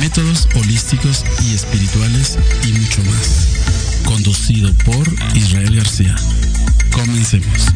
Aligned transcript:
Métodos 0.00 0.48
holísticos 0.56 1.24
y 1.44 1.54
espirituales 1.54 2.36
y 2.64 2.72
mucho 2.72 3.02
más. 3.04 3.48
Conducido 4.04 4.72
por 4.84 5.06
Israel 5.34 5.76
García. 5.76 6.16
Comencemos. 6.90 7.66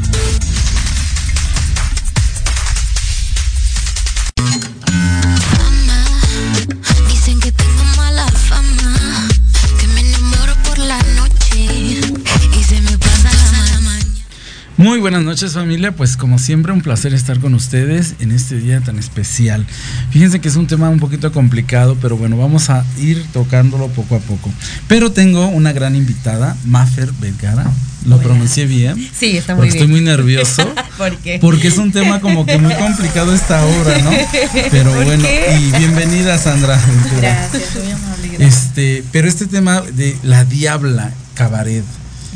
Muy 14.84 14.98
buenas 14.98 15.22
noches 15.22 15.54
familia, 15.54 15.92
pues 15.92 16.18
como 16.18 16.38
siempre 16.38 16.70
un 16.70 16.82
placer 16.82 17.14
estar 17.14 17.40
con 17.40 17.54
ustedes 17.54 18.16
en 18.20 18.30
este 18.32 18.56
día 18.56 18.82
tan 18.82 18.98
especial. 18.98 19.64
Fíjense 20.10 20.42
que 20.42 20.48
es 20.48 20.56
un 20.56 20.66
tema 20.66 20.90
un 20.90 21.00
poquito 21.00 21.32
complicado, 21.32 21.96
pero 22.02 22.18
bueno, 22.18 22.36
vamos 22.36 22.68
a 22.68 22.84
ir 22.98 23.24
tocándolo 23.32 23.88
poco 23.88 24.16
a 24.16 24.18
poco. 24.18 24.52
Pero 24.86 25.10
tengo 25.10 25.48
una 25.48 25.72
gran 25.72 25.96
invitada, 25.96 26.54
Mafer 26.66 27.10
Vergara. 27.18 27.64
¿Lo 28.04 28.18
pronuncié 28.20 28.66
bien? 28.66 29.08
Sí, 29.18 29.38
está 29.38 29.54
muy 29.54 29.60
Porque 29.60 29.72
bien. 29.72 29.84
estoy 29.84 29.88
muy 29.90 30.00
nervioso. 30.02 30.70
¿Por 30.98 31.16
qué? 31.16 31.38
Porque 31.40 31.68
es 31.68 31.78
un 31.78 31.90
tema 31.90 32.20
como 32.20 32.44
que 32.44 32.58
muy 32.58 32.74
complicado 32.74 33.32
esta 33.34 33.64
obra, 33.64 33.98
¿no? 34.00 34.10
Pero 34.70 34.90
¿Por 34.90 35.04
bueno, 35.06 35.24
qué? 35.24 35.60
y 35.62 35.78
bienvenida 35.78 36.36
Sandra. 36.36 36.76
Ventura. 36.76 37.48
Gracias, 37.50 37.74
muy 37.82 37.90
amable. 37.90 38.28
gracias. 38.36 38.66
Este, 38.66 39.04
pero 39.10 39.28
este 39.28 39.46
tema 39.46 39.80
de 39.80 40.14
la 40.22 40.44
diabla 40.44 41.10
cabaret, 41.32 41.84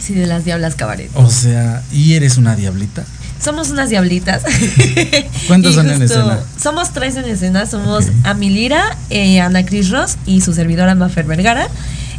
Sí, 0.00 0.14
de 0.14 0.26
las 0.26 0.44
diablas 0.44 0.74
cabaret. 0.74 1.10
o 1.14 1.30
sea, 1.30 1.82
y 1.92 2.14
eres 2.14 2.36
una 2.36 2.56
diablita. 2.56 3.04
Somos 3.42 3.70
unas 3.70 3.88
diablitas. 3.88 4.42
¿Cuántos 5.46 5.74
son 5.74 5.88
en 5.88 6.02
escena? 6.02 6.40
Somos 6.60 6.92
tres 6.92 7.16
en 7.16 7.24
escena. 7.24 7.66
Somos 7.66 8.06
Ok. 8.06 8.12
Amilira, 8.24 8.96
eh, 9.10 9.40
Ana 9.40 9.64
Cris 9.64 9.90
Ross 9.90 10.16
y 10.26 10.40
su 10.40 10.52
servidora 10.52 10.94
Mafer 10.96 11.24
Vergara. 11.24 11.68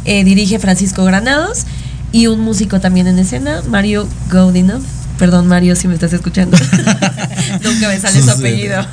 Eh, 0.06 0.24
dirige 0.24 0.58
Francisco 0.58 1.04
Granados 1.04 1.66
y 2.10 2.26
un 2.26 2.40
músico 2.40 2.80
también 2.80 3.06
en 3.06 3.18
escena, 3.18 3.62
Mario 3.68 4.08
Godinov. 4.32 4.82
Perdón, 5.18 5.46
Mario, 5.46 5.76
si 5.76 5.88
me 5.88 5.94
estás 5.94 6.14
escuchando. 6.14 6.56
Nunca 7.62 7.88
me 7.88 8.00
sale 8.00 8.22
su 8.22 8.30
apellido. 8.30 8.86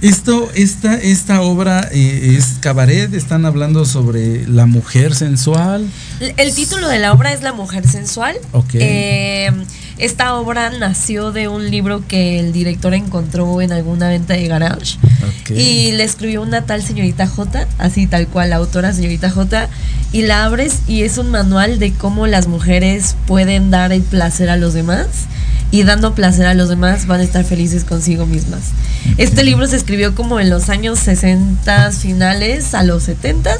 Esto, 0.00 0.50
esta, 0.54 0.94
esta 0.94 1.42
obra 1.42 1.86
eh, 1.92 2.36
es 2.38 2.56
cabaret, 2.60 3.12
están 3.12 3.44
hablando 3.44 3.84
sobre 3.84 4.48
la 4.48 4.64
mujer 4.64 5.14
sensual. 5.14 5.86
El 6.20 6.54
título 6.54 6.86
de 6.88 6.98
la 6.98 7.12
obra 7.12 7.32
es 7.32 7.42
La 7.42 7.54
mujer 7.54 7.88
sensual. 7.88 8.36
Eh, 8.74 9.50
esta 9.96 10.34
obra 10.34 10.70
nació 10.70 11.32
de 11.32 11.48
un 11.48 11.70
libro 11.70 12.06
que 12.06 12.38
el 12.38 12.52
director 12.52 12.92
encontró 12.92 13.62
en 13.62 13.72
alguna 13.72 14.08
venta 14.08 14.34
de 14.34 14.46
garage. 14.46 14.98
Ok. 15.22 15.50
Y 15.50 15.92
le 15.92 16.04
escribió 16.04 16.42
una 16.42 16.66
tal 16.66 16.82
señorita 16.82 17.26
J, 17.26 17.66
así 17.78 18.06
tal 18.06 18.28
cual, 18.28 18.50
la 18.50 18.56
autora 18.56 18.92
señorita 18.92 19.30
J. 19.30 19.68
Y 20.12 20.22
la 20.22 20.44
abres 20.44 20.80
y 20.86 21.02
es 21.04 21.16
un 21.16 21.30
manual 21.30 21.78
de 21.78 21.92
cómo 21.92 22.26
las 22.26 22.48
mujeres 22.48 23.16
pueden 23.26 23.70
dar 23.70 23.92
el 23.92 24.02
placer 24.02 24.50
a 24.50 24.56
los 24.56 24.74
demás. 24.74 25.06
Y 25.70 25.84
dando 25.84 26.14
placer 26.14 26.46
a 26.46 26.54
los 26.54 26.68
demás 26.68 27.06
van 27.06 27.20
a 27.20 27.24
estar 27.24 27.44
felices 27.44 27.84
consigo 27.84 28.26
mismas. 28.26 28.72
Este 29.16 29.44
libro 29.44 29.66
se 29.68 29.76
escribió 29.76 30.14
como 30.14 30.40
en 30.40 30.50
los 30.50 30.68
años 30.68 30.98
60 30.98 31.92
finales 31.92 32.74
a 32.74 32.82
los 32.82 33.04
70 33.04 33.56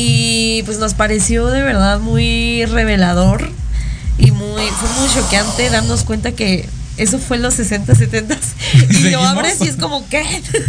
y 0.00 0.62
pues 0.62 0.78
nos 0.78 0.94
pareció 0.94 1.48
de 1.48 1.60
verdad 1.60 1.98
muy 1.98 2.64
revelador 2.66 3.50
y 4.16 4.30
muy 4.30 4.62
fue 4.62 4.88
muy 5.00 5.12
choqueante 5.12 5.68
darnos 5.70 6.04
cuenta 6.04 6.30
que 6.30 6.68
eso 6.98 7.18
fue 7.18 7.36
en 7.36 7.44
los 7.44 7.54
60, 7.54 7.94
70 7.94 8.36
y 8.90 9.10
lo 9.10 9.22
abres 9.22 9.60
y 9.60 9.68
es 9.68 9.76
como 9.76 10.06
¿qué? 10.08 10.24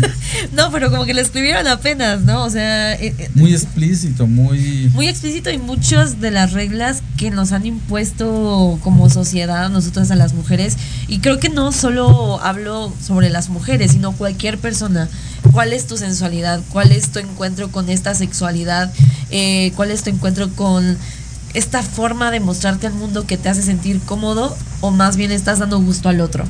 no, 0.54 0.72
pero 0.72 0.92
como 0.92 1.06
que 1.06 1.14
lo 1.14 1.22
escribieron 1.22 1.68
apenas, 1.68 2.22
¿no? 2.22 2.44
O 2.44 2.50
sea, 2.50 2.94
eh, 2.94 3.14
eh, 3.18 3.30
Muy 3.34 3.54
explícito, 3.54 4.28
muy... 4.28 4.90
muy 4.94 5.08
explícito 5.08 5.50
y 5.50 5.58
muchas 5.58 6.22
de 6.22 6.32
las 6.32 6.54
reglas 6.54 7.02
que 7.18 7.32
nos 7.32 7.52
han 7.52 7.66
impuesto 7.66 8.80
como 8.84 9.10
sociedad 9.10 9.66
a 9.66 9.70
nosotras 9.70 10.12
a 10.12 10.16
las 10.16 10.34
mujeres 10.34 10.78
y 11.08 11.20
creo 11.20 11.40
que 11.40 11.50
no 11.50 11.72
solo 11.72 12.40
hablo 12.42 12.94
sobre 13.06 13.30
las 13.30 13.50
mujeres 13.50 13.92
sino 13.92 14.12
cualquier 14.14 14.58
persona 14.58 15.10
cuál 15.52 15.74
es 15.74 15.88
tu 15.88 15.98
sensualidad 15.98 16.62
cuál 16.70 16.92
es 16.92 17.10
tu 17.12 17.20
encuentro 17.20 17.72
con 17.72 17.90
esta 17.90 18.14
sexualidad 18.14 18.92
eh, 19.32 19.72
cuál 19.76 19.92
es 19.92 20.04
tu 20.04 20.10
encuentro 20.10 20.50
con 20.52 20.98
esta 21.54 21.82
forma 21.84 22.32
de 22.32 22.40
mostrarte 22.40 22.88
al 22.88 22.94
mundo 22.94 23.26
que 23.26 23.38
te 23.38 23.50
hace 23.50 23.62
sentir 23.62 24.00
cómodo 24.02 24.56
o 24.82 24.92
más 24.92 25.18
bien 25.18 25.32
estás 25.32 25.60
dando 25.60 25.80
gusto 25.80 26.08
al 26.10 26.22
otro 26.22 26.44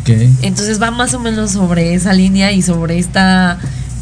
Ok. 0.00 0.10
entonces 0.42 0.80
va 0.80 0.90
más 0.90 1.14
o 1.14 1.18
menos 1.20 1.52
sobre 1.52 1.94
esa 1.94 2.12
línea 2.12 2.52
y 2.52 2.60
sobre 2.62 2.98
esta, 2.98 3.58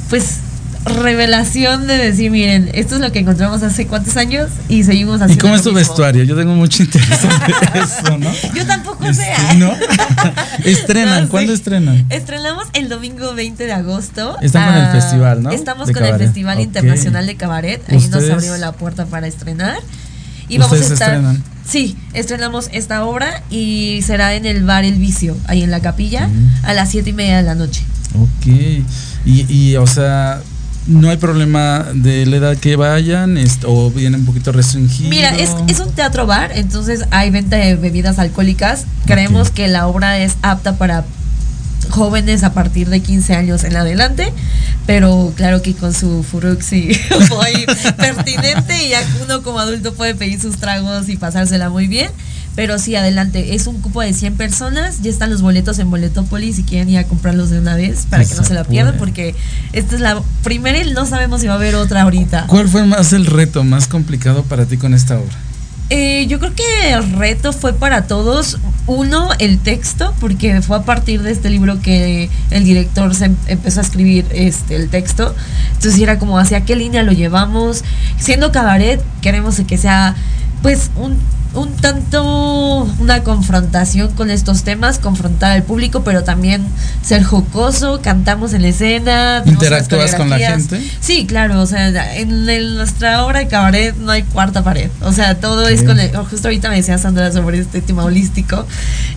pues, 0.08 0.36
revelación 0.84 1.86
de 1.86 1.96
decir, 1.98 2.30
miren, 2.30 2.70
esto 2.72 2.94
es 2.94 3.00
lo 3.02 3.12
que 3.12 3.19
encontramos 3.19 3.62
hace 3.62 3.86
cuántos 3.86 4.16
años 4.16 4.48
y 4.69 4.82
seguimos 4.84 5.20
¿Y 5.20 5.25
haciendo. 5.25 5.42
cómo 5.42 5.54
es 5.56 5.62
tu 5.62 5.75
vestuario? 5.75 6.25
Yo 6.25 6.34
tengo 6.36 6.54
mucho 6.54 6.82
interés 6.82 7.06
en 7.22 7.82
eso, 7.82 8.19
¿no? 8.19 8.30
Yo 8.54 8.66
tampoco 8.66 9.04
Este, 9.04 9.25
sé. 9.25 9.56
¿No? 9.58 9.72
estrenan, 10.64 11.16
No, 11.20 11.25
sí. 11.26 11.30
¿cuándo 11.30 11.52
estrenan? 11.52 12.06
Estrenamos 12.08 12.64
el 12.72 12.88
domingo 12.88 13.34
20 13.34 13.66
de 13.66 13.72
agosto. 13.72 14.38
Están 14.40 14.69
con 14.69 14.76
el 14.76 14.86
Ah, 14.88 14.92
festival, 14.92 15.42
¿no? 15.42 15.50
Estamos 15.50 15.86
De 15.88 15.92
con 15.92 16.02
cabaret. 16.02 16.20
el 16.22 16.26
Festival. 16.28 16.60
Internacional 16.60 17.26
de 17.26 17.36
Cabaret. 17.36 17.82
Ahí 17.90 18.08
nos 18.08 18.30
abrió 18.30 18.56
la 18.56 18.72
puerta 18.72 19.04
para 19.06 19.26
estrenar. 19.26 19.78
Y 20.50 20.58
vamos 20.58 20.81
a 20.81 20.82
estar. 20.93 21.14
estrenan. 21.14 21.43
Sí, 21.67 21.97
estrenamos 22.14 22.69
esta 22.73 23.05
obra 23.05 23.43
y 23.50 24.00
será 24.05 24.35
en 24.35 24.44
el 24.47 24.64
bar 24.64 24.85
El 24.85 24.97
Vicio, 24.97 25.37
ahí 25.47 25.62
en 25.62 25.70
la 25.70 25.81
capilla, 25.81 26.26
Mm. 26.29 26.64
a 26.64 26.75
las 26.75 26.91
siete 26.91 27.11
y 27.11 27.12
media 27.12 27.37
de 27.37 27.43
la 27.44 27.55
noche. 27.55 27.82
Ok. 28.14 28.47
Y, 29.25 29.47
y, 29.49 29.76
o 29.76 29.87
sea, 29.87 30.41
no 30.87 31.11
hay 31.11 31.17
problema 31.19 31.87
de 31.94 32.26
la 32.26 32.37
edad 32.38 32.56
que 32.56 32.75
vayan 32.75 33.38
o 33.67 33.91
viene 33.91 34.17
un 34.17 34.25
poquito 34.25 34.50
restringido. 34.50 35.08
Mira, 35.11 35.29
es, 35.37 35.50
es 35.69 35.79
un 35.79 35.93
teatro 35.93 36.26
bar, 36.26 36.50
entonces 36.55 37.05
hay 37.12 37.31
venta 37.31 37.56
de 37.56 37.76
bebidas 37.76 38.19
alcohólicas. 38.19 38.87
Creemos 39.06 39.50
que 39.50 39.69
la 39.69 39.87
obra 39.87 40.19
es 40.19 40.37
apta 40.43 40.76
para 40.76 41.05
jóvenes 41.88 42.44
a 42.44 42.52
partir 42.52 42.88
de 42.88 43.00
15 43.00 43.34
años 43.34 43.64
en 43.64 43.76
adelante, 43.76 44.32
pero 44.86 45.32
claro 45.36 45.62
que 45.62 45.74
con 45.74 45.94
su 45.94 46.22
furuxi 46.22 46.90
muy 47.30 47.66
pertinente 47.96 48.84
y 48.84 48.90
ya 48.90 49.02
uno 49.24 49.42
como 49.42 49.58
adulto 49.58 49.94
puede 49.94 50.14
pedir 50.14 50.40
sus 50.40 50.56
tragos 50.56 51.08
y 51.08 51.16
pasársela 51.16 51.70
muy 51.70 51.86
bien. 51.86 52.10
Pero 52.56 52.78
sí, 52.80 52.96
adelante, 52.96 53.54
es 53.54 53.68
un 53.68 53.80
cupo 53.80 54.02
de 54.02 54.12
100 54.12 54.34
personas, 54.34 55.02
ya 55.02 55.10
están 55.10 55.30
los 55.30 55.40
boletos 55.40 55.78
en 55.78 55.88
Boletópolis 55.88 56.56
si 56.56 56.64
quieren 56.64 56.90
ir 56.90 56.98
a 56.98 57.04
comprarlos 57.04 57.48
de 57.48 57.60
una 57.60 57.76
vez 57.76 58.06
para 58.10 58.24
Que 58.24 58.30
que 58.30 58.34
no 58.34 58.44
se 58.44 58.54
la 58.54 58.64
pierdan 58.64 58.96
porque 58.98 59.36
esta 59.72 59.94
es 59.94 60.00
la 60.00 60.20
primera 60.42 60.78
y 60.78 60.92
no 60.92 61.06
sabemos 61.06 61.40
si 61.40 61.46
va 61.46 61.54
a 61.54 61.56
haber 61.56 61.76
otra 61.76 62.02
ahorita. 62.02 62.46
¿Cuál 62.48 62.68
fue 62.68 62.84
más 62.84 63.12
el 63.12 63.26
reto 63.26 63.62
más 63.62 63.86
complicado 63.86 64.42
para 64.42 64.66
ti 64.66 64.76
con 64.76 64.94
esta 64.94 65.16
obra? 65.16 65.50
Eh, 65.90 66.26
yo 66.28 66.38
creo 66.38 66.54
que 66.54 66.92
el 66.92 67.12
reto 67.12 67.52
fue 67.52 67.72
para 67.72 68.06
todos. 68.06 68.58
Uno, 68.87 69.28
el 69.38 69.58
texto, 69.58 70.14
porque 70.20 70.62
fue 70.62 70.76
a 70.78 70.82
partir 70.82 71.22
de 71.22 71.31
este 71.32 71.50
libro 71.50 71.81
que 71.81 72.31
el 72.50 72.64
director 72.64 73.14
se 73.14 73.26
em- 73.26 73.37
empezó 73.46 73.81
a 73.81 73.82
escribir 73.82 74.26
este, 74.31 74.76
el 74.76 74.88
texto. 74.88 75.34
Entonces 75.75 76.00
era 76.00 76.19
como 76.19 76.38
hacia 76.38 76.64
qué 76.64 76.76
línea 76.76 77.02
lo 77.02 77.12
llevamos. 77.12 77.84
Siendo 78.19 78.52
cabaret, 78.52 79.00
queremos 79.20 79.60
que 79.66 79.78
sea 79.78 80.14
pues 80.62 80.90
un, 80.96 81.16
un 81.55 81.73
tanto 81.76 82.88
una 82.99 83.23
confrontación 83.23 84.12
con 84.12 84.31
estos 84.31 84.62
temas, 84.62 84.99
confrontar 84.99 85.52
al 85.52 85.62
público, 85.62 86.02
pero 86.05 86.23
también 86.25 86.64
ser 87.02 87.23
jocoso, 87.25 88.00
cantamos 88.02 88.52
en 88.52 88.62
la 88.62 88.69
escena. 88.69 89.43
¿Interactúas 89.44 90.14
con 90.14 90.31
la 90.31 90.38
gente? 90.38 90.81
Sí, 91.00 91.26
claro, 91.26 91.61
o 91.61 91.67
sea, 91.67 91.88
en, 92.17 92.49
el- 92.49 92.76
nuestra 92.76 93.25
obra 93.25 93.41
de 93.41 93.49
cabaret 93.49 93.97
no 93.97 94.12
hay 94.12 94.23
cuarta 94.23 94.62
pared, 94.62 94.91
o 95.02 95.12
sea, 95.12 95.38
todo 95.41 95.69
es 95.69 95.82
con 95.82 95.99
el, 95.99 96.14
justo 96.17 96.49
ahorita 96.49 96.69
me 96.70 96.76
decía 96.76 96.99
Sandra 96.99 97.32
sobre 97.32 97.58
este 97.58 97.81
tema 97.81 98.05
holístico, 98.05 98.67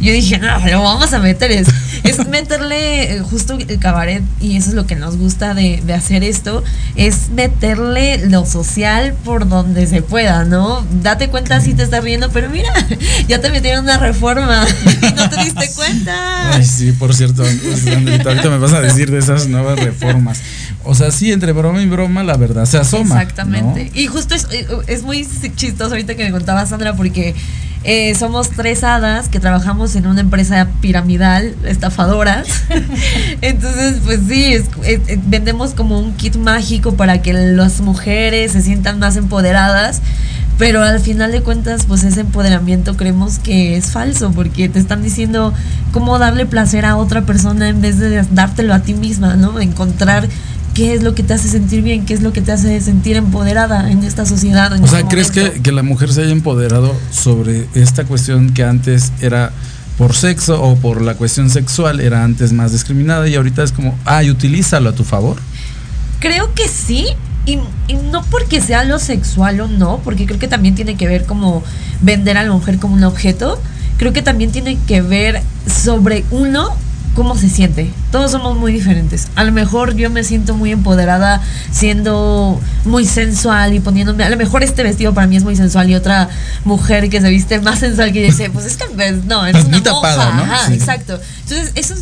yo 0.02 0.12
dije, 0.12 0.40
no, 0.40 0.60
lo 0.68 0.82
vamos 0.82 1.14
a 1.14 1.20
meter, 1.20 1.52
es, 1.52 1.68
es 2.04 2.28
meterle 2.30 3.16
eh, 3.16 3.20
justo 3.20 3.54
el 3.58 3.80
cabaret, 3.80 4.24
y 4.42 4.58
eso 4.58 4.70
es 4.70 4.76
lo 4.76 4.86
que 4.88 4.96
nos 4.96 5.18
gusta 5.18 5.54
de, 5.54 5.82
de 5.86 5.94
hacer 5.94 6.24
esto, 6.24 6.64
es 6.96 7.30
meterle 7.30 8.26
lo 8.28 8.46
social 8.46 9.14
por 9.24 9.48
donde 9.48 9.88
se 9.88 10.02
pueda, 10.02 10.44
¿no? 10.46 10.84
Date 11.02 11.30
cuenta 11.30 11.62
si 11.62 11.74
te 11.74 11.84
estás 11.84 12.04
riendo, 12.04 12.23
pero 12.31 12.50
mira, 12.50 12.72
ya 13.28 13.40
te 13.42 13.50
metieron 13.50 13.84
una 13.84 13.98
reforma 13.98 14.66
y 15.02 15.14
no 15.16 15.30
te 15.30 15.44
diste 15.44 15.70
cuenta. 15.75 16.54
Ay, 16.54 16.64
sí, 16.66 16.92
por 16.94 17.14
cierto, 17.14 17.44
ahorita 18.25 18.50
me 18.50 18.58
vas 18.58 18.74
a 18.74 18.81
decir 18.81 19.10
de 19.12 19.20
esas 19.20 19.48
nuevas 19.48 19.80
reformas. 19.80 20.40
O 20.86 20.96
sea, 20.96 21.12
sí, 21.12 21.31
entre 21.31 21.52
broma 21.54 21.81
y 21.81 21.86
broma, 21.88 22.24
la 22.24 22.36
verdad 22.38 22.66
se 22.66 22.78
asoma. 22.78 23.16
Exactamente. 23.22 23.92
Y 23.94 24.08
justo 24.08 24.36
es, 24.36 24.48
es 24.88 25.04
muy 25.04 25.28
chistoso 25.56 25.92
ahorita 25.92 26.16
que 26.16 26.25
me 26.25 26.31
contaba 26.31 26.66
Sandra, 26.66 26.94
porque 26.94 27.34
eh, 27.86 28.16
somos 28.16 28.50
tres 28.50 28.84
hadas 28.84 29.30
que 29.30 29.40
trabajamos 29.40 29.96
en 29.96 30.08
una 30.08 30.20
empresa 30.22 30.68
piramidal, 30.81 31.56
estafadoras. 31.66 32.48
Entonces, 33.42 33.96
pues 34.04 34.20
sí, 34.28 34.54
es- 34.54 34.66
es- 34.86 35.00
vendemos 35.30 35.74
como 35.74 36.00
un 36.00 36.14
kit 36.16 36.36
mágico 36.36 36.96
para 36.96 37.22
que 37.22 37.34
las 37.34 37.81
mujeres 37.81 38.52
se 38.54 38.62
sientan 38.62 39.00
más 39.00 39.16
empoderadas. 39.16 40.02
Pero 40.58 40.84
al 40.84 41.00
final 41.00 41.32
de 41.32 41.42
cuentas, 41.42 41.86
pues 41.88 42.04
ese 42.04 42.22
empoderamiento 42.22 42.96
creemos 42.96 43.40
que 43.40 43.76
es 43.76 43.92
falso, 43.92 44.32
porque 44.32 44.70
te 44.70 44.80
están 44.80 45.02
diciendo 45.02 45.54
cómo 45.92 46.20
darle 46.20 46.46
placer 46.46 46.86
a 46.86 46.96
otra 46.96 47.24
persona 47.26 47.70
en 47.70 47.82
vez 47.82 47.98
de 48.00 48.24
dártelo 48.32 48.74
a 48.74 48.80
ti 48.80 48.94
misma, 48.94 49.36
¿no? 49.36 49.60
Encontrar 49.60 50.28
qué 50.74 50.94
es 50.94 51.04
lo 51.04 51.16
que 51.16 51.24
te 51.24 51.34
hace 51.34 51.50
sentir 51.50 51.82
bien, 51.82 52.06
qué 52.06 52.14
es 52.14 52.22
lo 52.22 52.34
que 52.34 52.42
te 52.42 52.52
hace 52.52 52.80
sentir 52.82 53.16
empoderada 53.16 53.92
en 53.92 54.04
esta 54.04 54.26
sociedad. 54.26 54.74
en 54.76 54.84
O 54.84 54.88
sea, 54.88 55.00
este 55.00 55.10
¿crees 55.10 55.32
que, 55.32 55.62
que 55.62 55.72
la 55.72 55.84
mujer 55.84 56.12
se 56.14 56.22
haya 56.22 56.32
empoderado 56.32 56.96
sobre 57.12 57.68
esta 57.74 58.06
cuestión 58.06 58.54
que 58.54 58.64
antes 58.64 59.12
era 59.22 59.52
por 59.98 60.16
sexo 60.16 60.62
o 60.62 60.76
por 60.76 61.02
la 61.02 61.16
cuestión 61.16 61.50
sexual, 61.50 62.00
era 62.00 62.24
antes 62.24 62.52
más 62.54 62.72
discriminada 62.72 63.28
y 63.28 63.36
ahorita 63.36 63.64
es 63.64 63.72
como, 63.72 63.98
ay, 64.06 64.30
utilízalo 64.30 64.90
a 64.90 64.94
tu 64.94 65.04
favor? 65.04 65.38
Creo 66.20 66.54
que 66.54 66.68
sí. 66.68 67.06
Y, 67.45 67.60
y 67.88 67.95
no 68.12 68.24
porque 68.24 68.62
sea 68.62 68.84
lo 68.86 69.00
sexual 69.00 69.60
o 69.62 69.68
no, 69.68 70.00
porque 70.04 70.25
creo 70.25 70.40
que 70.40 70.48
también 70.48 70.75
tiene 70.75 70.95
que 70.95 71.07
ver 71.07 71.25
como 71.25 71.63
vender 72.01 72.38
a 72.38 72.44
la 72.44 72.51
mujer 72.51 72.80
como 72.80 72.95
un 72.95 73.04
objeto. 73.04 73.62
Creo 73.98 74.13
que 74.13 74.22
también 74.22 74.51
tiene 74.51 74.78
que 74.88 75.01
ver 75.01 75.42
sobre 75.68 76.24
uno 76.31 76.69
cómo 77.16 77.38
se 77.38 77.48
siente. 77.50 77.92
Todos 78.12 78.31
somos 78.31 78.57
muy 78.57 78.72
diferentes. 78.74 79.28
A 79.36 79.44
lo 79.44 79.51
mejor 79.51 79.95
yo 79.95 80.10
me 80.10 80.24
siento 80.24 80.56
muy 80.56 80.72
empoderada 80.72 81.42
siendo 81.72 82.60
muy 82.86 83.06
sensual 83.06 83.74
y 83.74 83.80
poniéndome, 83.80 84.24
a 84.24 84.30
lo 84.30 84.38
mejor 84.38 84.63
este 84.63 84.81
vestido 84.84 85.13
para 85.13 85.28
mí 85.28 85.36
es 85.36 85.44
muy 85.44 85.56
sensual 85.56 85.89
y 85.89 85.96
otra 85.96 86.30
mujer 86.66 87.10
que 87.10 87.22
se 87.22 87.30
viste 87.30 87.60
más 87.62 87.80
sensual 87.80 88.12
que 88.13 88.24
dice, 88.24 88.50
pues 88.50 88.66
es 88.66 88.78
que 88.78 88.86
pues, 88.96 89.25
no, 89.25 89.46
es 89.46 89.66
una 89.66 89.84
tapada, 89.84 90.31
monja". 90.31 90.46
¿no? 90.48 90.54
Ajá, 90.54 90.68
Sí. 90.68 90.74
exacto. 90.74 91.19
Entonces, 91.44 91.72
eso 91.75 91.94
es 91.94 92.01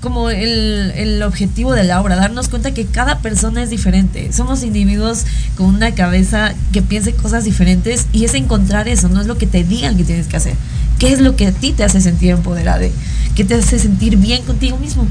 como 0.00 0.30
el, 0.30 0.92
el 0.96 1.22
objetivo 1.22 1.72
de 1.72 1.84
la 1.84 2.00
obra, 2.00 2.16
darnos 2.16 2.48
cuenta 2.48 2.72
que 2.72 2.86
cada 2.86 3.18
persona 3.18 3.62
es 3.62 3.70
diferente. 3.70 4.32
Somos 4.32 4.62
individuos 4.62 5.24
con 5.56 5.66
una 5.66 5.94
cabeza 5.94 6.54
que 6.72 6.82
piense 6.82 7.14
cosas 7.14 7.44
diferentes 7.44 8.06
y 8.12 8.24
es 8.24 8.34
encontrar 8.34 8.88
eso, 8.88 9.08
no 9.08 9.20
es 9.20 9.26
lo 9.26 9.38
que 9.38 9.46
te 9.46 9.64
digan 9.64 9.96
que 9.96 10.04
tienes 10.04 10.26
que 10.26 10.36
hacer. 10.36 10.54
¿Qué 10.98 11.12
es 11.12 11.20
lo 11.20 11.36
que 11.36 11.46
a 11.46 11.52
ti 11.52 11.72
te 11.72 11.84
hace 11.84 12.00
sentir 12.00 12.30
empoderada? 12.30 12.86
¿Qué 13.34 13.44
te 13.44 13.54
hace 13.54 13.78
sentir 13.78 14.16
bien 14.16 14.42
contigo 14.42 14.78
mismo? 14.78 15.06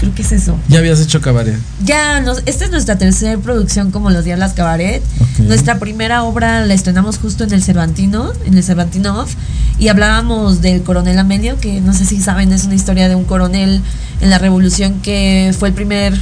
Creo 0.00 0.14
que 0.14 0.22
es 0.22 0.32
eso. 0.32 0.58
Ya 0.68 0.78
habías 0.78 1.00
hecho 1.00 1.20
cabaret. 1.20 1.56
Ya, 1.84 2.20
nos, 2.20 2.42
esta 2.46 2.66
es 2.66 2.70
nuestra 2.70 2.98
tercera 2.98 3.38
producción 3.38 3.90
como 3.90 4.10
Los 4.10 4.24
Días 4.24 4.38
Las 4.38 4.52
Cabaret. 4.52 5.02
Ok. 5.20 5.38
Nuestra 5.40 5.78
primera 5.78 6.22
obra 6.22 6.64
la 6.66 6.74
estrenamos 6.74 7.18
justo 7.18 7.44
en 7.44 7.52
el 7.52 7.62
Cervantino, 7.62 8.32
en 8.44 8.56
el 8.56 8.62
Cervantino 8.62 9.20
Off, 9.20 9.34
y 9.78 9.88
hablábamos 9.88 10.60
del 10.60 10.82
coronel 10.82 11.18
Amelio, 11.18 11.58
que 11.58 11.80
no 11.80 11.92
sé 11.94 12.04
si 12.04 12.20
saben, 12.20 12.52
es 12.52 12.64
una 12.64 12.74
historia 12.74 13.08
de 13.08 13.14
un 13.14 13.24
coronel 13.24 13.80
en 14.20 14.30
la 14.30 14.38
revolución 14.38 15.00
que 15.00 15.54
fue 15.58 15.68
el 15.68 15.74
primer 15.74 16.14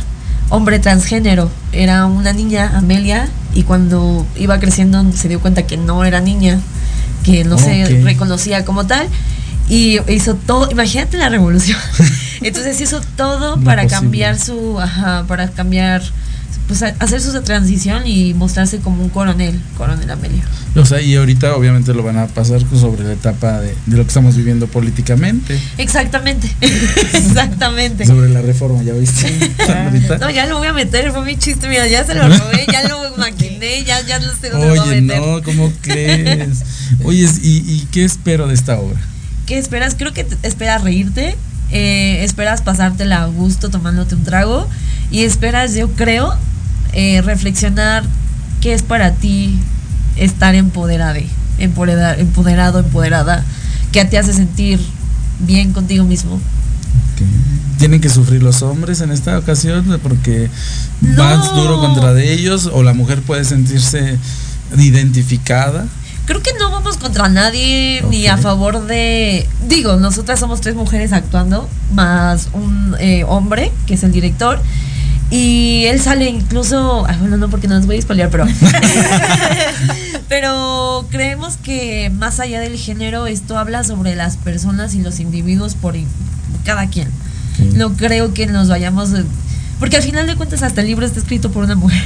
hombre 0.50 0.78
transgénero. 0.78 1.50
Era 1.72 2.06
una 2.06 2.32
niña, 2.32 2.72
Amelia, 2.76 3.28
y 3.54 3.62
cuando 3.62 4.26
iba 4.36 4.58
creciendo 4.60 5.04
se 5.12 5.28
dio 5.28 5.40
cuenta 5.40 5.66
que 5.66 5.76
no 5.76 6.04
era 6.04 6.20
niña, 6.20 6.60
que 7.24 7.44
no 7.44 7.58
se 7.58 8.02
reconocía 8.02 8.64
como 8.64 8.86
tal. 8.86 9.08
Y 9.68 9.98
hizo 10.12 10.34
todo, 10.34 10.70
imagínate 10.70 11.16
la 11.16 11.28
revolución. 11.28 11.78
Entonces 12.44 12.80
hizo 12.80 13.00
todo 13.16 13.56
Lo 13.56 13.62
para 13.64 13.82
posible. 13.82 14.00
cambiar 14.00 14.38
su, 14.38 14.78
ajá, 14.80 15.24
para 15.26 15.48
cambiar, 15.50 16.02
pues 16.68 16.82
hacer 16.82 17.20
su 17.20 17.40
transición 17.42 18.06
y 18.06 18.32
mostrarse 18.34 18.78
como 18.78 19.02
un 19.02 19.08
coronel, 19.10 19.58
coronel 19.76 20.10
Amelio. 20.10 20.42
O 20.76 20.84
sea, 20.84 21.00
y 21.00 21.14
ahorita 21.14 21.54
obviamente 21.56 21.94
lo 21.94 22.02
van 22.02 22.16
a 22.18 22.26
pasar 22.26 22.60
sobre 22.78 23.04
la 23.04 23.12
etapa 23.12 23.60
de, 23.60 23.74
de 23.86 23.96
lo 23.96 24.02
que 24.02 24.08
estamos 24.08 24.34
viviendo 24.36 24.66
políticamente, 24.66 25.58
Exactamente, 25.78 26.50
exactamente. 27.12 28.04
sobre 28.06 28.28
la 28.28 28.42
reforma, 28.42 28.82
¿ya 28.82 28.92
viste? 28.94 29.32
No, 30.20 30.30
ya 30.30 30.46
lo 30.46 30.58
voy 30.58 30.68
a 30.68 30.72
meter, 30.72 31.12
fue 31.12 31.24
mi 31.24 31.36
chiste, 31.36 31.68
mira, 31.68 31.86
ya 31.86 32.04
se 32.04 32.14
lo 32.14 32.22
robé, 32.28 32.66
ya 32.70 32.88
lo 32.88 33.16
maquiné, 33.16 33.84
ya, 33.84 34.00
ya 34.02 34.18
no 34.18 34.32
sé 34.34 34.50
dónde 34.50 34.66
lo 34.66 34.70
voy 34.74 34.78
a 34.78 34.82
Oye, 34.82 35.00
meter. 35.00 35.20
no, 35.20 35.42
¿cómo 35.42 35.72
crees? 35.80 36.58
Oye, 37.04 37.28
¿y, 37.42 37.48
¿y 37.58 37.88
qué 37.92 38.04
espero 38.04 38.46
de 38.48 38.54
esta 38.54 38.78
obra? 38.78 39.00
¿Qué 39.46 39.58
esperas? 39.58 39.94
Creo 39.96 40.12
que 40.12 40.24
te- 40.24 40.46
esperas 40.48 40.82
reírte, 40.82 41.36
eh, 41.74 42.22
esperas 42.22 42.62
pasártela 42.62 43.22
a 43.22 43.26
gusto 43.26 43.68
tomándote 43.68 44.14
un 44.14 44.22
trago 44.22 44.68
y 45.10 45.24
esperas, 45.24 45.74
yo 45.74 45.90
creo, 45.90 46.32
eh, 46.92 47.20
reflexionar 47.22 48.04
qué 48.60 48.72
es 48.74 48.84
para 48.84 49.14
ti 49.14 49.58
estar 50.16 50.54
empoderada, 50.54 51.18
empoderada, 51.58 52.14
empoderado, 52.14 52.78
empoderada, 52.78 53.44
que 53.90 54.04
te 54.04 54.18
hace 54.18 54.32
sentir 54.32 54.78
bien 55.40 55.72
contigo 55.72 56.04
mismo. 56.04 56.40
tienen 57.78 58.00
que 58.00 58.08
sufrir 58.08 58.40
los 58.42 58.62
hombres 58.62 59.00
en 59.00 59.10
esta 59.10 59.36
ocasión 59.36 59.98
porque 60.00 60.48
No. 61.00 61.16
vas 61.18 61.54
duro 61.54 61.80
contra 61.80 62.14
de 62.14 62.32
ellos 62.32 62.70
o 62.72 62.84
la 62.84 62.94
mujer 62.94 63.20
puede 63.20 63.44
sentirse 63.44 64.16
identificada. 64.78 65.86
Creo 66.26 66.40
que 66.42 66.52
no 66.58 66.70
vamos 66.70 66.96
contra 66.96 67.28
nadie 67.28 68.02
ni 68.08 68.26
a 68.26 68.38
favor 68.38 68.86
de. 68.86 69.46
Digo, 69.68 69.96
nosotras 69.96 70.40
somos 70.40 70.60
tres 70.60 70.74
mujeres 70.74 71.12
actuando, 71.12 71.68
más 71.92 72.48
un 72.54 72.96
eh, 72.98 73.24
hombre, 73.24 73.72
que 73.86 73.94
es 73.94 74.02
el 74.04 74.12
director. 74.12 74.60
Y 75.30 75.84
él 75.86 76.00
sale 76.00 76.28
incluso. 76.28 77.04
ah, 77.06 77.16
bueno, 77.20 77.36
no, 77.36 77.50
porque 77.50 77.68
no 77.68 77.76
les 77.76 77.86
voy 77.86 77.98
a 77.98 78.02
spoilear, 78.02 78.30
pero. 78.30 78.46
pero 80.28 81.06
creemos 81.10 81.56
que 81.58 82.10
más 82.10 82.40
allá 82.40 82.60
del 82.60 82.78
género, 82.78 83.26
esto 83.26 83.58
habla 83.58 83.84
sobre 83.84 84.16
las 84.16 84.38
personas 84.38 84.94
y 84.94 85.02
los 85.02 85.20
individuos 85.20 85.74
por 85.74 85.94
cada 86.64 86.88
quien. 86.88 87.08
No 87.74 87.94
creo 87.94 88.32
que 88.32 88.46
nos 88.46 88.68
vayamos. 88.68 89.10
Porque 89.78 89.96
al 89.96 90.02
final 90.02 90.26
de 90.26 90.36
cuentas, 90.36 90.62
hasta 90.62 90.80
el 90.80 90.86
libro 90.86 91.04
está 91.04 91.18
escrito 91.18 91.50
por 91.50 91.64
una 91.64 91.74
mujer, 91.74 92.04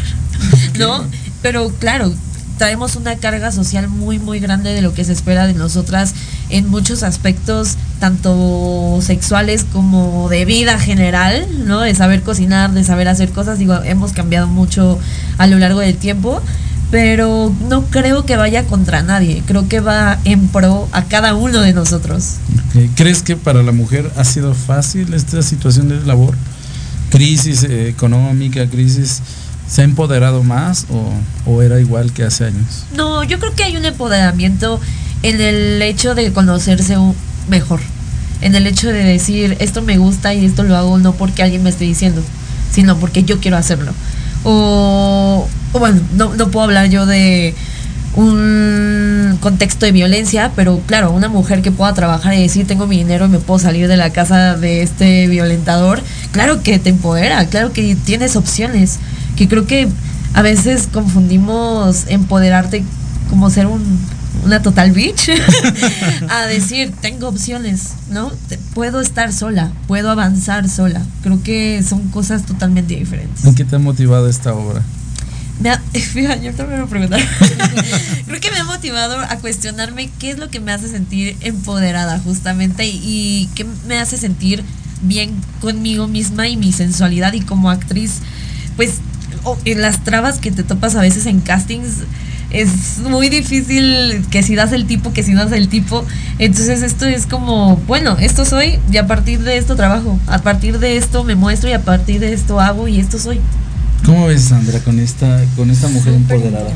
¿no? 0.79 1.05
Pero 1.43 1.71
claro, 1.79 2.13
traemos 2.59 2.97
una 2.97 3.17
carga 3.17 3.51
social 3.53 3.89
muy, 3.89 4.19
muy 4.19 4.41
grande 4.41 4.75
de 4.75 4.83
lo 4.83 4.93
que 4.93 5.05
se 5.05 5.13
espera 5.13 5.47
de 5.47 5.55
nosotras 5.55 6.15
en 6.51 6.69
muchos 6.69 7.03
aspectos, 7.03 7.77
tanto 8.01 8.99
sexuales 9.01 9.65
como 9.73 10.29
de 10.29 10.45
vida 10.45 10.79
general, 10.79 11.47
¿no? 11.65 11.81
De 11.81 11.95
saber 11.95 12.23
cocinar, 12.23 12.73
de 12.73 12.85
saber 12.85 13.09
hacer 13.09 13.31
cosas. 13.31 13.59
Digo, 13.59 13.83
hemos 13.85 14.13
cambiado 14.13 14.47
mucho 14.47 14.99
a 15.39 15.47
lo 15.47 15.59
largo 15.59 15.81
del 15.81 15.97
tiempo. 15.97 16.43
Pero 16.91 17.55
no 17.69 17.85
creo 17.85 18.25
que 18.25 18.39
vaya 18.39 18.65
contra 18.65 19.03
nadie, 19.03 19.43
creo 19.45 19.69
que 19.69 19.81
va 19.81 20.19
en 20.25 20.49
pro 20.49 20.89
a 20.93 21.05
cada 21.05 21.35
uno 21.35 21.61
de 21.61 21.75
nosotros. 21.75 22.37
Ok. 22.55 22.89
¿Crees 22.95 23.23
que 23.23 23.37
para 23.37 23.63
la 23.63 23.73
mujer 23.73 24.11
ha 24.17 24.25
sido 24.25 24.55
fácil 24.55 25.13
esta 25.13 25.43
situación 25.43 25.91
de 25.91 26.01
labor? 26.07 26.35
Crisis 27.11 27.63
eh, 27.65 27.91
económica, 27.91 28.67
crisis, 28.71 29.21
¿se 29.69 29.83
ha 29.83 29.85
empoderado 29.85 30.43
más 30.43 30.87
o, 31.47 31.63
era 31.63 31.81
igual 31.81 32.13
que 32.13 32.25
hace 32.25 32.47
años? 32.47 32.85
No, 32.95 33.25
yo 33.25 33.39
creo 33.39 33.55
que 33.55 33.65
hay 33.65 33.77
un 33.77 33.85
empoderamiento 33.85 34.81
en 35.23 35.41
el 35.41 35.83
hecho 35.83 36.15
de 36.15 36.33
conocerse 36.33 36.97
mejor. 37.49 37.81
En 38.41 38.55
el 38.55 38.67
hecho 38.67 38.89
de 38.89 39.03
decir, 39.03 39.57
esto 39.59 39.83
me 39.83 39.99
gusta 39.99 40.33
y 40.33 40.45
esto 40.45 40.63
lo 40.63 40.77
hago 40.77 40.99
no 40.99 41.13
porque 41.13 41.43
alguien 41.43 41.63
me 41.63 41.71
esté 41.71 41.85
diciendo, 41.85 42.23
sino 42.73 42.97
porque 42.97 43.25
yo 43.25 43.41
quiero 43.41 43.57
hacerlo. 43.57 43.93
O, 44.45 45.49
o 45.73 45.79
bueno, 45.79 46.01
no, 46.15 46.35
no 46.35 46.49
puedo 46.49 46.65
hablar 46.65 46.89
yo 46.89 47.05
de 47.05 47.55
un 48.15 49.39
contexto 49.41 49.87
de 49.87 49.93
violencia, 49.93 50.53
pero 50.57 50.81
claro, 50.87 51.13
una 51.13 51.29
mujer 51.29 51.63
que 51.63 51.71
pueda 51.71 51.95
trabajar 51.95 52.35
y 52.35 52.43
decir, 52.43 52.67
tengo 52.67 52.87
mi 52.87 52.99
dinero 52.99 53.27
y 53.27 53.29
me 53.29 53.39
puedo 53.39 53.59
salir 53.61 53.87
de 53.89 53.97
la 53.97 54.11
casa 54.11 54.57
de 54.57 54.83
este 54.83 55.29
violentador, 55.29 56.03
claro 56.33 56.63
que 56.63 56.79
te 56.79 56.91
empodera, 56.91 57.45
claro 57.47 57.73
que 57.73 57.97
tienes 57.97 58.35
opciones, 58.37 58.99
que 59.39 59.47
creo 59.47 59.67
que 59.67 59.89
a 60.35 60.43
veces 60.43 60.89
confundimos 60.93 62.07
empoderarte 62.09 62.83
como 63.31 63.51
ser 63.51 63.69
un, 63.69 64.01
una 64.45 64.63
total 64.63 64.91
bitch 64.91 65.31
a 66.29 66.47
decir, 66.47 66.93
tengo 67.01 67.29
opciones, 67.29 67.91
¿no? 68.11 68.33
Puedo 68.75 69.01
estar 69.01 69.33
sola, 69.33 69.71
puedo 69.87 70.11
avanzar 70.11 70.69
sola. 70.69 71.03
Creo 71.23 71.41
que 71.43 71.85
son 71.89 72.09
cosas 72.09 72.47
totalmente 72.47 72.97
diferentes. 72.97 73.45
¿En 73.45 73.55
qué 73.55 73.65
te 73.65 73.77
ha 73.77 73.79
motivado 73.79 74.29
esta 74.29 74.53
obra? 74.53 74.83
Me 75.61 75.71
ha, 75.71 75.81
yo 75.93 76.53
también 76.55 76.71
me 76.71 76.79
lo 76.79 76.89
preguntar. 76.89 77.21
Creo 78.27 78.41
que 78.41 78.51
me 78.51 78.59
ha 78.59 78.65
motivado 78.65 79.21
a 79.21 79.37
cuestionarme 79.37 80.11
qué 80.19 80.31
es 80.31 80.39
lo 80.39 80.51
que 80.51 80.59
me 80.59 80.73
hace 80.73 80.89
sentir 80.89 81.37
empoderada 81.41 82.19
justamente 82.19 82.87
y, 82.87 83.01
y 83.03 83.51
qué 83.55 83.65
me 83.87 83.99
hace 83.99 84.17
sentir 84.17 84.65
bien 85.03 85.33
conmigo 85.61 86.09
misma 86.09 86.49
y 86.49 86.57
mi 86.57 86.73
sensualidad 86.73 87.35
y 87.35 87.41
como 87.41 87.71
actriz, 87.71 88.19
pues 88.77 89.01
o 89.45 89.57
en 89.65 89.83
las 89.83 90.05
trabas 90.05 90.39
que 90.39 90.51
te 90.51 90.63
topas 90.63 90.97
a 90.97 91.01
veces 91.01 91.27
en 91.27 91.41
castings 91.41 92.03
es 92.51 92.99
muy 93.01 93.29
difícil 93.29 94.25
que 94.31 94.43
si 94.43 94.55
das 94.55 94.73
el 94.73 94.87
tipo, 94.87 95.13
que 95.13 95.23
si 95.23 95.33
no 95.33 95.45
das 95.45 95.53
el 95.53 95.69
tipo. 95.69 96.05
Entonces 96.39 96.83
esto 96.83 97.05
es 97.05 97.27
como, 97.27 97.77
bueno, 97.87 98.17
esto 98.19 98.45
soy 98.45 98.79
y 98.91 98.97
a 98.97 99.07
partir 99.07 99.41
de 99.41 99.59
esto 99.59 99.77
trabajo, 99.77 100.19
a 100.27 100.39
partir 100.39 100.79
de 100.79 100.97
esto 100.97 101.25
me 101.25 101.35
muestro 101.35 101.69
y 101.69 101.73
a 101.73 101.83
partir 101.83 102.21
de 102.21 102.33
esto 102.33 102.61
hago 102.61 102.89
y 102.89 103.01
esto 103.01 103.19
soy. 103.19 103.41
¿Cómo 104.05 104.27
ves, 104.27 104.43
Sandra, 104.45 104.79
con 104.81 104.99
esta, 105.01 105.41
con 105.55 105.71
esta 105.71 105.89
mujer 105.89 106.15
Súper 106.15 106.37
empoderada? 106.37 106.71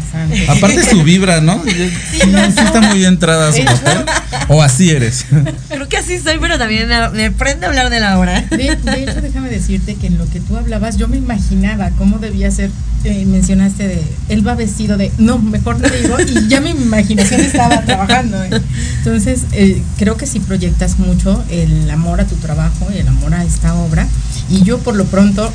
Aparte 0.49 0.85
su 0.85 1.03
vibra, 1.03 1.41
¿no? 1.41 1.63
Sí, 1.65 1.91
sí 2.21 2.61
está 2.61 2.81
muy 2.83 3.05
entrada 3.05 3.49
a 3.49 3.53
su 3.53 3.65
papel. 3.65 4.05
O 4.49 4.63
así 4.63 4.91
eres. 4.91 5.25
Creo 5.69 5.89
que 5.89 5.97
así 5.97 6.19
soy, 6.19 6.37
pero 6.41 6.59
también 6.59 6.89
me, 6.89 7.09
me 7.11 7.31
prende 7.31 7.67
hablar 7.67 7.89
de 7.91 8.01
la 8.01 8.19
obra. 8.19 8.43
De, 8.51 8.77
de 8.77 9.03
hecho, 9.03 9.21
déjame 9.23 9.49
decirte 9.49 9.95
que 9.95 10.09
en 10.09 10.19
lo 10.19 10.29
que 10.29 10.41
tú 10.41 10.57
hablabas, 10.57 10.99
yo 10.99 11.09
me 11.09 11.17
imaginaba 11.17 11.91
cómo 11.97 12.19
debía 12.19 12.51
ser. 12.51 12.71
eh, 13.05 13.25
mencionaste 13.27 13.89
de 13.89 14.03
él 14.29 14.47
va 14.47 14.55
vestido 14.55 14.97
de 14.97 15.11
no 15.19 15.39
mejor 15.39 15.81
no 15.81 15.89
digo 15.89 16.17
y 16.21 16.47
ya 16.49 16.61
mi 16.61 16.71
imaginación 16.71 17.41
estaba 17.41 17.81
trabajando 17.83 18.41
¿eh? 18.45 18.51
entonces 18.99 19.41
eh, 19.53 19.83
creo 19.99 20.17
que 20.17 20.27
si 20.29 20.39
proyectas 20.39 21.01
mucho 21.01 21.43
el 21.51 21.91
amor 21.91 22.21
a 22.21 22.27
tu 22.27 22.37
trabajo 22.37 22.87
y 22.95 22.99
el 22.99 23.09
amor 23.09 23.35
a 23.35 23.43
esta 23.43 23.75
obra 23.75 24.07
y 24.49 24.63
yo 24.63 24.79
por 24.79 24.95
lo 24.95 25.05
pronto 25.07 25.53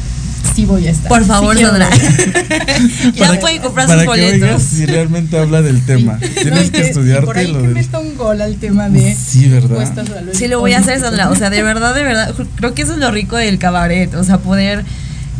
sí 0.56 0.65
voy 0.65 0.88
a 0.88 0.91
estar 0.91 1.10
Por 1.10 1.24
favor, 1.25 1.58
Sandra. 1.58 1.89
ya 3.15 3.39
pueden 3.39 3.62
comprar 3.62 3.88
sus 3.88 3.96
para 3.96 4.03
que 4.03 4.10
oigas 4.10 4.39
boletos. 4.39 4.63
si 4.63 4.86
realmente 4.86 5.38
habla 5.39 5.62
del 5.62 5.86
tema. 5.86 6.20
Sí. 6.22 6.29
Tienes 6.44 6.65
No, 6.65 6.72
que 6.72 6.79
Por 6.79 6.88
estudiarte 6.88 7.39
ahí 7.39 7.48
lo 7.48 7.60
que 7.60 7.65
del... 7.67 7.74
meta 7.74 8.00
un 8.00 8.15
gol 8.17 8.41
al 8.41 8.56
tema 8.58 8.89
de 8.89 9.15
Sí, 9.15 9.48
¿verdad? 9.50 9.91
Sí, 10.34 10.48
lo 10.48 10.60
voy 10.60 10.74
a 10.74 10.79
hacer, 10.79 11.00
Sandra. 11.00 11.29
O 11.29 11.36
sea, 11.36 11.50
de 11.50 11.63
verdad, 11.63 11.94
de 11.96 12.03
verdad. 12.03 12.34
Creo 12.56 12.74
que 12.74 12.82
eso 12.82 12.94
es 12.94 13.00
lo 13.00 13.12
rico 13.12 13.36
del 13.36 13.60
cabaret. 13.60 14.13
O 14.15 14.24
sea, 14.24 14.38
poder 14.39 14.84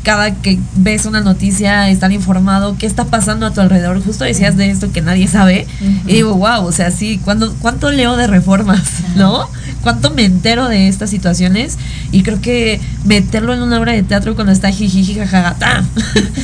cada 0.08 0.34
que 0.36 0.58
ves 0.78 1.06
una 1.06 1.20
noticia 1.20 1.90
estar 1.90 2.14
informado 2.14 2.78
qué 2.78 2.86
está 2.86 3.04
pasando 3.04 3.46
a 3.46 3.52
tu 3.52 3.60
alrededor. 3.60 4.02
Justo 4.02 4.24
decías 4.24 4.56
de 4.56 4.70
esto 4.72 4.90
que 4.94 5.02
nadie 5.02 5.28
sabe. 5.28 5.68
Y 6.06 6.14
digo, 6.14 6.34
wow, 6.36 6.66
o 6.66 6.72
sea, 6.72 6.92
sí, 6.92 7.20
¿cuándo, 7.26 7.54
¿cuánto 7.60 7.92
leo 7.92 8.16
de 8.16 8.26
reformas? 8.26 8.82
¿No? 9.18 9.50
¿Cuánto 9.82 10.12
me 10.12 10.24
entero 10.24 10.70
de 10.70 10.88
estas 10.88 11.10
situaciones? 11.10 11.78
Y 12.14 12.24
creo 12.24 12.40
que 12.40 12.80
meterlo 13.04 13.54
en 13.54 13.62
una 13.62 13.80
obra 13.80 13.92
de 13.92 14.04
teatro 14.04 14.34
cuando 14.36 14.54
está 14.54 14.72
jijiji 14.72 15.16
jajaja. 15.16 15.84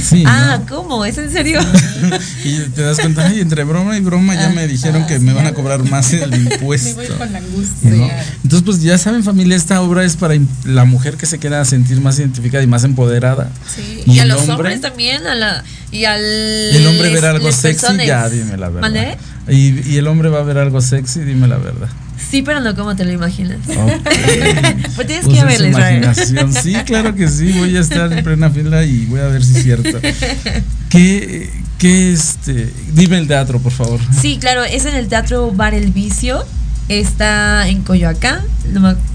Sí, 0.01 0.25
ah, 0.27 0.59
¿cómo? 0.67 1.05
¿Es 1.05 1.17
en 1.17 1.31
serio? 1.31 1.61
Y 2.43 2.57
te 2.71 2.81
das 2.81 2.99
cuenta, 2.99 3.25
ay, 3.25 3.39
entre 3.39 3.63
broma 3.63 3.95
y 3.97 4.01
broma 4.01 4.35
ya 4.35 4.49
me 4.49 4.67
dijeron 4.67 5.05
que 5.07 5.19
me 5.19 5.31
van 5.31 5.47
a 5.47 5.53
cobrar 5.53 5.83
más 5.89 6.11
el 6.11 6.29
me 6.31 6.37
impuesto. 6.37 6.95
voy 6.95 7.07
con 7.07 7.31
la 7.31 7.37
angustia 7.39 7.89
¿no? 7.89 8.09
Entonces, 8.43 8.61
pues 8.65 8.81
ya 8.81 8.97
saben, 8.97 9.23
familia, 9.23 9.55
esta 9.55 9.81
obra 9.81 10.03
es 10.03 10.17
para 10.17 10.35
la 10.65 10.83
mujer 10.83 11.15
que 11.15 11.25
se 11.25 11.39
quiera 11.39 11.63
sentir 11.63 12.01
más 12.01 12.19
identificada 12.19 12.61
y 12.61 12.67
más 12.67 12.83
empoderada. 12.83 13.49
Sí, 13.75 14.01
¿Y 14.05 14.13
y, 14.13 14.19
a 14.19 14.25
los 14.25 14.39
hombre? 14.41 14.53
hombres 14.55 14.81
también, 14.81 15.25
a 15.27 15.35
la, 15.35 15.63
y 15.91 16.05
al... 16.05 16.21
El 16.23 16.87
hombre 16.87 17.09
ver 17.13 17.25
algo 17.25 17.51
sexy, 17.51 17.81
personas. 17.81 18.05
ya 18.07 18.29
dime 18.29 18.57
la 18.57 18.69
verdad. 18.69 19.17
Y, 19.47 19.89
y 19.91 19.97
el 19.97 20.07
hombre 20.07 20.29
va 20.29 20.39
a 20.39 20.43
ver 20.43 20.57
algo 20.57 20.81
sexy, 20.81 21.21
dime 21.21 21.47
la 21.47 21.57
verdad. 21.57 21.89
Sí, 22.29 22.41
pero 22.41 22.61
no 22.61 22.75
como 22.75 22.95
te 22.95 23.05
lo 23.05 23.11
imaginas. 23.11 23.59
Ok. 23.67 24.07
Pues 24.95 25.07
tienes 25.07 25.25
Usa 25.25 25.47
que 25.47 25.53
Israel. 25.53 25.97
imaginación. 26.03 26.53
Sí, 26.53 26.73
claro 26.85 27.13
que 27.15 27.27
sí. 27.27 27.51
Voy 27.53 27.75
a 27.77 27.79
estar 27.81 28.11
en 28.11 28.23
plena 28.23 28.49
fila 28.49 28.83
y 28.83 29.05
voy 29.05 29.19
a 29.19 29.27
ver 29.27 29.43
si 29.43 29.55
es 29.57 29.63
cierto. 29.63 29.99
¿Qué, 30.89 31.49
qué 31.77 32.13
este? 32.13 32.71
Dime 32.93 33.17
el 33.19 33.27
teatro, 33.27 33.59
por 33.59 33.71
favor. 33.71 33.99
Sí, 34.19 34.37
claro, 34.39 34.63
es 34.63 34.85
en 34.85 34.95
el 34.95 35.07
Teatro 35.07 35.51
Bar 35.51 35.73
El 35.73 35.91
Vicio. 35.91 36.43
Está 36.89 37.67
en 37.69 37.81
Coyoacán, 37.83 38.41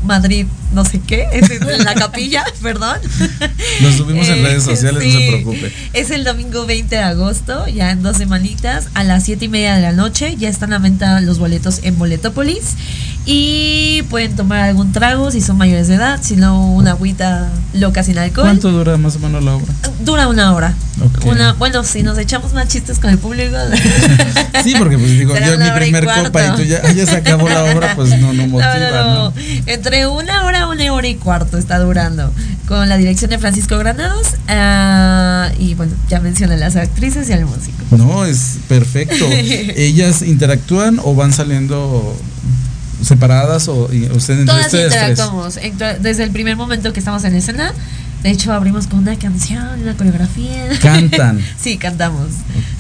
Madrid, 0.05 0.47
no 0.73 0.85
sé 0.85 1.01
qué, 1.07 1.27
es 1.33 1.51
en 1.51 1.85
la 1.85 1.95
capilla, 1.95 2.45
perdón. 2.63 2.99
Lo 3.81 3.93
subimos 3.93 4.29
en 4.29 4.39
Eh, 4.39 4.43
redes 4.43 4.65
sociales, 4.65 5.03
no 5.05 5.11
se 5.21 5.27
preocupe. 5.29 5.73
Es 5.93 6.11
el 6.11 6.25
domingo 6.25 6.67
20 6.67 6.95
de 6.95 7.03
agosto, 7.03 7.67
ya 7.69 7.91
en 7.91 8.03
dos 8.03 8.17
semanitas, 8.19 8.89
a 8.95 9.05
las 9.05 9.25
7 9.25 9.45
y 9.45 9.49
media 9.49 9.75
de 9.75 9.83
la 9.83 9.93
noche. 9.93 10.37
Ya 10.37 10.49
están 10.49 10.73
a 10.73 10.79
venta 10.79 11.21
los 11.21 11.39
boletos 11.39 11.81
en 11.83 11.99
Boletópolis. 11.99 12.75
Y 13.31 14.03
pueden 14.09 14.35
tomar 14.37 14.61
algún 14.61 14.91
trago 14.93 15.31
si 15.31 15.43
son 15.43 15.59
mayores 15.59 15.87
de 15.89 15.97
edad, 15.97 16.19
si 16.23 16.37
no, 16.37 16.73
una 16.73 16.93
agüita 16.93 17.51
loca 17.75 18.03
sin 18.03 18.17
alcohol. 18.17 18.47
¿Cuánto 18.47 18.71
dura 18.73 18.97
más 18.97 19.17
o 19.17 19.19
menos 19.19 19.45
la 19.45 19.55
obra? 19.57 19.67
Dura 20.01 20.29
una 20.29 20.55
hora. 20.55 20.75
Una, 21.27 21.53
bueno, 21.53 21.85
si 21.85 22.03
nos 22.03 22.17
echamos 22.17 22.55
más 22.55 22.69
chistes 22.69 22.99
con 22.99 23.11
el 23.11 23.19
público. 23.19 23.55
Sí, 24.65 24.75
porque 24.77 24.99
pues 24.99 25.11
digo, 25.13 25.35
Será 25.35 25.47
yo 25.53 25.59
mi 25.59 25.69
y 25.69 25.71
primer 25.71 26.05
copa 26.05 26.47
y 26.47 26.57
tú 26.57 26.63
ya, 26.65 26.81
ah, 26.85 26.91
ya 26.91 27.07
se 27.07 27.17
acabó 27.17 27.49
la 27.49 27.65
obra, 27.65 27.95
pues 27.95 28.19
no, 28.19 28.33
no 28.33 28.47
motiva, 28.49 29.05
¿no? 29.05 29.33
Entre 29.67 30.07
una 30.09 30.45
hora, 30.45 30.58
una 30.67 30.93
hora 30.93 31.09
y 31.09 31.15
cuarto 31.15 31.59
está 31.59 31.79
durando. 31.79 32.33
Con 32.67 32.89
la 32.89 32.97
dirección 32.97 33.31
de 33.31 33.39
Francisco 33.39 33.79
Granados. 33.79 34.35
ah, 34.49 35.51
y 35.59 35.75
bueno, 35.75 35.93
ya 36.09 36.21
mencioné 36.21 36.57
las 36.57 36.77
actrices 36.77 37.29
y 37.29 37.33
al 37.33 37.47
músico. 37.47 37.79
No, 37.97 38.25
es 38.25 38.59
perfecto. 38.69 39.25
¿Ellas 39.31 40.23
interactúan 40.23 41.01
o 41.03 41.15
van 41.15 41.33
saliendo 41.33 42.17
separadas 43.03 43.69
o 43.69 43.89
entre 43.91 44.45
Todas 44.45 44.67
ustedes 44.67 44.93
interactuamos. 44.93 45.59
Desde 46.01 46.25
el 46.25 46.31
primer 46.31 46.57
momento 46.57 46.93
que 46.93 46.99
estamos 46.99 47.25
en 47.25 47.35
escena. 47.35 47.73
De 48.23 48.31
hecho, 48.31 48.53
abrimos 48.53 48.89
con 48.89 48.99
una 49.01 49.17
canción, 49.17 49.81
una 49.81 49.95
coreografía. 49.97 50.69
Cantan. 50.83 51.41
sí, 51.61 51.77
cantamos. 51.79 52.29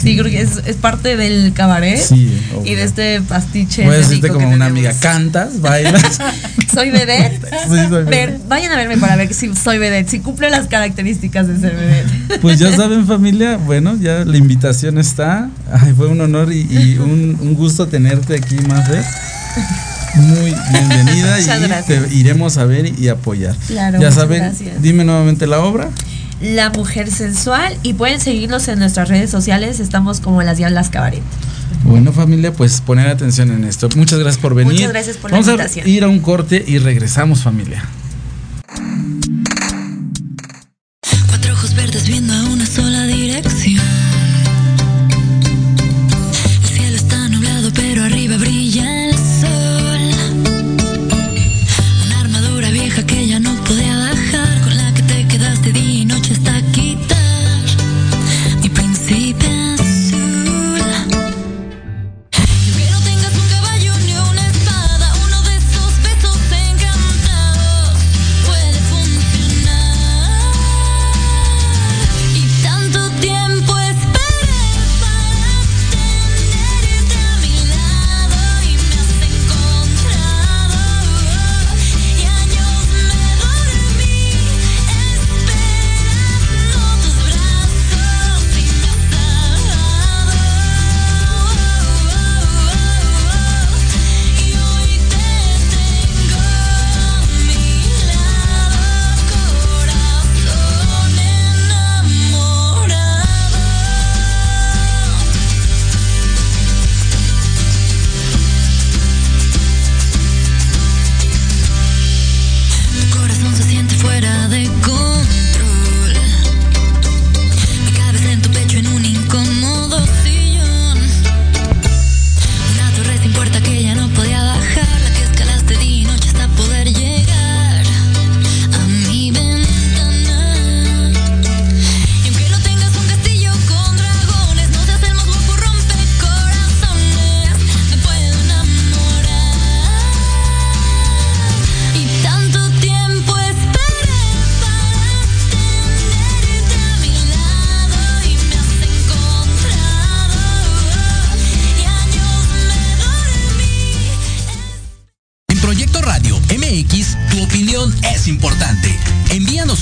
Sí, 0.02 0.16
creo 0.16 0.30
que 0.30 0.40
es, 0.40 0.58
es 0.66 0.76
parte 0.76 1.16
del 1.16 1.52
cabaret. 1.52 1.98
Sí, 2.00 2.16
y 2.50 2.54
obvio. 2.56 2.76
de 2.76 2.82
este 2.82 3.20
pastiche. 3.22 3.84
A 3.84 3.90
decirte 3.92 4.28
como 4.28 4.48
una 4.48 4.66
tenemos. 4.66 4.70
amiga, 4.70 4.94
cantas, 5.00 5.60
bailas. 5.60 6.18
Soy 6.74 6.90
vedette. 6.90 7.40
Sí, 7.68 7.74
soy 7.88 8.04
vedette. 8.04 8.40
Vayan 8.48 8.72
a 8.72 8.76
verme 8.76 8.96
para 8.98 9.16
ver 9.16 9.32
si 9.34 9.54
soy 9.54 9.78
vedette, 9.78 10.08
si 10.10 10.20
cumple 10.20 10.48
las 10.50 10.68
características 10.68 11.46
de 11.48 11.58
ser 11.58 11.74
vedette. 11.76 12.40
Pues 12.40 12.58
ya 12.58 12.74
saben 12.74 13.06
familia, 13.06 13.56
bueno, 13.56 13.96
ya 13.96 14.24
la 14.24 14.36
invitación 14.36 14.98
está. 14.98 15.50
Ay, 15.72 15.92
fue 15.96 16.06
un 16.08 16.20
honor 16.20 16.52
y, 16.52 16.66
y 16.70 16.98
un, 16.98 17.36
un 17.40 17.54
gusto 17.54 17.86
tenerte 17.88 18.34
aquí, 18.36 18.56
Mafer. 18.66 19.04
Muy 20.16 20.54
bienvenida 20.72 21.36
Muchas 21.38 21.58
y 21.60 21.62
gracias. 21.68 22.08
te 22.08 22.14
iremos 22.14 22.56
a 22.58 22.64
ver 22.64 22.98
y 22.98 23.08
apoyar. 23.08 23.54
Claro, 23.66 24.00
ya 24.00 24.10
saben, 24.12 24.40
gracias. 24.40 24.80
dime 24.82 25.04
nuevamente 25.04 25.46
la 25.46 25.60
obra. 25.60 25.90
La 26.40 26.70
mujer 26.70 27.10
sensual 27.10 27.76
y 27.82 27.94
pueden 27.94 28.20
seguirnos 28.20 28.68
en 28.68 28.78
nuestras 28.78 29.08
redes 29.08 29.28
sociales, 29.30 29.80
estamos 29.80 30.20
como 30.20 30.42
las 30.42 30.56
Diablas 30.56 30.88
Cabaret. 30.88 31.22
Bueno 31.84 32.12
familia, 32.12 32.52
pues 32.52 32.80
poner 32.80 33.08
atención 33.08 33.50
en 33.50 33.64
esto. 33.64 33.88
Muchas 33.96 34.18
gracias 34.18 34.40
por 34.40 34.54
venir. 34.54 34.74
Muchas 34.74 34.88
gracias 34.90 35.16
por 35.16 35.30
la 35.30 35.36
Vamos 35.38 35.48
invitación. 35.48 35.86
a 35.86 35.88
ir 35.88 36.04
a 36.04 36.08
un 36.08 36.20
corte 36.20 36.62
y 36.66 36.78
regresamos 36.78 37.42
familia. 37.42 37.84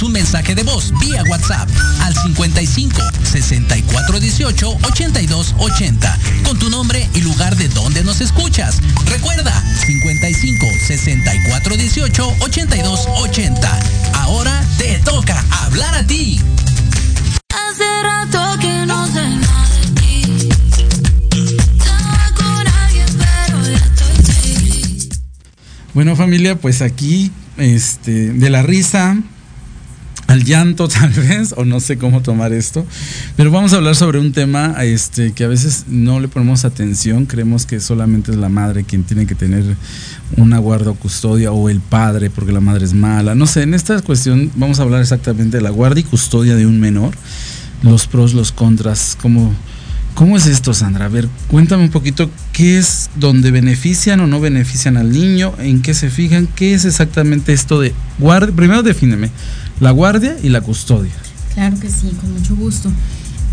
Un 0.07 0.13
mensaje 0.13 0.55
de 0.55 0.63
voz 0.63 0.93
vía 1.01 1.25
WhatsApp 1.29 1.69
al 2.01 2.15
55 2.15 3.03
64 3.25 4.21
18 4.21 4.79
82 4.83 5.55
80 5.59 6.19
con 6.45 6.59
tu 6.59 6.71
nombre 6.71 7.09
y 7.15 7.23
lugar 7.23 7.57
de 7.57 7.69
donde 7.69 8.05
nos 8.05 8.21
escuchas. 8.21 8.81
Recuerda 9.07 9.53
55 9.85 10.67
64 10.87 11.77
18 11.77 12.37
82 12.41 13.09
80. 13.17 13.81
Ahora 14.15 14.65
te 14.79 14.99
toca 15.01 15.45
hablar 15.65 15.93
a 15.95 16.07
ti. 16.07 16.41
Hace 17.51 18.03
rato 18.03 18.59
que 18.61 18.87
no 18.87 19.07
sé 19.09 19.29
nada 19.29 19.69
de 19.81 20.01
ti. 20.01 20.49
Estaba 21.79 22.33
con 22.37 22.69
alguien, 22.69 23.07
pero 23.19 23.63
ya 23.65 23.77
estoy 23.77 24.55
free. 24.55 25.09
Bueno 25.95 26.15
familia, 26.15 26.55
pues 26.55 26.81
aquí, 26.81 27.33
este, 27.57 28.33
de 28.33 28.51
la 28.51 28.63
risa 28.63 29.17
al 30.27 30.45
llanto 30.45 30.89
tal 30.89 31.11
vez, 31.11 31.55
o 31.57 31.65
no 31.65 31.81
sé 31.81 31.99
cómo 31.99 32.23
tomar 32.23 32.53
esto, 32.53 32.85
pero 33.37 33.51
vamos 33.51 33.73
a 33.73 33.77
hablar 33.77 33.97
sobre 33.97 34.19
un 34.19 34.33
tema 34.33 34.75
este, 34.83 35.33
que 35.33 35.45
a 35.45 35.49
veces 35.49 35.85
no 35.89 36.21
le 36.21 36.29
ponemos 36.29 36.65
atención, 36.65 37.27
creemos 37.27 37.67
que 37.67 37.81
solamente 37.81 38.33
es 38.33 38.37
la 38.37 38.49
madre 38.49 38.85
quien 38.85 39.05
tiene 39.05 39.27
que 39.27 39.35
tener 39.35 39.65
una 40.37 40.59
guarda 40.59 40.91
o 40.91 40.95
custodia 40.95 41.53
o 41.53 41.69
el 41.69 41.81
padre 41.81 42.31
porque 42.31 42.53
la 42.53 42.61
madre 42.61 42.85
es 42.85 42.95
mala, 42.95 43.35
no 43.35 43.47
sé, 43.47 43.63
en 43.63 43.75
esta 43.75 44.01
cuestión 44.03 44.51
vamos 44.57 44.81
a 44.81 44.83
hablar 44.83 45.01
exactamente 45.01 45.59
de 45.59 45.63
la 45.63 45.71
guarda 45.71 46.01
y 46.01 46.05
custodia 46.05 46.57
de 46.57 46.67
un 46.67 46.81
menor, 46.81 47.15
los 47.83 48.07
pros, 48.07 48.35
los 48.35 48.53
contras, 48.53 49.17
cómo... 49.21 49.55
¿Cómo 50.15 50.39
es 50.39 50.47
esto, 50.47 50.73
Sandra? 50.73 51.05
A 51.05 51.09
ver, 51.09 51.29
cuéntame 51.49 51.83
un 51.83 51.91
poquito 51.91 52.31
qué 52.55 52.79
es 52.79 53.11
donde 53.17 53.51
benefician 53.51 54.19
o 54.21 54.27
no 54.27 54.41
benefician 54.41 54.97
al 54.97 55.13
niño, 55.13 55.53
en 55.59 55.83
qué 55.83 55.93
se 55.93 56.09
fijan, 56.09 56.47
qué 56.47 56.73
es 56.73 56.87
exactamente 56.87 57.53
esto 57.53 57.79
de 57.79 57.93
guardia. 58.19 58.57
Primero 58.57 58.83
defíneme, 58.83 59.31
la 59.81 59.91
guardia 59.91 60.37
y 60.43 60.49
la 60.49 60.61
custodia. 60.61 61.13
Claro 61.55 61.79
que 61.81 61.89
sí, 61.89 62.11
con 62.21 62.33
mucho 62.33 62.57
gusto. 62.57 62.91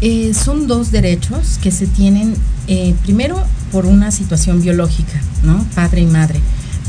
Eh, 0.01 0.33
son 0.33 0.67
dos 0.67 0.91
derechos 0.91 1.59
que 1.61 1.71
se 1.71 1.87
tienen 1.87 2.35
eh, 2.67 2.93
primero 3.03 3.41
por 3.71 3.85
una 3.85 4.11
situación 4.11 4.61
biológica, 4.61 5.21
¿no? 5.43 5.65
Padre 5.75 6.01
y 6.01 6.05
madre, 6.05 6.39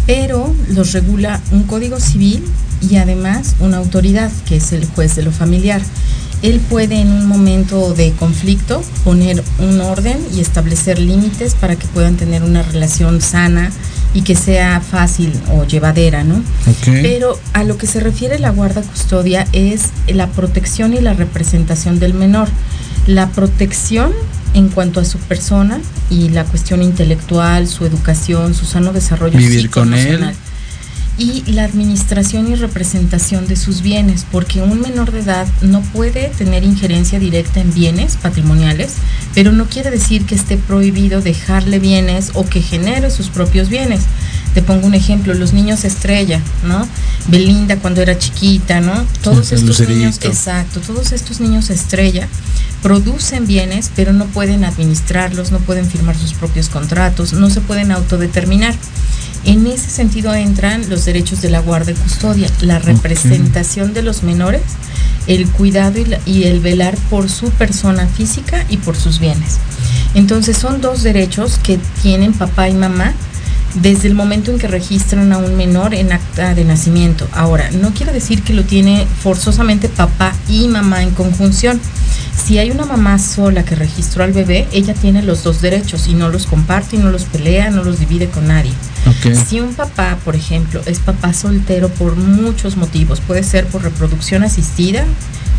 pero 0.07 0.53
los 0.71 0.93
regula 0.93 1.41
un 1.53 1.63
código 1.63 2.01
civil 2.01 2.45
y 2.81 2.97
además 2.97 3.55
una 3.61 3.79
autoridad, 3.79 4.31
que 4.47 4.57
es 4.57 4.73
el 4.73 4.85
juez 4.87 5.15
de 5.17 5.23
lo 5.23 5.31
familiar. 5.31 5.81
Él 6.43 6.61
puede 6.61 7.01
en 7.01 7.09
un 7.09 7.27
momento 7.27 7.95
de 7.95 8.13
conflicto 8.13 8.83
poner 9.05 9.43
un 9.61 9.81
orden 9.81 10.19
y 10.35 10.41
establecer 10.41 10.99
límites 10.99 11.55
para 11.55 11.77
que 11.77 11.87
puedan 11.87 12.17
tener 12.17 12.43
una 12.43 12.63
relación 12.63 13.21
sana 13.21 13.71
y 14.15 14.23
que 14.23 14.37
sea 14.37 14.81
fácil 14.81 15.33
o 15.53 15.65
llevadera, 15.65 16.25
¿no? 16.25 16.43
Pero 16.85 17.39
a 17.53 17.65
lo 17.65 17.77
que 17.77 17.87
se 17.87 18.01
refiere 18.01 18.39
la 18.39 18.51
guarda 18.51 18.81
custodia 18.81 19.47
es 19.53 19.91
la 20.07 20.29
protección 20.29 20.95
y 20.95 21.01
la 21.01 21.15
representación 21.15 21.99
del 21.99 22.15
menor. 22.15 22.49
La 23.07 23.29
protección 23.31 24.13
en 24.55 24.69
cuanto 24.69 25.01
a 25.01 25.05
su 25.05 25.19
persona 25.19 25.81
y 26.11 26.29
la 26.29 26.45
cuestión 26.45 26.83
intelectual, 26.83 27.67
su 27.67 27.85
educación, 27.85 28.55
su 28.55 28.65
sano 28.65 28.93
desarrollo 28.93 29.37
Vivir 29.37 29.69
con 29.69 29.93
él. 29.93 30.33
Y 31.17 31.45
la 31.53 31.65
administración 31.65 32.51
y 32.51 32.57
representación 32.57 33.47
de 33.47 33.55
sus 33.55 33.83
bienes, 33.83 34.27
porque 34.33 34.63
un 34.63 34.81
menor 34.81 35.13
de 35.13 35.21
edad 35.21 35.47
no 35.63 35.81
puede 35.81 36.29
tener 36.31 36.65
injerencia 36.65 37.21
directa 37.21 37.61
en 37.61 37.73
bienes 37.73 38.17
patrimoniales, 38.17 38.97
pero 39.33 39.53
no 39.53 39.67
quiere 39.67 39.91
decir 39.91 40.27
que 40.27 40.35
esté 40.35 40.57
prohibido 40.57 41.21
dejarle 41.21 41.79
bienes 41.79 42.33
o 42.35 42.45
que 42.45 42.63
genere 42.63 43.11
sus 43.11 43.29
propios 43.29 43.69
bienes. 43.69 44.03
Te 44.55 44.63
pongo 44.63 44.87
un 44.87 44.95
ejemplo, 44.95 45.35
los 45.35 45.53
niños 45.53 45.85
estrella, 45.85 46.41
¿no? 46.65 46.87
Belinda 47.29 47.77
cuando 47.77 48.01
era 48.03 48.17
chiquita, 48.19 48.81
¿no? 48.81 49.05
Todos 49.23 49.51
el 49.53 49.59
estos 49.59 49.77
niños, 49.89 50.19
exacto, 50.29 50.81
todos 50.81 51.11
estos 51.13 51.41
niños 51.41 51.71
estrella 51.71 52.29
producen 52.83 53.47
bienes, 53.47 53.91
pero 53.97 54.13
no 54.13 54.27
pueden 54.27 54.65
administrarlos, 54.65 55.51
no 55.51 55.59
pueden 55.59 55.87
firmar 55.87 56.17
sus 56.17 56.35
propios 56.35 56.69
contratos, 56.69 57.33
no 57.33 57.51
se 57.51 57.61
pueden 57.61 57.91
autodeterminar. 57.93 58.75
En 59.45 59.67
ese 59.67 59.91
sentido 59.91 60.35
entran 60.35 60.89
los 60.89 61.05
derechos 61.05 61.43
de 61.43 61.51
la 61.51 61.61
guarda 61.61 61.91
y 61.93 61.95
custodia, 61.95 62.49
la 62.61 62.79
representación 62.79 63.93
de 63.93 64.03
los 64.03 64.23
menores, 64.23 64.63
el 65.27 65.47
cuidado 65.49 65.99
y, 65.99 66.05
la- 66.05 66.21
y 66.27 66.45
el 66.45 66.61
velar 66.61 66.97
por 67.11 67.29
su 67.31 67.51
persona 67.51 68.07
física 68.07 68.65
y 68.71 68.77
por 68.79 68.97
sus 68.97 69.19
bienes. 69.19 69.57
Entonces 70.15 70.57
son 70.57 70.81
dos 70.81 71.03
derechos 71.03 71.59
que 71.63 71.79
tienen 72.03 72.33
papá 72.33 72.69
y 72.69 72.75
mamá 72.75 73.13
desde 73.75 74.09
el 74.09 74.15
momento 74.15 74.51
en 74.51 74.59
que 74.59 74.69
registran 74.69 75.33
a 75.33 75.39
un 75.39 75.57
menor 75.57 75.95
en 75.95 76.13
acta 76.13 76.55
de 76.55 76.65
nacimiento. 76.65 77.29
Ahora, 77.33 77.71
no 77.71 77.93
quiere 77.93 78.13
decir 78.13 78.43
que 78.43 78.55
lo 78.55 78.65
tiene 78.65 79.07
forzosamente 79.23 79.89
papá 79.89 80.33
y 80.49 80.69
mamá 80.69 81.03
en 81.03 81.11
conjunción. 81.11 81.81
Si 82.45 82.59
hay 82.59 82.71
una 82.71 82.85
mamá 82.85 83.19
sola 83.19 83.65
que 83.65 83.75
registró 83.75 84.23
al 84.25 84.33
bebé, 84.33 84.67
ella 84.73 84.95
tiene 84.95 85.23
los 85.23 85.43
dos 85.43 85.61
derechos 85.63 86.09
y 86.09 86.15
no 86.15 86.29
los 86.29 86.47
comparte 86.47 86.97
y 86.97 86.99
no 86.99 87.11
los 87.11 87.25
pelea, 87.25 87.71
no 87.71 87.85
los 87.85 87.99
divide 87.99 88.29
con 88.29 88.49
nadie. 88.49 88.73
Si 89.49 89.61
un 89.61 89.75
papá, 89.75 90.19
por 90.25 90.37
ejemplo, 90.37 90.83
es 90.87 90.99
papá 90.99 91.33
soltero 91.33 91.89
por 91.89 92.17
muchos 92.17 92.77
motivos, 92.77 93.21
puede 93.21 93.43
ser 93.43 93.67
por 93.67 93.83
reproducción 93.83 94.43
asistida, 94.43 95.05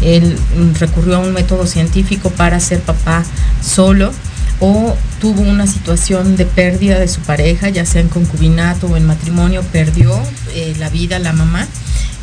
él 0.02 0.38
recurrió 0.80 1.16
a 1.16 1.20
un 1.20 1.34
método 1.34 1.66
científico 1.66 2.30
para 2.30 2.60
ser 2.60 2.82
papá 2.82 3.24
solo, 3.64 4.12
o 4.60 4.96
tuvo 5.20 5.42
una 5.42 5.68
situación 5.68 6.36
de 6.36 6.46
pérdida 6.46 7.00
de 7.00 7.08
su 7.08 7.22
pareja, 7.22 7.70
ya 7.70 7.86
sea 7.86 8.02
en 8.02 8.10
concubinato 8.10 8.88
o 8.88 8.98
en 8.98 9.06
matrimonio, 9.06 9.64
perdió 9.72 10.18
eh, 10.54 10.76
la 10.80 10.90
vida 10.90 11.20
la 11.20 11.34
mamá, 11.34 11.68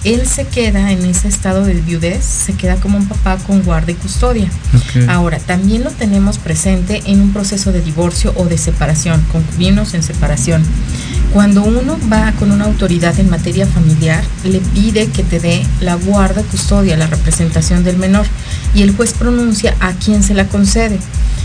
él 0.04 0.26
se 0.26 0.46
queda 0.46 0.90
en 0.90 1.04
ese 1.04 1.28
estado 1.28 1.64
de 1.64 1.74
viudez, 1.74 2.24
se 2.24 2.54
queda 2.54 2.76
como 2.76 2.98
un 2.98 3.06
papá 3.06 3.38
con 3.38 3.62
guarda 3.62 3.92
y 3.92 3.94
custodia. 3.94 4.50
Ahora, 5.08 5.38
también 5.38 5.84
lo 5.84 5.90
tenemos 5.90 6.38
presente 6.38 7.02
en 7.06 7.20
un 7.20 7.32
proceso 7.32 7.72
de 7.72 7.80
divorcio 7.80 8.32
o 8.36 8.46
de 8.46 8.58
separación, 8.58 9.22
concubinos 9.30 9.94
en 9.94 10.02
separación. 10.02 10.64
Cuando 11.32 11.62
uno 11.62 11.98
va 12.12 12.32
con 12.32 12.50
una 12.50 12.64
autoridad 12.64 13.18
en 13.18 13.30
materia 13.30 13.66
familiar, 13.66 14.22
le 14.44 14.58
pide 14.60 15.06
que 15.06 15.22
te 15.22 15.40
dé 15.40 15.64
la 15.80 15.94
guarda, 15.94 16.42
custodia, 16.42 16.96
la 16.96 17.06
representación 17.06 17.84
del 17.84 17.96
menor, 17.96 18.26
y 18.74 18.82
el 18.82 18.94
juez 18.94 19.12
pronuncia 19.12 19.74
a 19.80 19.92
quién 19.92 20.22
se 20.22 20.34
la 20.34 20.46
concede. 20.48 20.98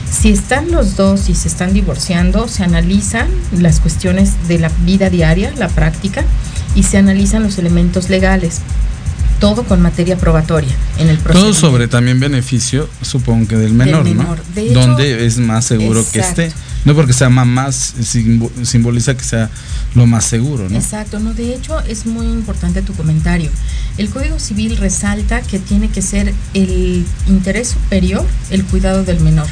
Si 0.10 0.32
están 0.32 0.72
los 0.72 0.96
dos 0.96 1.30
y 1.30 1.36
se 1.36 1.48
están 1.48 1.74
divorciando, 1.74 2.48
se 2.48 2.64
analizan 2.64 3.28
las 3.52 3.80
cuestiones 3.80 4.48
de 4.48 4.60
la 4.60 4.70
vida 4.84 5.10
diaria, 5.10 5.54
la 5.58 5.68
práctica, 5.68 6.24
y 6.78 6.84
se 6.84 6.98
analizan 6.98 7.44
los 7.44 7.58
elementos 7.58 8.10
legales. 8.10 8.60
Todo 9.42 9.64
con 9.64 9.82
materia 9.84 10.18
probatoria 10.18 10.74
en 10.98 11.10
el 11.10 11.18
proceso. 11.20 11.44
Todo 11.46 11.54
sobre 11.54 11.88
también 11.88 12.20
beneficio, 12.20 12.90
supongo 13.04 13.48
que 13.48 13.56
del 13.58 13.74
menor, 13.74 14.04
menor. 14.04 14.38
¿no? 14.40 14.44
De 14.56 14.70
hecho- 14.72 14.80
Donde 14.80 15.26
es 15.28 15.38
más 15.38 15.66
seguro 15.66 16.04
que 16.12 16.20
esté. 16.20 16.52
No 16.86 16.96
porque 16.96 17.12
sea 17.14 17.30
mamás, 17.30 17.94
simbo- 18.02 18.50
simboliza 18.64 19.16
que 19.16 19.24
sea 19.24 19.50
lo 19.94 20.08
más 20.08 20.26
seguro, 20.26 20.70
¿no? 20.70 20.76
Exacto, 20.78 21.20
no, 21.20 21.34
de 21.34 21.54
hecho 21.54 21.80
es 21.82 22.06
muy 22.06 22.26
importante 22.26 22.82
tu 22.82 22.94
comentario. 22.94 23.52
El 23.98 24.10
Código 24.10 24.40
Civil 24.40 24.78
resalta 24.78 25.42
que 25.42 25.60
tiene 25.60 25.90
que 25.90 26.02
ser 26.02 26.34
el 26.56 27.06
interés 27.28 27.68
superior 27.70 28.26
el 28.50 28.64
cuidado 28.64 29.04
del 29.04 29.20
menor, 29.20 29.48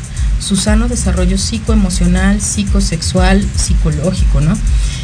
su 0.45 0.55
sano 0.55 0.87
desarrollo 0.87 1.39
psicoemocional, 1.39 2.39
psicosexual, 2.39 3.43
psicológico, 3.55 4.41
¿no? 4.41 4.55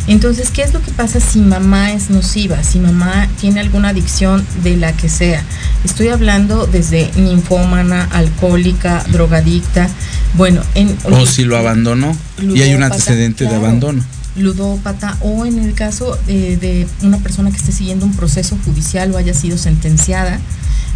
Entonces, 0.05 0.51
¿qué 0.51 0.61
es 0.61 0.71
lo 0.71 0.81
que 0.81 0.91
pasa 0.91 1.19
si 1.19 1.39
mamá 1.39 1.93
es 1.93 2.11
nociva, 2.11 2.61
si 2.61 2.79
mamá 2.79 3.27
tiene 3.39 3.59
alguna 3.59 3.89
adicción 3.89 4.45
de 4.61 4.77
la 4.77 4.93
que 4.93 5.09
sea? 5.09 5.43
Estoy 5.83 6.09
hablando 6.09 6.67
desde 6.67 7.09
ninfómana, 7.15 8.07
alcohólica, 8.11 9.03
drogadicta, 9.11 9.89
bueno, 10.35 10.61
en... 10.75 10.95
O 11.05 11.25
si 11.25 11.43
lo 11.43 11.57
abandonó 11.57 12.15
y 12.39 12.61
hay 12.61 12.75
un 12.75 12.83
antecedente 12.83 13.45
de 13.45 13.55
abandono. 13.55 14.03
Ludópata 14.35 15.17
o 15.21 15.45
en 15.45 15.59
el 15.59 15.73
caso 15.73 16.17
eh, 16.27 16.57
de 16.59 16.87
una 17.05 17.17
persona 17.17 17.51
que 17.51 17.57
esté 17.57 17.71
siguiendo 17.71 18.05
un 18.05 18.13
proceso 18.13 18.57
judicial 18.65 19.13
o 19.13 19.17
haya 19.17 19.33
sido 19.33 19.57
sentenciada, 19.57 20.39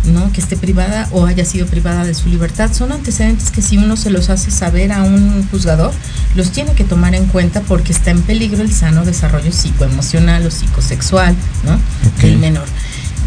¿no? 0.06 0.32
que 0.32 0.40
esté 0.40 0.56
privada 0.56 1.08
o 1.12 1.26
haya 1.26 1.44
sido 1.46 1.68
privada 1.68 2.06
de 2.06 2.14
su 2.14 2.30
libertad, 2.30 2.72
son 2.74 2.92
antecedentes 2.92 3.52
que 3.52 3.62
si 3.62 3.78
uno 3.78 3.98
se 3.98 4.10
los 4.10 4.30
hace 4.30 4.52
saber 4.52 4.92
a 4.92 5.04
un 5.04 5.48
juzgador, 5.50 5.92
los 6.36 6.52
tiene 6.52 6.74
que 6.74 6.84
tomar 6.84 7.16
en 7.16 7.26
cuenta 7.26 7.62
porque 7.62 7.92
está 7.92 8.12
en 8.12 8.22
peligro 8.22 8.62
el 8.62 8.72
sano 8.72 9.04
desarrollo 9.04 9.52
psicoemocional 9.52 10.46
o 10.46 10.52
psicosexual 10.52 11.36
¿no? 11.66 11.80
Del 12.22 12.38
menor. 12.38 12.66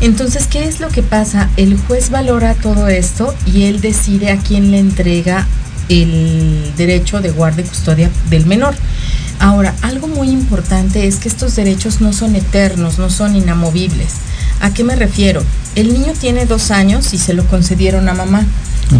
Entonces, 0.00 0.46
¿qué 0.46 0.64
es 0.64 0.78
lo 0.78 0.88
que 0.88 1.02
pasa? 1.02 1.50
El 1.56 1.76
juez 1.76 2.10
valora 2.10 2.54
todo 2.54 2.88
esto 2.88 3.34
y 3.46 3.64
él 3.64 3.80
decide 3.80 4.30
a 4.30 4.38
quién 4.38 4.70
le 4.70 4.78
entrega 4.78 5.46
el 5.88 6.72
derecho 6.76 7.20
de 7.20 7.30
guarda 7.30 7.62
y 7.62 7.64
custodia 7.64 8.10
del 8.30 8.46
menor. 8.46 8.76
Ahora, 9.38 9.74
algo 9.82 10.08
muy 10.08 10.30
importante 10.30 11.06
es 11.06 11.16
que 11.16 11.28
estos 11.28 11.54
derechos 11.56 12.00
no 12.00 12.12
son 12.12 12.34
eternos, 12.34 12.98
no 12.98 13.08
son 13.10 13.36
inamovibles. 13.36 14.14
¿A 14.60 14.72
qué 14.74 14.82
me 14.82 14.96
refiero? 14.96 15.42
El 15.76 15.92
niño 15.92 16.12
tiene 16.18 16.46
dos 16.46 16.70
años 16.70 17.14
y 17.14 17.18
se 17.18 17.34
lo 17.34 17.46
concedieron 17.46 18.08
a 18.08 18.14
mamá, 18.14 18.44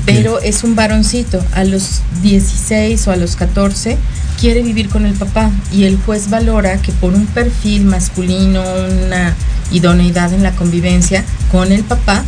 pero 0.05 0.41
es 0.41 0.63
un 0.63 0.77
varoncito. 0.77 1.45
A 1.53 1.65
los 1.65 2.03
16 2.23 3.09
o 3.09 3.13
a 3.13 3.17
los 3.17 3.35
14 3.35 3.99
quiere 4.41 4.63
vivir 4.63 4.89
con 4.89 5.05
el 5.05 5.15
papá 5.15 5.51
y 5.73 5.85
el 5.85 5.97
juez 5.97 6.31
valora 6.31 6.81
que 6.81 6.93
por 6.93 7.15
un 7.15 7.27
perfil 7.27 7.85
masculino, 7.87 8.63
una 8.63 9.35
idoneidad 9.73 10.33
en 10.33 10.45
la 10.45 10.53
convivencia 10.53 11.25
con 11.51 11.73
el 11.73 11.83
papá, 11.83 12.23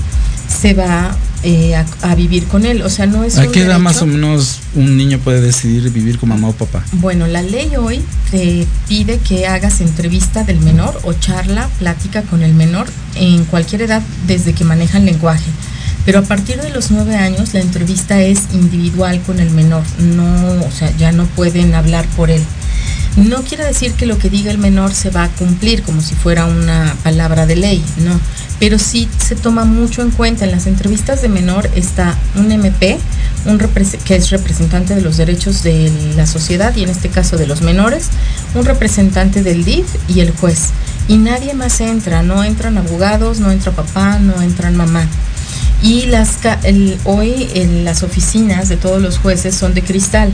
se 0.48 0.74
va 0.74 1.16
eh, 1.42 1.74
a, 1.74 1.86
a 2.02 2.14
vivir 2.14 2.46
con 2.46 2.66
él. 2.66 2.82
O 2.82 2.90
sea, 2.90 3.06
no 3.06 3.24
es 3.24 3.38
¿A 3.38 3.46
qué 3.50 3.62
edad 3.62 3.78
más 3.78 4.02
o 4.02 4.06
menos 4.06 4.60
un 4.74 4.96
niño 4.96 5.18
puede 5.18 5.40
decidir 5.40 5.90
vivir 5.90 6.18
con 6.18 6.28
mamá 6.28 6.48
o 6.48 6.52
papá? 6.52 6.84
Bueno, 6.92 7.26
la 7.26 7.42
ley 7.42 7.76
hoy 7.76 8.02
te 8.30 8.66
pide 8.88 9.18
que 9.18 9.46
hagas 9.46 9.80
entrevista 9.80 10.44
del 10.44 10.60
menor 10.60 11.00
o 11.04 11.12
charla, 11.12 11.68
plática 11.78 12.22
con 12.22 12.42
el 12.42 12.54
menor 12.54 12.86
en 13.14 13.44
cualquier 13.44 13.82
edad 13.82 14.02
desde 14.26 14.52
que 14.52 14.64
manejan 14.64 15.06
lenguaje. 15.06 15.50
Pero 16.04 16.20
a 16.20 16.22
partir 16.22 16.60
de 16.60 16.70
los 16.70 16.90
nueve 16.90 17.16
años 17.16 17.54
la 17.54 17.60
entrevista 17.60 18.20
es 18.20 18.40
individual 18.52 19.20
con 19.22 19.38
el 19.40 19.50
menor, 19.50 19.82
no, 19.98 20.64
o 20.64 20.70
sea, 20.70 20.90
ya 20.96 21.12
no 21.12 21.24
pueden 21.26 21.74
hablar 21.74 22.06
por 22.16 22.30
él. 22.30 22.42
No 23.16 23.42
quiere 23.42 23.64
decir 23.64 23.92
que 23.94 24.06
lo 24.06 24.18
que 24.18 24.30
diga 24.30 24.50
el 24.50 24.58
menor 24.58 24.94
se 24.94 25.10
va 25.10 25.24
a 25.24 25.28
cumplir 25.28 25.82
como 25.82 26.00
si 26.00 26.14
fuera 26.14 26.46
una 26.46 26.94
palabra 27.02 27.44
de 27.44 27.56
ley, 27.56 27.84
no. 27.98 28.18
Pero 28.60 28.78
sí 28.78 29.08
se 29.18 29.34
toma 29.34 29.64
mucho 29.64 30.02
en 30.02 30.10
cuenta. 30.10 30.44
En 30.44 30.52
las 30.52 30.66
entrevistas 30.66 31.20
de 31.20 31.28
menor 31.28 31.68
está 31.74 32.16
un 32.36 32.52
MP, 32.52 32.98
un 33.46 33.58
que 34.04 34.16
es 34.16 34.30
representante 34.30 34.94
de 34.94 35.00
los 35.00 35.16
derechos 35.16 35.62
de 35.62 35.90
la 36.16 36.26
sociedad 36.26 36.74
y 36.76 36.84
en 36.84 36.90
este 36.90 37.08
caso 37.08 37.36
de 37.36 37.46
los 37.46 37.62
menores, 37.62 38.08
un 38.54 38.64
representante 38.64 39.42
del 39.42 39.64
DIF 39.64 39.86
y 40.08 40.20
el 40.20 40.30
juez. 40.30 40.68
Y 41.08 41.16
nadie 41.16 41.54
más 41.54 41.80
entra, 41.80 42.22
no 42.22 42.44
entran 42.44 42.78
abogados, 42.78 43.40
no 43.40 43.50
entra 43.50 43.72
papá, 43.72 44.18
no 44.18 44.40
entran 44.40 44.76
mamá. 44.76 45.06
Y 45.82 46.06
las 46.06 46.38
el- 46.64 46.98
hoy 47.04 47.48
las 47.84 48.02
oficinas 48.02 48.68
de 48.68 48.76
todos 48.76 49.00
los 49.00 49.18
jueces 49.18 49.54
son 49.54 49.72
de 49.74 49.82
cristal. 49.82 50.30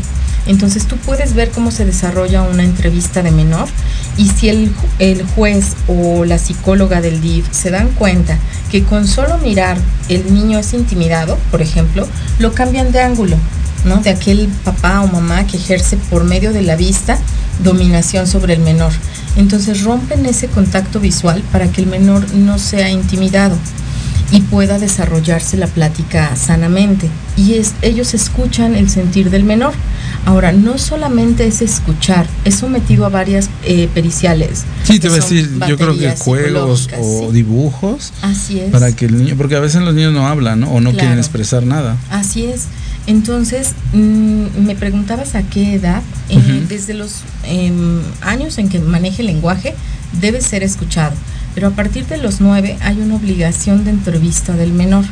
Entonces 0.47 0.87
tú 0.87 0.97
puedes 0.97 1.35
ver 1.35 1.51
cómo 1.51 1.71
se 1.71 1.85
desarrolla 1.85 2.43
una 2.43 2.63
entrevista 2.63 3.23
de 3.23 3.33
menor 3.33 3.69
y 4.17 4.29
si 4.29 4.49
el, 4.49 4.73
el 5.01 5.25
juez 5.25 5.75
o 5.89 6.25
la 6.25 6.39
psicóloga 6.39 7.01
del 7.01 7.21
DIF 7.21 7.47
se 7.51 7.71
dan 7.71 7.89
cuenta 7.89 8.39
que 8.71 8.85
con 8.85 9.09
solo 9.09 9.39
mirar 9.39 9.77
el 10.09 10.33
niño 10.33 10.59
es 10.61 10.73
intimidado, 10.73 11.37
por 11.51 11.63
ejemplo, 11.63 12.07
lo 12.39 12.53
cambian 12.55 12.93
de 12.93 13.01
ángulo, 13.01 13.37
¿no? 13.85 13.97
De 13.99 14.11
aquel 14.11 14.49
papá 14.65 15.01
o 15.01 15.09
mamá 15.09 15.47
que 15.49 15.57
ejerce 15.57 15.97
por 15.97 16.23
medio 16.23 16.53
de 16.53 16.63
la 16.63 16.77
vista 16.77 17.19
dominación 17.65 18.29
sobre 18.29 18.55
el 18.55 18.61
menor. 18.61 18.93
Entonces 19.37 19.83
rompen 19.83 20.27
ese 20.27 20.47
contacto 20.47 21.01
visual 21.01 21.43
para 21.51 21.67
que 21.69 21.81
el 21.81 21.89
menor 21.89 22.33
no 22.35 22.59
sea 22.61 22.89
intimidado 22.91 23.57
y 24.33 24.41
pueda 24.41 24.79
desarrollarse 24.79 25.57
la 25.57 25.67
plática 25.67 26.35
sanamente. 26.37 27.09
Y 27.37 27.55
es, 27.55 27.75
ellos 27.83 28.15
escuchan 28.15 28.75
el 28.75 28.91
sentir 28.91 29.31
del 29.31 29.45
menor. 29.45 29.73
Ahora, 30.25 30.53
no 30.53 30.79
solamente 30.79 31.47
es 31.47 31.63
escuchar, 31.63 32.27
es 32.45 32.57
sometido 32.57 33.07
a 33.07 33.09
varias 33.09 33.49
eh, 33.65 33.89
periciales. 33.95 34.65
Sí, 34.83 34.99
te 34.99 35.09
voy 35.09 35.19
a 35.19 35.23
decir, 35.23 35.49
yo 35.69 35.77
creo 35.77 35.97
que 35.97 36.11
juegos 36.17 36.89
o 36.99 37.29
sí. 37.29 37.35
dibujos 37.35 38.13
Así 38.23 38.59
es. 38.59 38.71
para 38.71 38.91
que 38.93 39.07
el 39.07 39.19
niño, 39.19 39.37
porque 39.37 39.55
a 39.57 39.61
veces 39.61 39.83
los 39.83 39.95
niños 39.95 40.13
no 40.13 40.27
hablan, 40.27 40.61
¿no? 40.61 40.71
O 40.71 40.81
no 40.81 40.91
quieren 40.93 41.19
expresar 41.19 41.65
nada. 41.65 41.97
Así 42.11 42.45
es. 42.45 42.65
Entonces, 43.07 43.73
mm, 43.93 44.65
me 44.67 44.75
preguntabas 44.75 45.37
a 45.37 45.43
qué 45.43 45.75
edad, 45.75 46.03
Eh, 46.29 46.67
desde 46.69 46.93
los 46.95 47.21
em, 47.45 48.01
años 48.21 48.59
en 48.59 48.69
que 48.69 48.81
maneje 48.81 49.23
el 49.23 49.29
lenguaje, 49.29 49.77
debe 50.21 50.41
ser 50.41 50.65
escuchado. 50.65 51.15
Pero 51.57 51.69
a 51.69 51.71
partir 51.71 52.07
de 52.07 52.19
los 52.19 52.43
9 52.43 52.77
hay 52.83 53.01
una 53.01 53.17
obligación 53.17 53.83
de 53.85 53.91
entrevista 53.91 54.53
del 54.53 54.75
menor. 54.75 55.07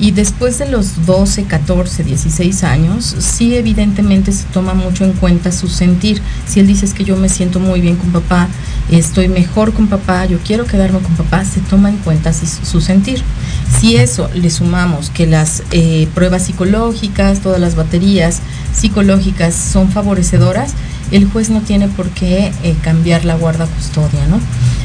Y 0.00 0.10
después 0.10 0.58
de 0.58 0.68
los 0.68 1.06
12, 1.06 1.44
14, 1.44 2.02
16 2.02 2.64
años, 2.64 3.14
sí 3.20 3.54
evidentemente 3.54 4.32
se 4.32 4.42
toma 4.46 4.74
mucho 4.74 5.04
en 5.04 5.12
cuenta 5.12 5.52
su 5.52 5.68
sentir. 5.68 6.20
Si 6.48 6.58
él 6.58 6.66
dice 6.66 6.84
"Es 6.84 6.94
que 6.94 7.04
yo 7.04 7.16
me 7.16 7.28
siento 7.28 7.60
muy 7.60 7.80
bien 7.80 7.94
con 7.94 8.10
papá, 8.10 8.48
estoy 8.90 9.28
mejor 9.28 9.72
con 9.72 9.86
papá, 9.86 10.26
yo 10.26 10.38
quiero 10.44 10.64
quedarme 10.64 10.98
con 10.98 11.14
papá, 11.14 11.44
se 11.44 11.60
toma 11.60 11.90
en 11.90 11.98
cuenta 11.98 12.32
su 12.32 12.80
sentir. 12.80 13.22
Si 13.78 13.94
eso 13.94 14.28
le 14.34 14.50
sumamos 14.50 15.10
que 15.10 15.28
las 15.28 15.62
eh, 15.70 16.08
pruebas 16.12 16.46
psicológicas, 16.46 17.38
todas 17.38 17.60
las 17.60 17.76
baterías 17.76 18.40
psicológicas 18.72 19.54
son 19.54 19.92
favorecedoras, 19.92 20.72
el 21.14 21.26
juez 21.26 21.48
no 21.50 21.60
tiene 21.60 21.88
por 21.88 22.08
qué 22.10 22.52
eh, 22.62 22.74
cambiar 22.82 23.24
la 23.24 23.34
guarda 23.36 23.66
custodia, 23.66 24.26
¿no? 24.28 24.40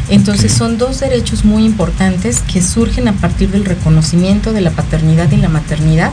Entonces 0.10 0.52
son 0.52 0.78
dos 0.78 1.00
derechos 1.02 1.44
muy 1.46 1.66
importantes 1.66 2.40
que 2.52 2.62
surgen 2.62 3.08
a 3.08 3.14
partir 3.14 3.50
del 3.52 3.66
reconocimiento 3.66 4.54
de 4.54 4.62
la 4.62 4.72
paternidad 4.72 5.32
y 5.32 5.38
la 5.38 5.50
maternidad. 5.50 6.12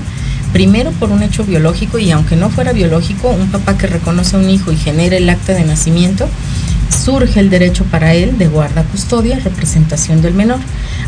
Primero 0.53 0.91
por 0.93 1.11
un 1.11 1.23
hecho 1.23 1.45
biológico 1.45 1.99
y 1.99 2.11
aunque 2.11 2.37
no 2.37 2.51
fuera 2.51 2.73
biológico, 2.73 3.29
un 3.31 3.51
papá 3.51 3.77
que 3.79 3.87
reconoce 3.87 4.37
a 4.37 4.39
un 4.39 4.49
hijo 4.51 4.73
y 4.73 4.77
genera 4.77 5.17
el 5.17 5.29
acta 5.29 5.53
de 5.55 5.65
nacimiento, 5.65 6.29
surge 7.05 7.41
el 7.41 7.51
derecho 7.51 7.85
para 7.85 8.15
él 8.15 8.39
de 8.39 8.47
guarda 8.49 8.83
custodia, 8.85 9.39
representación 9.41 10.23
del 10.23 10.35
menor. 10.35 10.59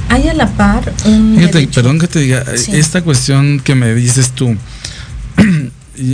Hay 0.08 0.28
a 0.28 0.34
la 0.34 0.48
par 0.48 0.92
un 1.06 1.36
Fíjate, 1.38 1.58
derecho- 1.58 1.74
perdón 1.74 1.98
que 1.98 2.08
te 2.08 2.18
diga, 2.20 2.44
Sí. 2.56 2.72
esta 2.74 3.02
cuestión 3.02 3.60
que 3.60 3.74
me 3.74 3.94
dices 3.94 4.30
tú, 4.30 4.56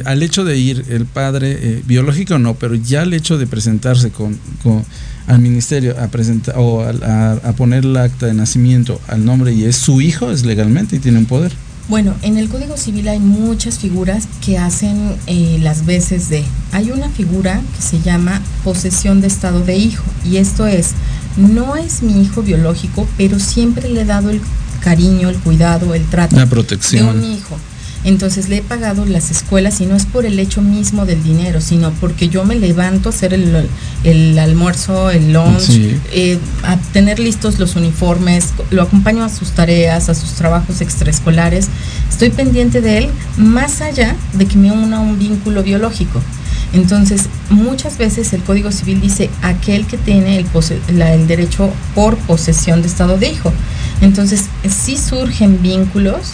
al 0.04 0.22
hecho 0.22 0.44
de 0.44 0.56
ir 0.58 0.84
el 0.90 1.06
padre, 1.06 1.52
eh, 1.60 1.82
biológico 1.86 2.38
no, 2.38 2.54
pero 2.54 2.74
ya 2.74 3.02
el 3.02 3.12
hecho 3.14 3.38
de 3.38 3.46
presentarse 3.46 4.10
con, 4.10 4.38
con- 4.62 4.84
al 5.26 5.38
ministerio 5.40 5.96
a 5.98 6.08
presentar 6.08 6.54
o 6.58 6.82
a, 6.82 7.32
a 7.32 7.52
poner 7.54 7.84
el 7.84 7.96
acta 7.96 8.26
de 8.26 8.34
nacimiento 8.34 9.00
al 9.08 9.24
nombre 9.24 9.52
y 9.52 9.64
es 9.64 9.76
su 9.76 10.00
hijo, 10.00 10.30
es 10.30 10.44
legalmente 10.44 10.96
y 10.96 10.98
tiene 10.98 11.18
un 11.18 11.24
poder. 11.26 11.52
Bueno, 11.88 12.14
en 12.22 12.38
el 12.38 12.48
Código 12.48 12.76
Civil 12.78 13.08
hay 13.08 13.18
muchas 13.20 13.78
figuras 13.78 14.26
que 14.44 14.56
hacen 14.58 15.16
eh, 15.26 15.58
las 15.62 15.84
veces 15.84 16.30
de. 16.30 16.42
Hay 16.72 16.90
una 16.90 17.10
figura 17.10 17.60
que 17.76 17.82
se 17.82 18.00
llama 18.00 18.40
posesión 18.64 19.20
de 19.20 19.26
estado 19.26 19.60
de 19.64 19.76
hijo 19.76 20.04
y 20.24 20.38
esto 20.38 20.66
es, 20.66 20.92
no 21.36 21.76
es 21.76 22.02
mi 22.02 22.22
hijo 22.22 22.42
biológico, 22.42 23.06
pero 23.18 23.38
siempre 23.38 23.88
le 23.90 24.00
he 24.02 24.04
dado 24.06 24.30
el 24.30 24.40
cariño, 24.82 25.28
el 25.28 25.36
cuidado, 25.36 25.94
el 25.94 26.04
trato 26.04 26.36
La 26.36 26.42
de 26.44 26.50
protección. 26.50 27.18
un 27.18 27.24
hijo. 27.24 27.58
Entonces 28.04 28.48
le 28.50 28.58
he 28.58 28.62
pagado 28.62 29.06
las 29.06 29.30
escuelas 29.30 29.80
y 29.80 29.86
no 29.86 29.96
es 29.96 30.04
por 30.04 30.26
el 30.26 30.38
hecho 30.38 30.60
mismo 30.60 31.06
del 31.06 31.22
dinero, 31.22 31.60
sino 31.62 31.90
porque 31.92 32.28
yo 32.28 32.44
me 32.44 32.54
levanto 32.54 33.08
a 33.08 33.12
hacer 33.12 33.32
el, 33.32 33.66
el 34.04 34.38
almuerzo, 34.38 35.10
el 35.10 35.32
lunch, 35.32 35.60
Sí. 35.62 35.96
eh, 36.12 36.38
a 36.64 36.76
tener 36.92 37.18
listos 37.18 37.58
los 37.58 37.76
uniformes, 37.76 38.48
lo 38.70 38.82
acompaño 38.82 39.24
a 39.24 39.28
sus 39.30 39.52
tareas, 39.52 40.08
a 40.10 40.14
sus 40.14 40.32
trabajos 40.32 40.80
extraescolares. 40.82 41.68
Estoy 42.10 42.28
pendiente 42.30 42.80
de 42.82 42.98
él 42.98 43.08
más 43.38 43.80
allá 43.80 44.14
de 44.34 44.46
que 44.46 44.56
me 44.58 44.70
una 44.70 45.00
un 45.00 45.18
vínculo 45.18 45.62
biológico. 45.62 46.20
Entonces, 46.74 47.22
muchas 47.50 47.98
veces 47.98 48.32
el 48.32 48.42
Código 48.42 48.72
Civil 48.72 49.00
dice 49.00 49.30
aquel 49.42 49.86
que 49.86 49.96
tiene 49.96 50.36
el, 50.38 50.44
pose- 50.44 50.80
la- 50.92 51.14
el 51.14 51.26
derecho 51.26 51.70
por 51.94 52.16
posesión 52.18 52.82
de 52.82 52.88
estado 52.88 53.16
de 53.16 53.28
hijo. 53.28 53.52
Entonces, 54.00 54.46
sí 54.68 54.96
surgen 54.98 55.62
vínculos 55.62 56.32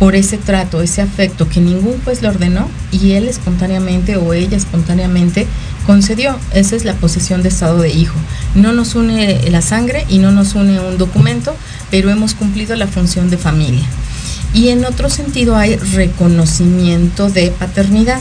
por 0.00 0.16
ese 0.16 0.38
trato, 0.38 0.80
ese 0.80 1.02
afecto 1.02 1.46
que 1.46 1.60
ningún 1.60 2.00
juez 2.02 2.22
le 2.22 2.28
ordenó 2.28 2.68
y 2.90 3.12
él 3.12 3.28
espontáneamente 3.28 4.16
o 4.16 4.32
ella 4.32 4.56
espontáneamente 4.56 5.46
concedió. 5.86 6.36
Esa 6.54 6.74
es 6.74 6.86
la 6.86 6.94
posesión 6.94 7.42
de 7.42 7.50
estado 7.50 7.78
de 7.78 7.90
hijo. 7.90 8.16
No 8.54 8.72
nos 8.72 8.94
une 8.94 9.38
la 9.50 9.60
sangre 9.60 10.06
y 10.08 10.18
no 10.18 10.32
nos 10.32 10.54
une 10.54 10.80
un 10.80 10.96
documento, 10.96 11.54
pero 11.90 12.08
hemos 12.08 12.32
cumplido 12.32 12.74
la 12.76 12.86
función 12.86 13.28
de 13.28 13.36
familia. 13.36 13.84
Y 14.54 14.70
en 14.70 14.86
otro 14.86 15.10
sentido 15.10 15.54
hay 15.54 15.76
reconocimiento 15.76 17.28
de 17.28 17.50
paternidad. 17.50 18.20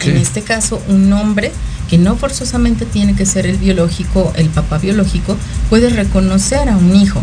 En 0.00 0.16
este 0.16 0.40
caso, 0.40 0.82
un 0.88 1.12
hombre 1.12 1.52
que 1.90 1.98
no 1.98 2.16
forzosamente 2.16 2.86
tiene 2.86 3.14
que 3.14 3.26
ser 3.26 3.46
el 3.46 3.58
biológico, 3.58 4.32
el 4.34 4.48
papá 4.48 4.78
biológico, 4.78 5.36
puede 5.68 5.90
reconocer 5.90 6.70
a 6.70 6.76
un 6.78 6.96
hijo 6.96 7.22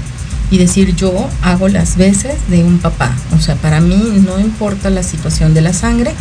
y 0.51 0.57
decir 0.57 0.95
yo 0.95 1.29
hago 1.43 1.67
las 1.67 1.95
veces 1.97 2.33
de 2.49 2.63
un 2.63 2.79
papá. 2.79 3.15
O 3.37 3.39
sea, 3.41 3.55
para 3.55 3.81
mí 3.81 4.21
no 4.25 4.39
importa 4.39 4.89
la 4.89 5.03
situación 5.03 5.53
de 5.53 5.61
la 5.61 5.73
sangre, 5.73 6.11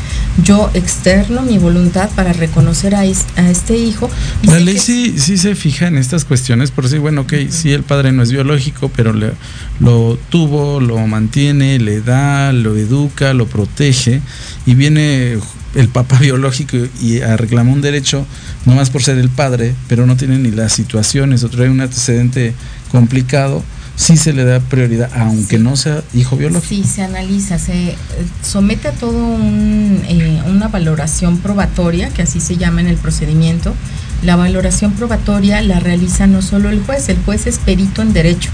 yo 0.44 0.70
externo 0.74 1.42
mi 1.42 1.58
voluntad 1.58 2.10
para 2.14 2.32
reconocer 2.32 2.94
a, 2.94 3.04
es- 3.04 3.24
a 3.36 3.48
este 3.50 3.76
hijo. 3.76 4.10
La 4.42 4.58
ley 4.60 4.74
que- 4.74 4.80
sí, 4.80 5.14
sí 5.18 5.38
se 5.38 5.54
fija 5.54 5.86
en 5.88 5.96
estas 5.98 6.24
cuestiones, 6.24 6.70
por 6.70 6.84
decir, 6.84 7.00
bueno, 7.00 7.22
ok, 7.22 7.32
sí 7.50 7.72
el 7.72 7.82
padre 7.84 8.12
no 8.12 8.22
es 8.22 8.30
biológico, 8.30 8.90
pero 8.94 9.12
le- 9.12 9.32
lo 9.80 10.18
tuvo, 10.30 10.80
lo 10.80 10.98
mantiene, 11.06 11.78
le 11.78 12.00
da, 12.00 12.52
lo 12.52 12.76
educa, 12.76 13.32
lo 13.34 13.46
protege, 13.46 14.20
y 14.66 14.74
viene 14.74 15.38
el 15.74 15.88
papá 15.88 16.18
biológico 16.20 16.76
y 17.00 17.20
a 17.20 17.36
reclamar 17.36 17.72
un 17.74 17.80
derecho, 17.80 18.26
nomás 18.66 18.90
por 18.90 19.02
ser 19.02 19.18
el 19.18 19.28
padre, 19.30 19.74
pero 19.88 20.06
no 20.06 20.16
tiene 20.16 20.38
ni 20.38 20.50
las 20.50 20.72
situaciones 20.72 21.44
o 21.44 21.48
trae 21.48 21.70
un 21.70 21.80
antecedente 21.80 22.54
complicado, 22.90 23.62
sí 23.98 24.16
se 24.16 24.32
le 24.32 24.44
da 24.44 24.60
prioridad, 24.60 25.10
aunque 25.16 25.56
Sí. 25.56 25.62
no 25.62 25.76
sea 25.76 26.02
hijo 26.14 26.36
biológico. 26.36 26.68
Sí, 26.68 26.84
se 26.88 27.02
analiza, 27.02 27.58
se 27.58 27.90
eh, 27.90 27.96
somete 28.42 28.88
a 28.88 28.92
todo 28.92 29.18
un, 29.18 30.00
eh, 30.08 30.40
una 30.46 30.68
valoración 30.68 31.38
probatoria, 31.38 32.08
que 32.10 32.22
así 32.22 32.40
se 32.40 32.56
llama 32.56 32.80
en 32.80 32.86
el 32.86 32.96
procedimiento. 32.96 33.74
La 34.22 34.36
valoración 34.36 34.92
probatoria 34.92 35.60
la 35.62 35.80
realiza 35.80 36.26
no 36.28 36.40
solo 36.42 36.70
el 36.70 36.80
juez, 36.80 37.08
el 37.08 37.18
juez 37.24 37.46
es 37.48 37.58
perito 37.58 38.00
en 38.02 38.12
derecho, 38.12 38.50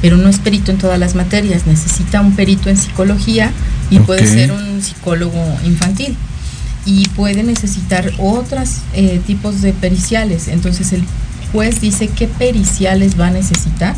pero 0.00 0.16
no 0.16 0.28
es 0.28 0.38
perito 0.38 0.70
en 0.72 0.78
todas 0.78 0.98
las 0.98 1.14
materias, 1.14 1.66
necesita 1.66 2.20
un 2.22 2.34
perito 2.34 2.70
en 2.70 2.76
psicología 2.78 3.50
y 3.90 3.98
puede 4.00 4.26
ser 4.26 4.50
un 4.52 4.82
psicólogo 4.82 5.42
infantil 5.64 6.16
y 6.86 7.06
puede 7.10 7.42
necesitar 7.42 8.12
otros 8.18 8.78
eh, 8.94 9.20
tipos 9.26 9.60
de 9.62 9.72
periciales. 9.72 10.48
Entonces 10.48 10.92
el 10.92 11.02
juez 11.52 11.80
dice 11.80 12.08
qué 12.08 12.26
periciales 12.28 13.18
va 13.18 13.28
a 13.28 13.30
necesitar 13.30 13.94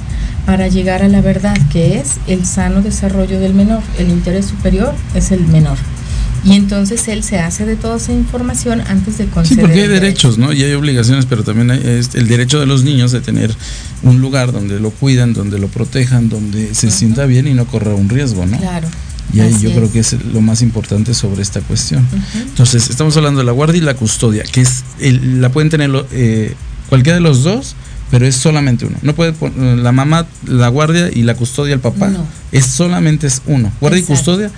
para 0.48 0.66
llegar 0.68 1.02
a 1.02 1.08
la 1.08 1.20
verdad, 1.20 1.54
que 1.70 1.98
es 1.98 2.12
el 2.26 2.46
sano 2.46 2.80
desarrollo 2.80 3.38
del 3.38 3.52
menor. 3.52 3.82
El 3.98 4.08
interés 4.08 4.46
superior 4.46 4.94
es 5.14 5.30
el 5.30 5.46
menor. 5.46 5.76
Y 6.42 6.54
entonces 6.54 7.06
él 7.08 7.22
se 7.22 7.38
hace 7.38 7.66
de 7.66 7.76
toda 7.76 7.98
esa 7.98 8.14
información 8.14 8.80
antes 8.88 9.18
de 9.18 9.24
Sí, 9.24 9.30
conceder. 9.30 9.60
porque 9.66 9.82
hay 9.82 9.88
derechos, 9.88 10.38
¿no? 10.38 10.54
Y 10.54 10.62
hay 10.62 10.72
obligaciones, 10.72 11.26
pero 11.26 11.44
también 11.44 11.70
hay 11.70 11.82
el 12.14 12.28
derecho 12.28 12.58
de 12.60 12.64
los 12.64 12.82
niños 12.82 13.12
de 13.12 13.20
tener 13.20 13.54
un 14.02 14.22
lugar 14.22 14.50
donde 14.50 14.80
lo 14.80 14.88
cuidan, 14.90 15.34
donde 15.34 15.58
lo 15.58 15.68
protejan, 15.68 16.30
donde 16.30 16.74
se 16.74 16.90
sienta 16.90 17.26
bien 17.26 17.46
y 17.46 17.52
no 17.52 17.66
corra 17.66 17.94
un 17.94 18.08
riesgo, 18.08 18.46
¿no? 18.46 18.56
Claro. 18.56 18.88
Y 19.34 19.40
ahí 19.40 19.52
así 19.52 19.64
yo 19.64 19.72
creo 19.74 19.92
que 19.92 19.98
es 19.98 20.16
lo 20.32 20.40
más 20.40 20.62
importante 20.62 21.12
sobre 21.12 21.42
esta 21.42 21.60
cuestión. 21.60 22.06
Entonces, 22.34 22.88
estamos 22.88 23.14
hablando 23.18 23.40
de 23.40 23.44
la 23.44 23.52
guardia 23.52 23.76
y 23.76 23.84
la 23.84 23.92
custodia, 23.92 24.44
que 24.44 24.62
es 24.62 24.82
el- 24.98 25.42
la 25.42 25.50
pueden 25.50 25.68
tener 25.68 25.90
lo- 25.90 26.06
eh, 26.12 26.54
cualquiera 26.88 27.16
de 27.16 27.20
los 27.22 27.42
dos, 27.42 27.76
pero 28.10 28.26
es 28.26 28.36
solamente 28.36 28.86
uno. 28.86 28.96
No 29.02 29.14
puede 29.14 29.34
la 29.56 29.92
mamá, 29.92 30.26
la 30.46 30.68
guardia 30.68 31.10
y 31.12 31.22
la 31.22 31.34
custodia 31.34 31.74
el 31.74 31.80
papá. 31.80 32.08
No. 32.08 32.26
Es 32.52 32.66
solamente 32.66 33.26
es 33.26 33.42
uno. 33.46 33.70
Guardia 33.80 34.00
Exacto. 34.00 34.12
y 34.12 34.16
custodia 34.16 34.50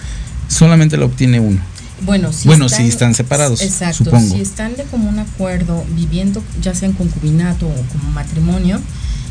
solamente 0.49 0.97
la 0.97 1.07
obtiene 1.07 1.41
uno. 1.41 1.61
Bueno, 2.03 2.33
si 2.33 2.49
Bueno, 2.49 2.69
si 2.69 2.85
están 2.85 3.15
separados, 3.15 3.61
Exacto, 3.61 4.05
supongo. 4.05 4.35
si 4.35 4.41
están 4.41 4.75
de 4.77 4.85
común 4.85 5.19
acuerdo, 5.19 5.85
viviendo 5.95 6.43
ya 6.63 6.75
sea 6.75 6.89
en 6.89 6.95
concubinato 6.95 7.67
o 7.67 7.75
como 7.93 8.11
matrimonio, 8.13 8.81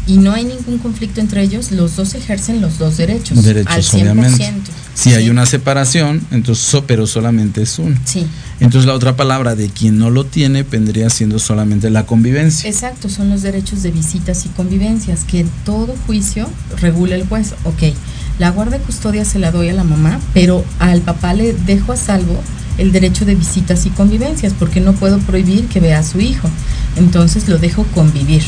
y 0.09 0.17
no 0.17 0.33
hay 0.33 0.43
ningún 0.43 0.79
conflicto 0.79 1.21
entre 1.21 1.43
ellos, 1.43 1.71
los 1.71 1.95
dos 1.95 2.15
ejercen 2.15 2.61
los 2.61 2.79
dos 2.79 2.97
derechos. 2.97 3.43
Derechos, 3.43 3.71
al 3.73 3.83
100%. 3.83 4.01
obviamente. 4.01 4.71
Si 4.95 5.13
hay 5.13 5.29
una 5.29 5.45
separación, 5.45 6.21
entonces 6.31 6.65
so- 6.65 6.83
pero 6.85 7.05
solamente 7.07 7.61
es 7.61 7.77
uno. 7.79 7.95
Sí, 8.05 8.25
Entonces 8.59 8.87
la 8.87 8.93
otra 8.95 9.15
palabra 9.15 9.55
de 9.55 9.69
quien 9.69 9.97
no 9.99 10.09
lo 10.09 10.25
tiene 10.25 10.63
vendría 10.63 11.09
siendo 11.09 11.37
solamente 11.39 11.89
la 11.89 12.05
convivencia. 12.05 12.69
exacto, 12.69 13.07
son 13.07 13.29
los 13.29 13.41
derechos 13.43 13.83
de 13.83 13.91
visitas 13.91 14.45
y 14.45 14.49
convivencias 14.49 15.23
que 15.25 15.41
en 15.41 15.49
todo 15.63 15.95
juicio 16.07 16.49
regula 16.81 17.15
el 17.15 17.25
juez. 17.27 17.53
Ok, 17.63 17.93
la 18.39 18.49
guardia 18.51 18.77
y 18.77 18.81
custodia 18.81 19.23
se 19.25 19.37
la 19.39 19.51
doy 19.51 19.69
a 19.69 19.73
la 19.73 19.83
mamá, 19.83 20.19
pero 20.33 20.65
al 20.79 21.01
papá 21.01 21.33
le 21.33 21.53
dejo 21.53 21.93
a 21.93 21.97
salvo 21.97 22.41
el 22.77 22.91
derecho 22.91 23.25
de 23.25 23.35
visitas 23.35 23.85
y 23.85 23.89
convivencias, 23.91 24.53
porque 24.57 24.79
no 24.81 24.93
puedo 24.93 25.19
prohibir 25.19 25.67
que 25.67 25.79
vea 25.79 25.99
a 25.99 26.03
su 26.03 26.19
hijo. 26.19 26.49
Entonces 26.97 27.47
lo 27.47 27.57
dejo 27.59 27.83
convivir. 27.93 28.43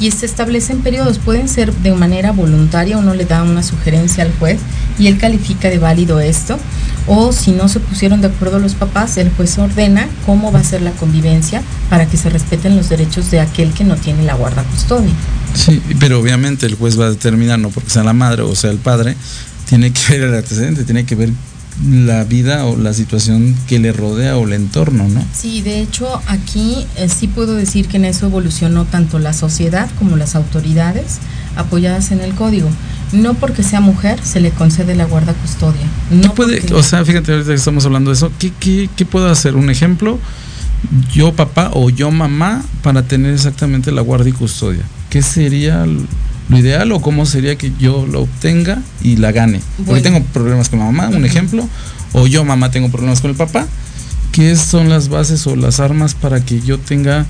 Y 0.00 0.10
se 0.10 0.26
establecen 0.26 0.80
periodos, 0.80 1.18
pueden 1.18 1.48
ser 1.48 1.72
de 1.72 1.92
manera 1.92 2.32
voluntaria, 2.32 2.98
uno 2.98 3.14
le 3.14 3.24
da 3.24 3.42
una 3.42 3.62
sugerencia 3.62 4.24
al 4.24 4.32
juez 4.38 4.58
y 4.98 5.06
él 5.06 5.18
califica 5.18 5.68
de 5.70 5.78
válido 5.78 6.20
esto, 6.20 6.58
o 7.06 7.32
si 7.32 7.52
no 7.52 7.68
se 7.68 7.80
pusieron 7.80 8.20
de 8.20 8.28
acuerdo 8.28 8.58
los 8.58 8.74
papás, 8.74 9.16
el 9.16 9.30
juez 9.30 9.56
ordena 9.58 10.08
cómo 10.26 10.50
va 10.52 10.60
a 10.60 10.64
ser 10.64 10.82
la 10.82 10.90
convivencia 10.92 11.62
para 11.88 12.06
que 12.06 12.16
se 12.16 12.28
respeten 12.28 12.76
los 12.76 12.88
derechos 12.88 13.30
de 13.30 13.40
aquel 13.40 13.72
que 13.72 13.84
no 13.84 13.96
tiene 13.96 14.24
la 14.24 14.34
guarda 14.34 14.64
custodia. 14.64 15.12
Sí, 15.54 15.80
pero 15.98 16.20
obviamente 16.20 16.66
el 16.66 16.74
juez 16.74 16.98
va 16.98 17.06
a 17.06 17.10
determinar, 17.10 17.58
no 17.58 17.70
porque 17.70 17.90
sea 17.90 18.02
la 18.02 18.12
madre 18.12 18.42
o 18.42 18.54
sea 18.54 18.70
el 18.70 18.78
padre, 18.78 19.16
tiene 19.68 19.92
que 19.92 20.00
ver 20.10 20.22
el 20.22 20.34
antecedente, 20.34 20.84
tiene 20.84 21.04
que 21.04 21.14
ver 21.14 21.30
la 21.88 22.24
vida 22.24 22.66
o 22.66 22.76
la 22.76 22.92
situación 22.92 23.56
que 23.66 23.78
le 23.78 23.92
rodea 23.92 24.36
o 24.36 24.44
el 24.46 24.52
entorno, 24.52 25.08
¿no? 25.08 25.24
Sí, 25.34 25.62
de 25.62 25.80
hecho 25.80 26.20
aquí 26.26 26.86
eh, 26.96 27.08
sí 27.08 27.26
puedo 27.26 27.54
decir 27.54 27.88
que 27.88 27.96
en 27.96 28.04
eso 28.04 28.26
evolucionó 28.26 28.84
tanto 28.84 29.18
la 29.18 29.32
sociedad 29.32 29.88
como 29.98 30.16
las 30.16 30.34
autoridades 30.34 31.18
apoyadas 31.56 32.10
en 32.12 32.20
el 32.20 32.34
código. 32.34 32.68
No 33.12 33.34
porque 33.34 33.62
sea 33.62 33.80
mujer 33.80 34.20
se 34.22 34.40
le 34.40 34.50
concede 34.50 34.94
la 34.94 35.04
guarda 35.04 35.32
custodia. 35.32 35.80
No 36.10 36.22
¿Qué 36.22 36.28
puede, 36.30 36.60
porque- 36.60 36.74
o 36.74 36.82
sea, 36.82 37.04
fíjate, 37.04 37.32
ahorita 37.32 37.48
que 37.50 37.54
estamos 37.56 37.84
hablando 37.86 38.10
de 38.10 38.16
eso, 38.16 38.30
¿qué, 38.38 38.52
qué, 38.60 38.88
qué 38.94 39.04
puedo 39.06 39.28
hacer? 39.28 39.56
Un 39.56 39.70
ejemplo, 39.70 40.18
yo 41.12 41.32
papá 41.34 41.70
o 41.74 41.90
yo 41.90 42.10
mamá 42.10 42.62
para 42.82 43.02
tener 43.02 43.34
exactamente 43.34 43.90
la 43.90 44.02
guardia 44.02 44.30
y 44.30 44.32
custodia. 44.32 44.82
¿Qué 45.08 45.22
sería 45.22 45.84
lo 46.50 46.58
ideal 46.58 46.90
o 46.92 47.00
cómo 47.00 47.24
sería 47.26 47.56
que 47.56 47.72
yo 47.78 48.06
lo 48.06 48.22
obtenga 48.22 48.82
y 49.02 49.16
la 49.16 49.32
gane? 49.32 49.60
Porque 49.76 49.90
Bueno. 49.90 50.02
tengo 50.02 50.22
problemas 50.32 50.68
con 50.68 50.80
la 50.80 50.84
mamá, 50.86 51.08
un 51.08 51.24
ejemplo, 51.24 51.66
o 52.12 52.26
yo 52.26 52.44
mamá 52.44 52.70
tengo 52.70 52.88
problemas 52.90 53.20
con 53.20 53.30
el 53.30 53.36
papá. 53.36 53.66
¿Qué 54.32 54.54
son 54.56 54.88
las 54.88 55.08
bases 55.08 55.46
o 55.46 55.56
las 55.56 55.80
armas 55.80 56.14
para 56.14 56.44
que 56.44 56.60
yo 56.60 56.78
tenga 56.78 57.26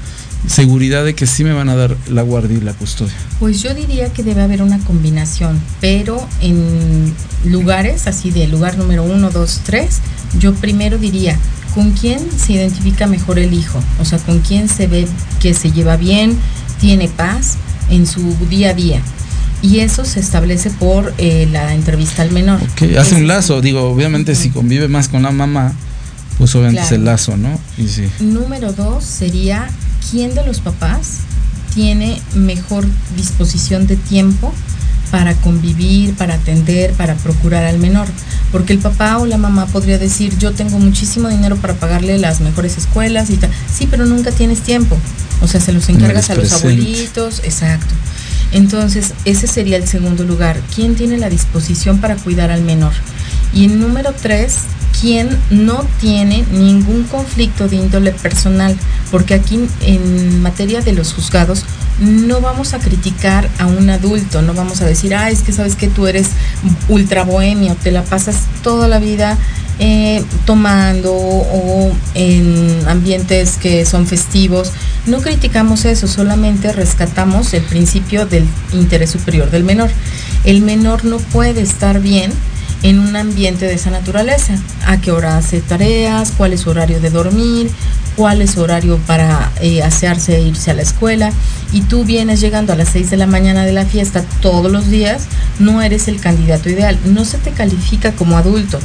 seguridad 0.46 1.04
de 1.04 1.14
que 1.14 1.26
sí 1.26 1.44
me 1.44 1.52
van 1.52 1.68
a 1.68 1.76
dar 1.76 1.96
la 2.08 2.22
guardia 2.22 2.58
y 2.58 2.60
la 2.60 2.72
custodia? 2.72 3.14
Pues 3.38 3.62
yo 3.62 3.74
diría 3.74 4.12
que 4.12 4.22
debe 4.22 4.42
haber 4.42 4.62
una 4.62 4.78
combinación, 4.80 5.58
pero 5.80 6.26
en 6.40 7.14
lugares 7.44 8.06
así 8.06 8.30
de 8.30 8.46
lugar 8.48 8.76
número 8.76 9.02
uno, 9.02 9.30
dos, 9.30 9.60
tres, 9.64 10.00
yo 10.38 10.54
primero 10.54 10.98
diría, 10.98 11.38
¿con 11.74 11.92
quién 11.92 12.20
se 12.38 12.54
identifica 12.54 13.06
mejor 13.06 13.38
el 13.38 13.52
hijo? 13.54 13.82
O 13.98 14.04
sea, 14.04 14.18
¿con 14.18 14.40
quién 14.40 14.68
se 14.68 14.86
ve 14.86 15.06
que 15.40 15.54
se 15.54 15.72
lleva 15.72 15.96
bien, 15.96 16.36
tiene 16.80 17.08
paz 17.08 17.56
en 17.90 18.06
su 18.06 18.34
día 18.48 18.70
a 18.70 18.74
día? 18.74 19.02
Y 19.62 19.80
eso 19.80 20.04
se 20.04 20.20
establece 20.20 20.70
por 20.70 21.12
eh, 21.18 21.46
la 21.52 21.74
entrevista 21.74 22.22
al 22.22 22.30
menor. 22.30 22.60
Ok, 22.62 22.96
hace 22.98 23.14
un 23.16 23.26
lazo, 23.26 23.60
digo, 23.60 23.90
obviamente 23.90 24.34
si 24.34 24.50
convive 24.50 24.88
más 24.88 25.08
con 25.08 25.22
la 25.22 25.30
mamá, 25.30 25.74
pues 26.38 26.54
obviamente 26.54 26.82
es 26.82 26.92
el 26.92 27.04
lazo, 27.04 27.36
¿no? 27.36 27.58
Y 27.76 27.88
sí. 27.88 28.08
Número 28.20 28.72
dos 28.72 29.04
sería 29.04 29.68
quién 30.10 30.34
de 30.34 30.46
los 30.46 30.60
papás 30.60 31.18
tiene 31.74 32.20
mejor 32.34 32.86
disposición 33.16 33.86
de 33.86 33.96
tiempo 33.96 34.52
para 35.10 35.34
convivir, 35.34 36.14
para 36.14 36.34
atender, 36.34 36.92
para 36.92 37.14
procurar 37.16 37.64
al 37.64 37.78
menor. 37.78 38.06
Porque 38.52 38.72
el 38.72 38.78
papá 38.78 39.18
o 39.18 39.26
la 39.26 39.38
mamá 39.38 39.66
podría 39.66 39.98
decir, 39.98 40.36
yo 40.38 40.52
tengo 40.52 40.78
muchísimo 40.78 41.28
dinero 41.28 41.56
para 41.56 41.74
pagarle 41.74 42.18
las 42.18 42.40
mejores 42.40 42.78
escuelas 42.78 43.30
y 43.30 43.36
tal. 43.36 43.50
Sí, 43.72 43.86
pero 43.90 44.06
nunca 44.06 44.30
tienes 44.32 44.60
tiempo. 44.60 44.96
O 45.42 45.48
sea, 45.48 45.60
se 45.60 45.72
los 45.72 45.88
No 45.88 45.96
encargas 45.96 46.30
a 46.30 46.34
los 46.34 46.52
abuelitos, 46.52 47.40
exacto. 47.44 47.94
Entonces, 48.52 49.12
ese 49.24 49.46
sería 49.46 49.76
el 49.76 49.86
segundo 49.86 50.24
lugar. 50.24 50.60
¿Quién 50.74 50.96
tiene 50.96 51.18
la 51.18 51.28
disposición 51.28 51.98
para 51.98 52.16
cuidar 52.16 52.50
al 52.50 52.62
menor? 52.62 52.92
Y 53.54 53.64
en 53.64 53.80
número 53.80 54.12
tres, 54.20 54.58
¿quién 55.00 55.28
no 55.50 55.86
tiene 56.00 56.44
ningún 56.52 57.04
conflicto 57.04 57.68
de 57.68 57.76
índole 57.76 58.12
personal? 58.12 58.76
Porque 59.10 59.34
aquí 59.34 59.60
en 59.82 60.42
materia 60.42 60.80
de 60.80 60.92
los 60.92 61.12
juzgados 61.12 61.64
no 62.00 62.40
vamos 62.40 62.74
a 62.74 62.78
criticar 62.78 63.48
a 63.58 63.66
un 63.66 63.90
adulto, 63.90 64.42
no 64.42 64.54
vamos 64.54 64.80
a 64.80 64.86
decir, 64.86 65.14
ah, 65.14 65.30
es 65.30 65.40
que 65.40 65.52
sabes 65.52 65.76
que 65.76 65.88
tú 65.88 66.06
eres 66.06 66.28
ultra 66.88 67.24
bohemio, 67.24 67.76
te 67.82 67.92
la 67.92 68.02
pasas 68.04 68.36
toda 68.62 68.88
la 68.88 68.98
vida 68.98 69.36
eh, 69.82 70.22
tomando 70.44 71.12
o 71.12 71.90
en 72.14 72.86
ambientes 72.86 73.56
que 73.56 73.86
son 73.86 74.06
festivos. 74.06 74.72
No 75.06 75.22
criticamos 75.22 75.86
eso, 75.86 76.06
solamente 76.06 76.70
rescatamos 76.72 77.54
el 77.54 77.62
principio 77.62 78.26
del 78.26 78.46
interés 78.74 79.10
superior 79.10 79.50
del 79.50 79.64
menor. 79.64 79.90
El 80.44 80.60
menor 80.60 81.06
no 81.06 81.16
puede 81.16 81.62
estar 81.62 82.00
bien 82.00 82.30
en 82.82 82.98
un 82.98 83.16
ambiente 83.16 83.66
de 83.66 83.74
esa 83.74 83.90
naturaleza. 83.90 84.54
¿A 84.86 85.00
qué 85.00 85.12
hora 85.12 85.36
hace 85.36 85.60
tareas? 85.60 86.32
¿Cuál 86.36 86.52
es 86.52 86.60
su 86.60 86.70
horario 86.70 87.00
de 87.00 87.10
dormir? 87.10 87.70
¿Cuál 88.16 88.42
es 88.42 88.52
su 88.52 88.60
horario 88.60 88.98
para 89.06 89.50
eh, 89.60 89.82
asearse 89.82 90.36
e 90.36 90.42
irse 90.42 90.70
a 90.70 90.74
la 90.74 90.82
escuela? 90.82 91.30
Y 91.72 91.82
tú 91.82 92.04
vienes 92.04 92.40
llegando 92.40 92.72
a 92.72 92.76
las 92.76 92.88
6 92.88 93.10
de 93.10 93.16
la 93.16 93.26
mañana 93.26 93.64
de 93.64 93.72
la 93.72 93.84
fiesta 93.86 94.22
todos 94.42 94.70
los 94.70 94.90
días, 94.90 95.22
no 95.60 95.80
eres 95.80 96.08
el 96.08 96.20
candidato 96.20 96.68
ideal. 96.68 96.98
No 97.04 97.24
se 97.24 97.38
te 97.38 97.52
califica 97.52 98.12
como 98.12 98.36
adulto, 98.36 98.78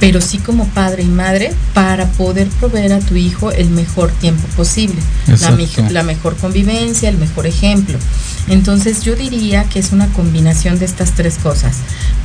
pero 0.00 0.20
sí 0.22 0.38
como 0.38 0.66
padre 0.68 1.02
y 1.02 1.08
madre 1.08 1.52
para 1.74 2.06
poder 2.06 2.48
proveer 2.48 2.94
a 2.94 3.00
tu 3.00 3.16
hijo 3.16 3.52
el 3.52 3.68
mejor 3.70 4.10
tiempo 4.12 4.46
posible, 4.56 4.96
la, 5.26 5.50
me- 5.50 5.92
la 5.92 6.02
mejor 6.02 6.36
convivencia, 6.36 7.08
el 7.10 7.18
mejor 7.18 7.46
ejemplo. 7.46 7.98
Entonces 8.48 9.02
yo 9.02 9.14
diría 9.14 9.64
que 9.64 9.78
es 9.78 9.92
una 9.92 10.08
combinación 10.08 10.78
de 10.78 10.86
estas 10.86 11.12
tres 11.12 11.36
cosas. 11.36 11.76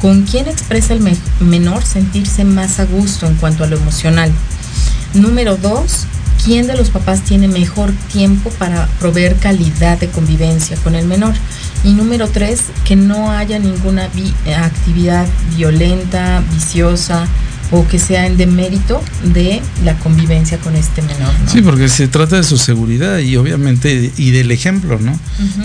¿Con 0.02 0.24
quién 0.24 0.48
expresa 0.48 0.94
el 0.94 1.02
me- 1.40 1.46
menor 1.60 1.84
sentirse 1.86 2.44
más 2.44 2.80
a 2.80 2.86
gusto 2.86 3.26
en 3.28 3.36
cuanto 3.36 3.64
a 3.64 3.68
lo 3.68 3.78
emocional? 3.78 4.32
Número 5.14 5.56
dos, 5.58 6.06
¿quién 6.44 6.68
de 6.68 6.76
los 6.76 6.90
papás 6.90 7.22
tiene 7.22 7.48
mejor 7.48 7.92
tiempo 8.12 8.50
para 8.52 8.88
proveer 9.00 9.36
calidad 9.38 9.98
de 10.00 10.10
convivencia 10.10 10.78
con 10.78 10.96
el 10.96 11.06
menor? 11.06 11.34
Y 11.84 11.94
número 11.94 12.28
tres, 12.28 12.62
que 12.84 12.96
no 12.96 13.32
haya 13.32 13.60
ninguna 13.60 14.08
vi- 14.10 14.34
actividad 14.58 15.26
violenta, 15.56 16.44
viciosa 16.54 17.28
o 17.72 17.88
que 17.88 18.00
sea 18.00 18.28
en 18.28 18.38
demérito 18.38 19.02
de 19.34 19.62
la 19.84 19.98
convivencia 20.00 20.58
con 20.60 20.76
este 20.76 21.02
menor. 21.02 21.34
¿no? 21.44 21.50
Sí, 21.52 21.62
porque 21.62 21.90
se 21.90 22.08
trata 22.08 22.38
de 22.38 22.44
su 22.44 22.58
seguridad 22.58 23.20
y 23.20 23.38
obviamente 23.38 24.12
y 24.18 24.32
del 24.32 24.52
ejemplo, 24.52 25.00
¿no? 25.00 25.18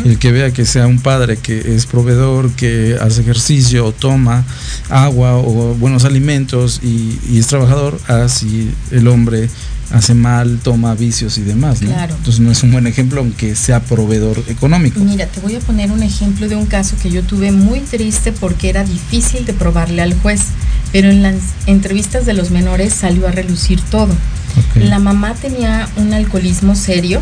El 0.05 0.19
que 0.19 0.33
vea 0.33 0.53
que 0.53 0.65
sea 0.65 0.87
un 0.87 0.99
padre 0.99 1.37
que 1.37 1.75
es 1.75 1.87
proveedor, 1.87 2.51
que 2.53 2.97
hace 3.01 3.21
ejercicio, 3.21 3.87
o 3.87 3.93
toma 3.93 4.45
agua 4.89 5.37
o 5.37 5.75
buenos 5.75 6.05
alimentos 6.05 6.81
y, 6.83 7.19
y 7.31 7.39
es 7.39 7.47
trabajador, 7.47 8.01
así 8.09 8.71
el 8.91 9.07
hombre 9.09 9.49
hace 9.91 10.15
mal, 10.15 10.61
toma 10.63 10.95
vicios 10.95 11.37
y 11.39 11.43
demás, 11.43 11.83
¿no? 11.83 11.91
Claro. 11.91 12.15
Entonces 12.17 12.41
no 12.41 12.51
es 12.51 12.63
un 12.63 12.73
buen 12.73 12.87
ejemplo 12.87 13.21
aunque 13.21 13.57
sea 13.57 13.81
proveedor 13.81 14.43
económico. 14.49 15.01
Mira, 15.01 15.27
te 15.27 15.41
voy 15.41 15.57
a 15.57 15.61
poner 15.61 15.91
un 15.91 16.03
ejemplo 16.03 16.49
de 16.49 16.57
un 16.57 16.67
caso 16.67 16.97
que 17.03 17.11
yo 17.11 17.23
tuve 17.23 17.53
muy 17.53 17.81
triste 17.81 18.33
porque 18.33 18.69
era 18.69 18.85
difícil 18.85 19.45
de 19.45 19.53
probarle 19.53 20.03
al 20.03 20.15
juez, 20.21 20.43
pero 20.93 21.11
en 21.11 21.23
las 21.23 21.37
entrevistas 21.67 22.27
de 22.27 22.35
los 22.35 22.51
menores 22.51 22.93
salió 22.95 23.29
a 23.29 23.33
relucir 23.33 23.81
todo. 23.91 24.15
La 24.75 24.99
mamá 24.99 25.35
tenía 25.35 25.89
un 25.97 26.13
alcoholismo 26.13 26.75
serio 26.75 27.21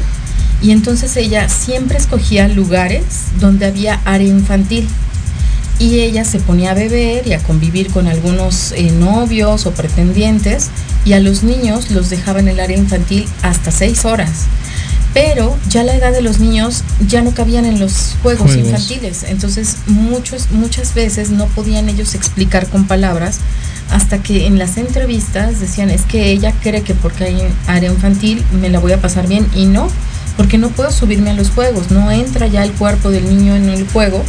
y 0.63 0.71
entonces 0.71 1.17
ella 1.17 1.49
siempre 1.49 1.99
escogía 1.99 2.49
lugares 2.49 3.05
donde 3.41 3.67
había 3.67 4.01
área 4.05 4.29
infantil. 4.29 4.89
y 5.81 6.01
ella 6.01 6.25
se 6.25 6.41
ponía 6.41 6.73
a 6.73 6.75
beber 6.75 7.29
y 7.29 7.35
a 7.35 7.39
convivir 7.39 7.93
con 7.93 8.09
algunos 8.09 8.73
eh, 8.73 8.91
novios 8.91 9.65
o 9.65 9.71
pretendientes 9.71 10.71
y 11.05 11.13
a 11.13 11.21
los 11.21 11.45
niños 11.45 11.93
los 11.93 12.11
dejaba 12.11 12.41
en 12.41 12.49
el 12.49 12.59
área 12.59 12.77
infantil 12.77 13.29
hasta 13.43 13.71
seis 13.71 14.05
horas. 14.05 14.47
Pero 15.19 15.57
ya 15.69 15.83
la 15.83 15.97
edad 15.97 16.13
de 16.13 16.23
los 16.23 16.39
niños 16.39 16.85
ya 17.09 17.23
no 17.23 17.33
cabían 17.33 17.65
en 17.65 17.81
los 17.81 18.15
juegos, 18.23 18.53
Juegos. 18.53 18.69
infantiles, 18.69 19.25
entonces 19.25 19.79
muchos, 19.87 20.53
muchas 20.53 20.95
veces 20.95 21.31
no 21.31 21.47
podían 21.47 21.89
ellos 21.89 22.15
explicar 22.15 22.69
con 22.69 22.87
palabras 22.87 23.41
hasta 23.91 24.23
que 24.23 24.47
en 24.47 24.59
las 24.59 24.77
entrevistas 24.77 25.59
decían 25.59 25.91
es 25.91 26.03
que 26.03 26.31
ella 26.31 26.55
cree 26.63 26.83
que 26.83 26.95
porque 26.95 27.25
hay 27.25 27.43
área 27.67 27.91
infantil 27.91 28.45
me 28.61 28.69
la 28.69 28.79
voy 28.79 28.93
a 28.93 29.01
pasar 29.01 29.27
bien 29.27 29.47
y 29.57 29.65
no, 29.65 29.89
porque 30.38 30.57
no 30.57 30.70
puedo 30.70 30.92
subirme 30.92 31.31
a 31.31 31.35
los 31.35 31.51
juegos, 31.51 31.90
no 31.90 32.11
entra 32.12 32.46
ya 32.46 32.62
el 32.62 32.70
cuerpo 32.70 33.11
del 33.11 33.29
niño 33.29 33.57
en 33.57 33.68
el 33.68 33.87
juego 33.88 34.24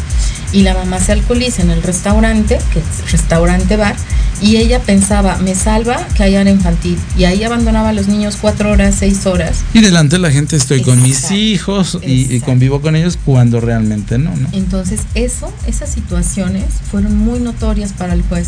y 0.52 0.64
la 0.64 0.74
mamá 0.74 1.00
se 1.00 1.12
alcoholiza 1.12 1.62
en 1.62 1.70
el 1.70 1.84
restaurante, 1.84 2.58
que 2.74 2.80
es 2.80 3.12
restaurante 3.12 3.78
bar, 3.78 3.96
y 4.42 4.58
ella 4.58 4.82
pensaba, 4.82 5.38
me 5.38 5.54
salva 5.54 6.04
que 6.16 6.24
hay 6.24 6.36
área 6.36 6.52
infantil, 6.52 6.98
y 7.16 7.26
ahí 7.26 7.44
abandonaba 7.44 7.90
a 7.90 7.94
los 7.94 8.08
niños 8.08 8.40
cuatro 8.42 8.72
horas, 8.72 8.96
seis 8.98 9.28
horas. 9.28 9.64
Y 9.76 9.82
delante 9.82 10.16
de 10.16 10.24
la 10.24 10.32
gente 10.32 10.56
estoy 10.56 10.82
con 10.82 11.00
mis 11.04 11.30
hijos 11.30 12.00
y, 12.02 12.40
convivo 12.40 12.82
con 12.82 12.96
ellos 12.96 13.20
cuando 13.24 13.60
realmente 13.60 14.18
no, 14.18 14.36
¿no? 14.36 14.50
Entonces 14.52 15.02
eso, 15.14 15.54
esas 15.68 15.92
situaciones 15.92 16.66
fueron 16.90 17.16
muy 17.16 17.40
notorias 17.40 17.94
para 17.94 18.14
el 18.14 18.24
juez. 18.24 18.48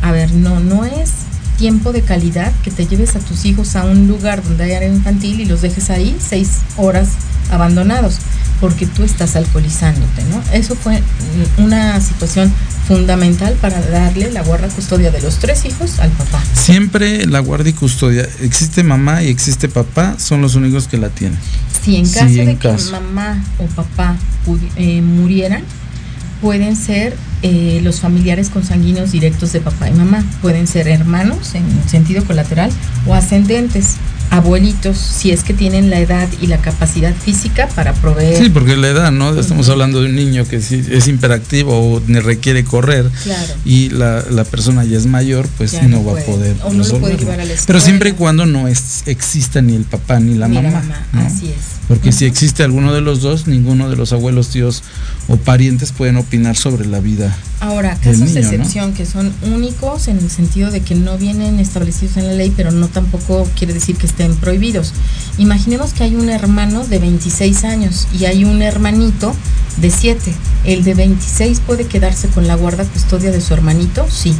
A 0.00 0.12
ver, 0.12 0.32
no, 0.32 0.60
no 0.60 0.84
es 0.84 1.10
tiempo 1.58 1.92
de 1.92 2.02
calidad 2.02 2.52
que 2.62 2.70
te 2.70 2.86
lleves 2.86 3.16
a 3.16 3.20
tus 3.20 3.44
hijos 3.44 3.76
a 3.76 3.84
un 3.84 4.08
lugar 4.08 4.42
donde 4.42 4.64
hay 4.64 4.72
área 4.72 4.88
infantil 4.88 5.40
y 5.40 5.44
los 5.44 5.62
dejes 5.62 5.90
ahí 5.90 6.16
seis 6.20 6.58
horas 6.76 7.08
abandonados, 7.50 8.18
porque 8.60 8.86
tú 8.86 9.02
estás 9.02 9.36
alcoholizándote, 9.36 10.24
¿no? 10.30 10.42
Eso 10.52 10.74
fue 10.74 11.02
una 11.58 12.00
situación 12.00 12.52
fundamental 12.88 13.54
para 13.60 13.80
darle 13.80 14.30
la 14.30 14.42
guarda 14.42 14.68
custodia 14.68 15.10
de 15.10 15.20
los 15.20 15.36
tres 15.38 15.64
hijos 15.64 15.98
al 16.00 16.10
papá. 16.10 16.42
Siempre 16.54 17.26
la 17.26 17.40
guardia 17.40 17.70
y 17.70 17.74
custodia, 17.74 18.26
existe 18.40 18.82
mamá 18.82 19.22
y 19.22 19.28
existe 19.28 19.68
papá, 19.68 20.16
son 20.18 20.42
los 20.42 20.54
únicos 20.54 20.88
que 20.88 20.98
la 20.98 21.08
tienen. 21.08 21.38
Si 21.82 21.96
en 21.96 22.06
Sí, 22.06 22.14
caso 22.14 22.26
en 22.26 22.46
de 22.46 22.56
que 22.56 22.72
mamá 22.90 23.42
o 23.58 23.66
papá 23.66 24.16
eh, 24.76 25.00
murieran, 25.02 25.62
pueden 26.40 26.76
ser 26.76 27.16
eh, 27.46 27.80
los 27.82 28.00
familiares 28.00 28.48
consanguíneos 28.48 29.12
directos 29.12 29.52
de 29.52 29.60
papá 29.60 29.90
y 29.90 29.92
mamá. 29.92 30.24
Pueden 30.40 30.66
ser 30.66 30.88
hermanos 30.88 31.54
en 31.54 31.64
sentido 31.86 32.24
colateral 32.24 32.70
o 33.06 33.14
ascendentes, 33.14 33.96
abuelitos, 34.30 34.96
si 34.96 35.30
es 35.30 35.44
que 35.44 35.52
tienen 35.52 35.90
la 35.90 36.00
edad 36.00 36.26
y 36.40 36.46
la 36.46 36.56
capacidad 36.56 37.14
física 37.14 37.68
para 37.68 37.92
proveer. 37.92 38.42
Sí, 38.42 38.48
porque 38.48 38.76
la 38.76 38.88
edad, 38.88 39.12
¿no? 39.12 39.38
Estamos 39.38 39.68
hablando 39.68 40.00
de 40.00 40.06
un 40.08 40.16
niño 40.16 40.48
que 40.48 40.62
sí 40.62 40.82
es 40.90 41.06
imperactivo 41.06 41.78
o 41.78 42.00
requiere 42.08 42.64
correr 42.64 43.10
Claro. 43.22 43.54
y 43.66 43.90
la, 43.90 44.24
la 44.30 44.44
persona 44.44 44.82
ya 44.84 44.96
es 44.96 45.04
mayor, 45.04 45.46
pues 45.58 45.72
Ya 45.72 45.82
no, 45.82 45.98
no 45.98 46.04
va 46.06 46.18
a 46.20 46.24
poder 46.24 46.56
o 46.64 46.72
no 46.72 46.82
lo 46.82 46.98
puede 46.98 47.18
llevar 47.18 47.40
a 47.40 47.44
la 47.44 47.52
Pero 47.66 47.78
siempre 47.78 48.10
y 48.10 48.12
cuando 48.12 48.46
no 48.46 48.68
es, 48.68 49.02
exista 49.06 49.60
ni 49.60 49.76
el 49.76 49.84
papá 49.84 50.18
ni 50.18 50.34
la 50.34 50.48
Ni 50.48 50.56
mamá. 50.56 50.82
¿no? 51.12 51.20
Así 51.20 51.48
es. 51.48 51.74
Porque 51.88 52.10
si 52.12 52.24
existe 52.24 52.62
alguno 52.62 52.94
de 52.94 53.02
los 53.02 53.20
dos, 53.20 53.46
ninguno 53.46 53.90
de 53.90 53.96
los 53.96 54.12
abuelos, 54.14 54.48
tíos 54.48 54.82
o 55.28 55.36
parientes 55.36 55.92
pueden 55.92 56.16
opinar 56.16 56.56
sobre 56.56 56.86
la 56.86 57.00
vida. 57.00 57.33
Ahora, 57.60 57.96
casos 57.96 58.34
de 58.34 58.40
excepción 58.40 58.92
que 58.92 59.06
son 59.06 59.32
únicos 59.42 60.08
en 60.08 60.18
el 60.18 60.30
sentido 60.30 60.70
de 60.70 60.80
que 60.80 60.94
no 60.94 61.16
vienen 61.16 61.60
establecidos 61.60 62.16
en 62.18 62.26
la 62.26 62.34
ley, 62.34 62.52
pero 62.54 62.70
no 62.72 62.88
tampoco 62.88 63.48
quiere 63.56 63.72
decir 63.72 63.96
que 63.96 64.06
estén 64.06 64.36
prohibidos. 64.36 64.92
Imaginemos 65.38 65.92
que 65.94 66.04
hay 66.04 66.14
un 66.14 66.28
hermano 66.28 66.84
de 66.84 66.98
26 66.98 67.64
años 67.64 68.06
y 68.18 68.26
hay 68.26 68.44
un 68.44 68.60
hermanito 68.60 69.34
de 69.78 69.90
7. 69.90 70.34
¿El 70.64 70.84
de 70.84 70.94
26 70.94 71.60
puede 71.60 71.86
quedarse 71.86 72.28
con 72.28 72.46
la 72.46 72.54
guarda 72.54 72.84
custodia 72.84 73.30
de 73.30 73.40
su 73.40 73.54
hermanito? 73.54 74.06
Sí. 74.10 74.34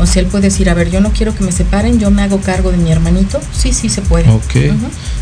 O 0.00 0.06
sea, 0.06 0.22
él 0.22 0.26
puede 0.28 0.48
decir, 0.48 0.68
a 0.68 0.74
ver, 0.74 0.90
yo 0.90 1.00
no 1.00 1.12
quiero 1.12 1.36
que 1.36 1.44
me 1.44 1.52
separen, 1.52 2.00
yo 2.00 2.10
me 2.10 2.22
hago 2.22 2.40
cargo 2.40 2.72
de 2.72 2.76
mi 2.78 2.90
hermanito. 2.90 3.40
Sí, 3.56 3.72
sí 3.72 3.88
se 3.88 4.02
puede. 4.02 4.28
Ok. 4.28 4.54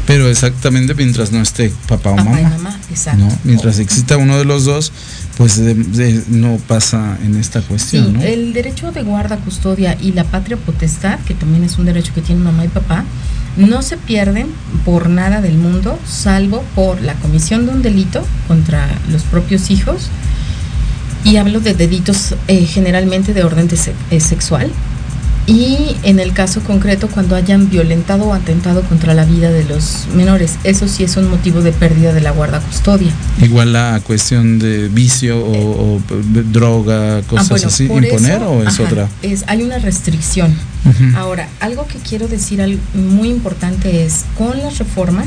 Pero 0.06 0.30
exactamente 0.30 0.94
mientras 0.94 1.30
no 1.30 1.42
esté 1.42 1.70
papá 1.86 2.10
o 2.12 2.16
Papá 2.16 2.24
mamá. 2.24 2.40
y 2.40 2.44
mamá, 2.44 2.80
exacto. 2.90 3.22
¿no? 3.24 3.38
Mientras 3.44 3.78
exista 3.78 4.16
uno 4.16 4.38
de 4.38 4.46
los 4.46 4.64
dos, 4.64 4.90
pues 5.36 5.56
de- 5.56 5.74
de- 5.74 6.22
no 6.28 6.58
pasa 6.68 7.18
en 7.24 7.36
esta 7.36 7.60
cuestión, 7.62 8.06
Sí, 8.06 8.12
¿no? 8.12 8.22
el 8.22 8.52
derecho 8.52 8.92
de 8.92 9.02
guarda, 9.02 9.36
custodia 9.38 9.96
y 10.00 10.12
la 10.12 10.24
patria 10.24 10.56
potestad, 10.56 11.18
que 11.20 11.34
también 11.34 11.64
es 11.64 11.78
un 11.78 11.86
derecho 11.86 12.12
que 12.14 12.20
tienen 12.20 12.44
mamá 12.44 12.64
y 12.64 12.68
papá, 12.68 13.04
no 13.56 13.82
se 13.82 13.96
pierden 13.96 14.46
por 14.84 15.08
nada 15.08 15.40
del 15.40 15.56
mundo, 15.58 15.98
salvo 16.06 16.62
por 16.74 17.00
la 17.02 17.14
comisión 17.14 17.66
de 17.66 17.72
un 17.72 17.82
delito 17.82 18.24
contra 18.48 18.88
los 19.10 19.22
propios 19.22 19.70
hijos. 19.70 20.08
Y 21.24 21.36
hablo 21.36 21.60
de 21.60 21.74
delitos 21.74 22.34
eh, 22.48 22.64
generalmente 22.66 23.32
de 23.32 23.44
orden 23.44 23.68
de 23.68 23.76
se- 23.76 23.92
eh, 24.10 24.20
sexual. 24.20 24.70
Y 25.44 25.96
en 26.04 26.20
el 26.20 26.32
caso 26.32 26.60
concreto, 26.60 27.08
cuando 27.08 27.34
hayan 27.34 27.68
violentado 27.68 28.26
o 28.26 28.32
atentado 28.32 28.82
contra 28.82 29.12
la 29.12 29.24
vida 29.24 29.50
de 29.50 29.64
los 29.64 30.06
menores, 30.14 30.54
eso 30.62 30.86
sí 30.86 31.02
es 31.02 31.16
un 31.16 31.28
motivo 31.28 31.62
de 31.62 31.72
pérdida 31.72 32.12
de 32.12 32.20
la 32.20 32.30
guarda 32.30 32.60
custodia. 32.60 33.10
Igual 33.40 33.72
la 33.72 34.00
cuestión 34.04 34.60
de 34.60 34.88
vicio 34.88 35.40
o, 35.44 35.96
o 35.96 36.00
p- 36.00 36.14
droga, 36.52 37.22
cosas 37.22 37.46
Ah, 37.46 37.48
bueno, 37.50 37.66
así, 37.68 37.84
imponer 37.84 38.36
eso, 38.36 38.50
o 38.50 38.62
es 38.62 38.68
ajá, 38.68 38.82
otra. 38.84 39.08
Es, 39.22 39.44
hay 39.48 39.62
una 39.62 39.78
restricción. 39.78 40.54
Ahora, 41.16 41.48
algo 41.60 41.86
que 41.86 41.98
quiero 41.98 42.28
decir 42.28 42.60
muy 42.94 43.28
importante 43.28 44.04
es, 44.04 44.24
con 44.38 44.58
las 44.58 44.78
reformas, 44.78 45.26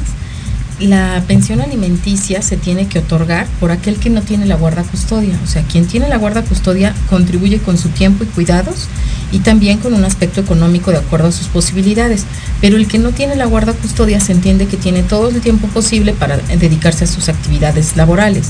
la 0.79 1.23
pensión 1.27 1.61
alimenticia 1.61 2.41
se 2.41 2.57
tiene 2.57 2.87
que 2.87 2.99
otorgar 2.99 3.47
por 3.59 3.71
aquel 3.71 3.97
que 3.97 4.09
no 4.09 4.21
tiene 4.21 4.45
la 4.45 4.55
guarda 4.55 4.83
custodia. 4.83 5.39
O 5.43 5.47
sea, 5.47 5.63
quien 5.63 5.85
tiene 5.87 6.09
la 6.09 6.17
guarda 6.17 6.43
custodia 6.43 6.93
contribuye 7.09 7.59
con 7.59 7.77
su 7.77 7.89
tiempo 7.89 8.23
y 8.23 8.27
cuidados 8.27 8.87
y 9.31 9.39
también 9.39 9.77
con 9.79 9.93
un 9.93 10.05
aspecto 10.05 10.41
económico 10.41 10.91
de 10.91 10.97
acuerdo 10.97 11.29
a 11.29 11.31
sus 11.31 11.47
posibilidades. 11.47 12.25
Pero 12.61 12.77
el 12.77 12.87
que 12.87 12.99
no 12.99 13.11
tiene 13.11 13.35
la 13.35 13.45
guarda 13.45 13.73
custodia 13.73 14.19
se 14.19 14.33
entiende 14.33 14.67
que 14.67 14.77
tiene 14.77 15.03
todo 15.03 15.29
el 15.29 15.41
tiempo 15.41 15.67
posible 15.67 16.13
para 16.13 16.37
dedicarse 16.37 17.05
a 17.05 17.07
sus 17.07 17.29
actividades 17.29 17.95
laborales. 17.95 18.47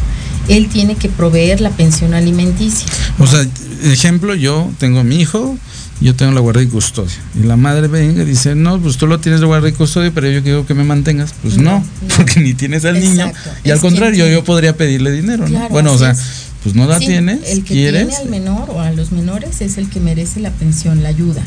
Él 0.48 0.68
tiene 0.68 0.96
que 0.96 1.10
proveer 1.10 1.62
la 1.62 1.72
pensión 1.72 2.14
alimenticia. 2.14 2.88
O 3.20 3.28
sea, 3.28 3.46
ejemplo, 3.84 4.36
yo 4.36 4.72
tengo 4.80 5.04
mi 5.04 5.18
hijo, 5.18 5.58
yo 6.02 6.16
tengo 6.16 6.32
la 6.34 6.42
guardia 6.42 6.64
y 6.64 6.68
custodia. 6.68 7.14
Y 7.42 7.44
la 7.46 7.56
madre 7.56 7.88
venga 7.88 8.24
y 8.24 8.26
dice, 8.26 8.54
no, 8.56 8.80
pues 8.80 8.98
tú 8.98 9.08
lo 9.08 9.20
tienes 9.20 9.40
de 9.42 9.48
guardia 9.48 9.70
y 9.70 9.74
custodia, 9.74 10.12
pero 10.14 10.30
yo 10.30 10.44
quiero 10.44 10.66
que 10.66 10.74
me 10.74 10.84
mantengas. 10.84 11.34
Pues 11.42 11.58
no, 11.58 11.64
No, 11.64 11.80
no. 11.80 12.16
porque 12.18 12.40
ni 12.42 12.54
tienes 12.54 12.84
al 12.86 13.00
niño. 13.00 13.32
Y 13.64 13.70
al 13.72 13.78
es 13.78 13.82
contrario, 13.82 14.28
yo 14.28 14.44
podría 14.44 14.76
pedirle 14.76 15.12
dinero, 15.12 15.48
¿no? 15.48 15.70
Bueno, 15.70 15.94
o 15.94 15.98
sea, 15.98 16.12
es. 16.12 16.20
pues 16.64 16.76
no 16.76 16.86
la 16.86 17.00
Sí, 17.00 17.08
tienes, 17.08 17.40
El 17.50 17.64
que 17.64 17.74
quieres. 17.74 18.08
tiene 18.08 18.16
al 18.24 18.30
menor 18.30 18.70
o 18.72 18.82
a 18.82 18.92
los 18.92 19.12
menores 19.12 19.62
es 19.62 19.78
el 19.78 19.90
que 19.90 20.00
merece 20.00 20.40
la 20.42 20.52
pensión, 20.52 21.02
la 21.02 21.10
ayuda. 21.10 21.42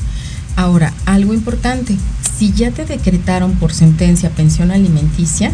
Ahora, 0.57 0.92
algo 1.05 1.34
importante, 1.34 1.94
si 2.38 2.53
ya 2.53 2.70
te 2.72 2.84
decretaron 2.84 3.53
por 3.57 3.72
sentencia 3.72 4.30
pensión 4.30 4.70
alimenticia, 4.72 5.53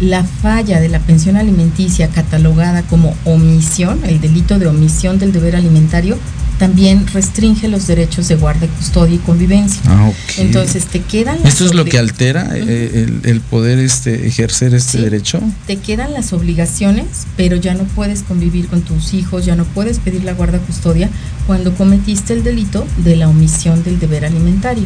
la 0.00 0.22
falla 0.24 0.80
de 0.80 0.88
la 0.88 1.00
pensión 1.00 1.36
alimenticia 1.36 2.08
catalogada 2.08 2.82
como 2.82 3.14
omisión, 3.24 3.98
el 4.04 4.20
delito 4.20 4.58
de 4.58 4.66
omisión 4.68 5.18
del 5.18 5.32
deber 5.32 5.56
alimentario, 5.56 6.16
también 6.58 7.06
restringe 7.08 7.68
los 7.68 7.86
derechos 7.86 8.28
de 8.28 8.34
guarda, 8.34 8.66
custodia 8.66 9.14
y 9.14 9.18
convivencia. 9.18 9.80
Ah. 9.86 10.10
Entonces 10.38 10.86
te 10.86 11.00
quedan 11.00 11.36
las 11.42 11.52
Esto 11.52 11.64
es 11.66 11.74
lo 11.74 11.84
que 11.84 11.98
altera 11.98 12.50
eh, 12.54 13.04
el, 13.06 13.20
el 13.30 13.40
poder 13.40 13.78
este 13.78 14.26
ejercer 14.26 14.74
este 14.74 14.98
Sí. 14.98 15.04
derecho. 15.04 15.40
te 15.66 15.76
quedan 15.76 16.12
las 16.12 16.32
obligaciones, 16.32 17.06
pero 17.36 17.56
ya 17.56 17.74
no 17.74 17.84
puedes 17.84 18.22
convivir 18.22 18.66
con 18.68 18.82
tus 18.82 19.14
hijos, 19.14 19.44
ya 19.44 19.54
no 19.56 19.64
puedes 19.64 19.98
pedir 19.98 20.24
la 20.24 20.32
guarda 20.32 20.58
custodia 20.58 21.08
cuando 21.46 21.72
cometiste 21.74 22.32
el 22.32 22.42
delito 22.42 22.86
de 22.98 23.16
la 23.16 23.28
omisión 23.28 23.82
del 23.84 23.98
deber 24.00 24.24
alimentario. 24.24 24.84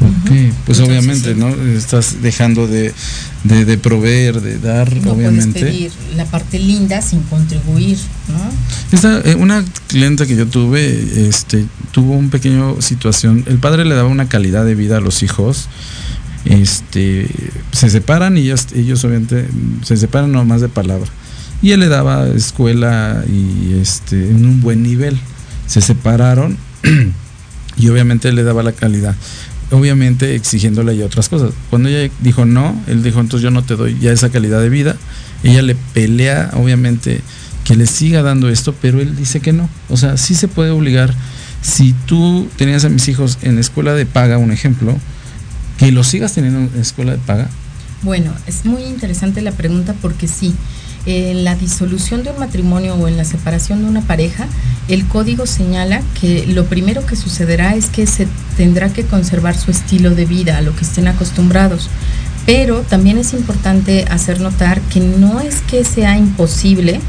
Pues 0.00 0.78
Entonces, 0.78 0.88
obviamente, 0.88 1.34
sí, 1.34 1.38
¿no? 1.38 1.48
Estás 1.76 2.22
dejando 2.22 2.66
de, 2.66 2.94
de, 3.44 3.64
de 3.66 3.78
proveer, 3.78 4.40
de 4.40 4.58
dar, 4.58 4.90
No 4.96 5.12
obviamente. 5.12 5.60
puedes 5.60 5.74
pedir 5.74 5.92
la 6.16 6.24
parte 6.24 6.58
linda 6.58 7.02
sin 7.02 7.20
contribuir, 7.24 7.98
¿no? 8.28 8.96
Esta, 8.96 9.20
eh, 9.20 9.34
una 9.34 9.62
clienta 9.88 10.26
que 10.26 10.36
yo 10.36 10.46
tuve, 10.46 11.28
este, 11.28 11.66
tuvo 11.92 12.14
un 12.14 12.30
pequeño 12.30 12.80
situación. 12.80 13.44
El 13.46 13.58
padre 13.58 13.84
le 13.84 13.94
daba 13.94 14.08
una 14.08 14.28
calidad 14.28 14.64
de 14.64 14.74
vida 14.74 14.96
a 14.96 15.00
los 15.00 15.22
hijos. 15.22 15.68
Este, 16.46 17.28
se 17.72 17.90
separan 17.90 18.38
y 18.38 18.42
ellos, 18.42 18.68
ellos 18.74 19.04
obviamente 19.04 19.46
se 19.84 19.98
separan 19.98 20.32
nomás 20.32 20.62
de 20.62 20.70
palabra. 20.70 21.10
Y 21.60 21.72
él 21.72 21.80
le 21.80 21.88
daba 21.88 22.26
escuela 22.28 23.22
y 23.28 23.74
este, 23.80 24.30
en 24.30 24.46
un 24.46 24.62
buen 24.62 24.82
nivel. 24.82 25.18
Se 25.66 25.82
separaron 25.82 26.56
y 27.76 27.88
obviamente 27.88 28.32
le 28.32 28.42
daba 28.42 28.62
la 28.62 28.72
calidad. 28.72 29.14
Obviamente 29.70 30.34
exigiéndole 30.34 30.96
ya 30.96 31.06
otras 31.06 31.28
cosas. 31.28 31.52
Cuando 31.70 31.88
ella 31.88 32.12
dijo 32.20 32.44
no, 32.44 32.80
él 32.86 33.02
dijo 33.02 33.20
entonces 33.20 33.42
yo 33.42 33.50
no 33.50 33.62
te 33.62 33.76
doy 33.76 33.98
ya 34.00 34.12
esa 34.12 34.30
calidad 34.30 34.60
de 34.60 34.68
vida. 34.68 34.96
Ella 35.42 35.62
le 35.62 35.74
pelea, 35.94 36.50
obviamente, 36.54 37.20
que 37.64 37.76
le 37.76 37.86
siga 37.86 38.22
dando 38.22 38.48
esto, 38.48 38.74
pero 38.80 39.00
él 39.00 39.16
dice 39.16 39.40
que 39.40 39.52
no. 39.52 39.68
O 39.88 39.96
sea, 39.96 40.16
sí 40.16 40.34
se 40.34 40.48
puede 40.48 40.70
obligar. 40.70 41.14
Si 41.62 41.94
tú 42.06 42.48
tenías 42.56 42.84
a 42.84 42.88
mis 42.88 43.06
hijos 43.08 43.38
en 43.42 43.58
escuela 43.58 43.94
de 43.94 44.06
paga, 44.06 44.38
un 44.38 44.50
ejemplo, 44.50 44.96
que 45.78 45.92
los 45.92 46.08
sigas 46.08 46.34
teniendo 46.34 46.60
en 46.60 46.80
escuela 46.80 47.12
de 47.12 47.18
paga. 47.18 47.48
Bueno, 48.02 48.32
es 48.46 48.64
muy 48.64 48.82
interesante 48.82 49.40
la 49.40 49.52
pregunta 49.52 49.94
porque 50.00 50.26
sí, 50.26 50.54
En 51.06 51.44
la 51.44 51.54
disolución 51.54 52.22
de 52.22 52.30
un 52.30 52.38
matrimonio 52.38 52.94
o 52.94 53.08
en 53.08 53.16
la 53.16 53.24
separación 53.24 53.82
de 53.82 53.88
una 53.88 54.02
pareja, 54.02 54.46
el 54.88 55.06
código 55.06 55.46
señala 55.46 56.02
que 56.20 56.46
lo 56.46 56.66
primero 56.66 57.06
que 57.06 57.16
sucederá 57.16 57.74
es 57.74 57.86
que 57.86 58.06
se 58.06 58.28
tendrá 58.56 58.92
que 58.92 59.04
conservar 59.04 59.56
su 59.56 59.70
estilo 59.70 60.10
de 60.10 60.26
vida, 60.26 60.58
a 60.58 60.60
lo 60.60 60.76
que 60.76 60.84
estén 60.84 61.08
acostumbrados. 61.08 61.88
Pero 62.44 62.80
también 62.80 63.16
es 63.16 63.32
importante 63.32 64.04
hacer 64.10 64.40
notar 64.40 64.80
que 64.82 65.00
no 65.00 65.40
es 65.40 65.62
que 65.62 65.84
sea 65.84 66.18
imposible 66.18 67.00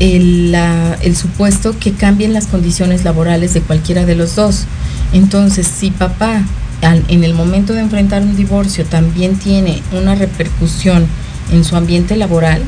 el, 0.00 0.54
el 1.02 1.16
supuesto 1.16 1.78
que 1.78 1.92
cambien 1.92 2.32
las 2.32 2.46
condiciones 2.46 3.04
laborales 3.04 3.52
de 3.52 3.60
cualquiera 3.60 4.06
de 4.06 4.14
los 4.14 4.36
dos. 4.36 4.64
Entonces, 5.12 5.66
si 5.66 5.90
papá 5.90 6.44
en 6.82 7.24
el 7.24 7.34
momento 7.34 7.72
de 7.72 7.80
enfrentar 7.80 8.22
un 8.22 8.36
divorcio 8.36 8.84
también 8.84 9.36
tiene 9.36 9.82
una 9.92 10.14
repercusión 10.14 11.06
en 11.50 11.64
su 11.64 11.74
ambiente 11.74 12.16
laboral 12.16 12.62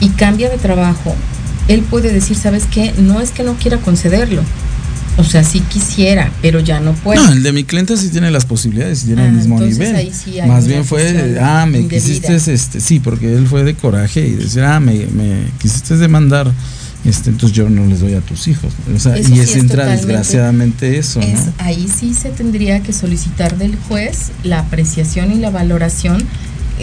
y 0.00 0.10
cambia 0.10 0.48
de 0.50 0.58
trabajo, 0.58 1.14
él 1.68 1.82
puede 1.82 2.12
decir, 2.12 2.36
¿sabes 2.36 2.64
qué? 2.70 2.92
No 2.98 3.20
es 3.20 3.30
que 3.30 3.42
no 3.42 3.54
quiera 3.54 3.78
concederlo. 3.78 4.42
O 5.16 5.24
sea, 5.24 5.42
sí 5.42 5.58
quisiera, 5.60 6.30
pero 6.42 6.60
ya 6.60 6.78
no 6.78 6.92
puede. 6.92 7.20
No, 7.20 7.32
el 7.32 7.42
de 7.42 7.52
mi 7.52 7.64
cliente 7.64 7.96
sí 7.96 8.08
tiene 8.08 8.30
las 8.30 8.46
posibilidades, 8.46 9.04
tiene 9.04 9.22
el 9.24 9.30
Ah, 9.30 9.32
mismo 9.32 9.60
nivel. 9.60 9.96
ahí 9.96 10.12
sí 10.14 10.38
hay 10.38 10.48
Más 10.48 10.68
bien 10.68 10.84
fue, 10.84 11.36
ah, 11.42 11.66
me 11.66 11.88
quisiste, 11.88 12.36
este, 12.36 12.78
sí, 12.80 13.00
porque 13.00 13.34
él 13.34 13.48
fue 13.48 13.64
de 13.64 13.74
coraje 13.74 14.24
y 14.24 14.34
decir, 14.34 14.62
ah, 14.62 14.78
me, 14.78 14.94
me 15.06 15.40
quisiste 15.60 15.96
demandar, 15.96 16.52
este, 17.04 17.30
entonces 17.30 17.56
yo 17.56 17.68
no 17.68 17.84
les 17.86 17.98
doy 17.98 18.14
a 18.14 18.20
tus 18.20 18.46
hijos. 18.46 18.72
O 18.94 18.98
sea, 19.00 19.16
Eso 19.16 19.28
y 19.30 19.34
sí 19.34 19.40
es 19.40 19.56
entra 19.56 19.86
desgraciadamente 19.86 20.98
eso, 20.98 21.18
Es- 21.20 21.46
¿no? 21.46 21.52
ahí 21.58 21.88
sí 21.88 22.14
se 22.14 22.28
tendría 22.30 22.80
que 22.84 22.92
solicitar 22.92 23.58
del 23.58 23.74
juez 23.88 24.30
la 24.44 24.60
apreciación 24.60 25.32
y 25.32 25.36
la 25.40 25.50
valoración 25.50 26.22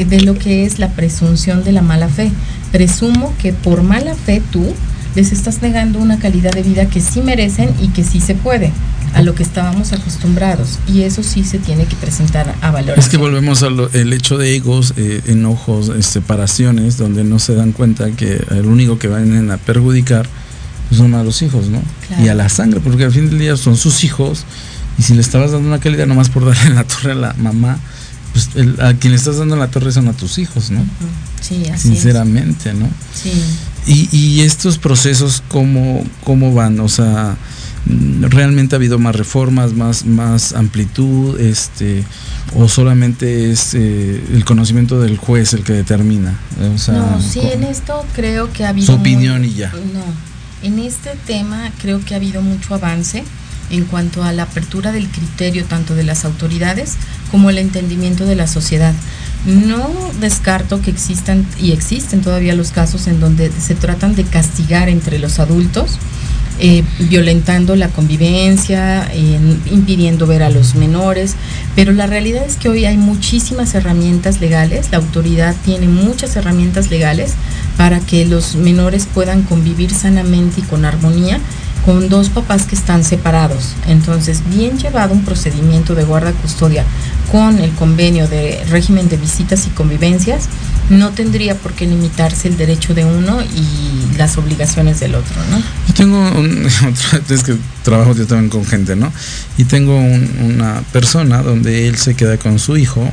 de 0.04 0.22
lo 0.22 0.36
que 0.36 0.66
es 0.66 0.80
la 0.80 0.90
presunción 0.90 1.64
de 1.64 1.72
la 1.72 1.82
mala 1.82 2.10
fe. 2.10 2.32
Presumo 2.72 3.34
que 3.42 3.54
por 3.54 3.84
mala 3.84 4.16
fe 4.16 4.42
tú 4.52 4.74
les 5.16 5.32
estás 5.32 5.62
negando 5.62 6.00
una 6.00 6.20
calidad 6.20 6.52
de 6.52 6.62
vida 6.62 6.88
que 6.88 7.00
sí 7.00 7.22
merecen 7.22 7.70
y 7.82 7.88
que 7.90 8.04
sí 8.04 8.20
se 8.20 8.36
puede, 8.36 8.72
a 9.14 9.22
lo 9.22 9.34
que 9.34 9.44
estábamos 9.44 9.94
acostumbrados. 9.94 10.80
Y 10.88 11.04
eso 11.04 11.24
sí 11.24 11.44
se 11.46 11.58
tiene 11.58 11.86
que 11.86 11.96
presentar 11.96 12.54
a 12.62 12.72
valoración. 12.72 13.00
Es 13.00 13.08
que 13.08 13.18
volvemos 13.18 13.64
al 13.64 14.14
hecho 14.14 14.38
de 14.38 14.56
egos, 14.56 14.94
eh, 14.98 15.22
enojos, 15.28 15.90
eh, 15.90 16.04
separaciones, 16.04 16.98
donde 16.98 17.24
no 17.24 17.40
se 17.40 17.56
dan 17.56 17.72
cuenta 17.72 18.12
que 18.12 18.44
el 18.52 18.66
único 18.66 19.00
que 19.00 19.08
van 19.08 19.50
a 19.52 19.58
perjudicar 19.58 20.28
pues, 20.90 21.00
son 21.00 21.14
a 21.16 21.24
los 21.24 21.42
hijos, 21.42 21.70
¿no? 21.70 21.82
Claro. 22.08 22.24
Y 22.24 22.28
a 22.28 22.36
la 22.36 22.50
sangre, 22.50 22.82
porque 22.82 23.06
al 23.06 23.12
fin 23.12 23.30
del 23.30 23.40
día 23.40 23.56
son 23.56 23.78
sus 23.78 24.04
hijos, 24.04 24.46
y 24.98 25.04
si 25.04 25.14
le 25.14 25.22
estabas 25.22 25.52
dando 25.52 25.68
una 25.68 25.80
calidad 25.80 26.08
nomás 26.08 26.30
por 26.30 26.46
darle 26.46 26.72
la 26.72 26.84
torre 26.84 27.14
a 27.14 27.16
la 27.16 27.34
mamá, 27.38 27.80
pues 28.36 28.50
el- 28.56 28.82
a 28.82 28.94
quien 28.96 29.12
le 29.14 29.18
estás 29.18 29.38
dando 29.38 29.56
la 29.56 29.70
torre 29.70 29.94
son 29.94 30.10
a 30.10 30.14
tus 30.14 30.38
hijos, 30.40 30.70
¿no? 30.72 30.86
Sí, 31.40 31.62
así 31.64 31.72
es. 31.72 31.82
Sinceramente, 31.82 32.74
¿no? 32.74 32.90
Sí. 33.14 33.32
Y, 33.88 34.10
y 34.12 34.42
estos 34.42 34.78
procesos, 34.78 35.42
¿cómo, 35.48 36.04
¿cómo 36.26 36.54
van? 36.54 36.82
O 36.82 36.90
sea, 36.90 37.38
¿realmente 37.86 38.76
ha 38.76 38.78
habido 38.78 39.00
más 39.00 39.16
reformas, 39.16 39.72
más, 39.72 40.06
más 40.06 40.52
amplitud? 40.52 41.40
este 41.40 42.04
¿O 42.56 42.68
solamente 42.68 43.52
es 43.52 43.74
eh, 43.74 44.22
el 44.34 44.44
conocimiento 44.44 45.00
del 45.00 45.18
juez 45.18 45.54
el 45.54 45.64
que 45.64 45.72
determina? 45.72 46.38
O 46.74 46.78
sea, 46.78 46.96
no, 46.96 47.22
sí, 47.22 47.40
¿cómo? 47.40 47.52
en 47.54 47.64
esto 47.64 48.06
creo 48.14 48.52
que 48.52 48.66
ha 48.66 48.70
habido... 48.70 48.88
Su 48.88 48.94
opinión 49.00 49.46
y 49.46 49.54
ya. 49.54 49.72
No, 49.72 50.04
en 50.68 50.80
este 50.80 51.12
tema 51.26 51.72
creo 51.82 52.04
que 52.04 52.16
ha 52.16 52.18
habido 52.18 52.42
mucho 52.42 52.76
avance 52.76 53.24
en 53.70 53.86
cuanto 53.86 54.24
a 54.24 54.32
la 54.32 54.44
apertura 54.44 54.92
del 54.92 55.08
criterio 55.08 55.66
tanto 55.66 55.96
de 55.96 56.04
las 56.04 56.26
autoridades 56.26 56.94
como 57.32 57.50
el 57.50 57.58
entendimiento 57.58 58.26
de 58.26 58.36
la 58.36 58.48
sociedad. 58.48 58.94
No 59.46 59.90
descarto 60.20 60.82
que 60.82 60.92
existan 60.92 61.46
y 61.62 61.72
existen 61.72 62.22
todavía 62.22 62.56
los 62.56 62.72
casos 62.72 63.08
en 63.08 63.20
donde 63.20 63.52
se 63.52 63.76
tratan 63.76 64.16
de 64.16 64.24
castigar 64.24 64.90
entre 64.90 65.20
los 65.20 65.40
adultos, 65.40 66.00
eh, 66.58 66.84
violentando 67.10 67.76
la 67.76 67.90
convivencia, 67.90 69.06
en- 69.14 69.62
impidiendo 69.70 70.26
ver 70.26 70.42
a 70.42 70.50
los 70.50 70.76
menores, 70.76 71.36
pero 71.76 71.92
la 71.92 72.08
realidad 72.08 72.46
es 72.48 72.56
que 72.56 72.70
hoy 72.70 72.86
hay 72.86 72.96
muchísimas 72.98 73.76
herramientas 73.76 74.40
legales, 74.40 74.88
la 74.92 74.98
autoridad 75.00 75.54
tiene 75.66 75.88
muchas 75.88 76.36
herramientas 76.38 76.90
legales 76.90 77.34
para 77.78 78.00
que 78.00 78.26
los 78.26 78.56
menores 78.56 79.06
puedan 79.14 79.44
convivir 79.44 79.92
sanamente 79.94 80.62
y 80.62 80.64
con 80.64 80.86
armonía 80.86 81.40
con 81.86 82.10
dos 82.10 82.30
papás 82.30 82.64
que 82.64 82.76
están 82.76 83.04
separados. 83.04 83.76
Entonces, 83.88 84.42
bien 84.50 84.78
llevado 84.80 85.14
un 85.14 85.24
procedimiento 85.24 85.94
de 85.96 86.04
guarda-custodia 86.04 86.84
con 87.32 87.60
el 87.60 87.72
convenio 87.72 88.28
de 88.28 88.64
régimen 88.70 89.08
de 89.10 89.18
visitas 89.18 89.68
y 89.68 89.70
convivencias, 89.70 90.50
no 90.90 91.10
tendría 91.12 91.56
por 91.56 91.74
qué 91.74 91.86
limitarse 91.88 92.48
el 92.48 92.58
derecho 92.58 92.94
de 92.94 93.06
uno 93.06 93.40
y 93.42 94.18
las 94.18 94.38
obligaciones 94.38 95.00
del 95.00 95.16
otro, 95.16 95.36
¿no? 95.52 95.58
Yo 95.88 95.94
tengo 95.96 96.18
un, 96.40 96.68
es 97.30 97.44
que 97.44 97.56
trabajo 97.84 98.14
yo 98.16 98.26
también 98.28 98.50
con 98.50 98.66
gente, 98.66 98.96
¿no? 98.96 99.12
Y 99.58 99.66
tengo 99.66 99.96
un- 99.98 100.30
una 100.56 100.82
persona 100.92 101.42
donde 101.42 101.88
él 101.88 101.98
se 101.98 102.16
queda 102.16 102.38
con 102.38 102.60
su 102.60 102.78
hijo 102.78 103.10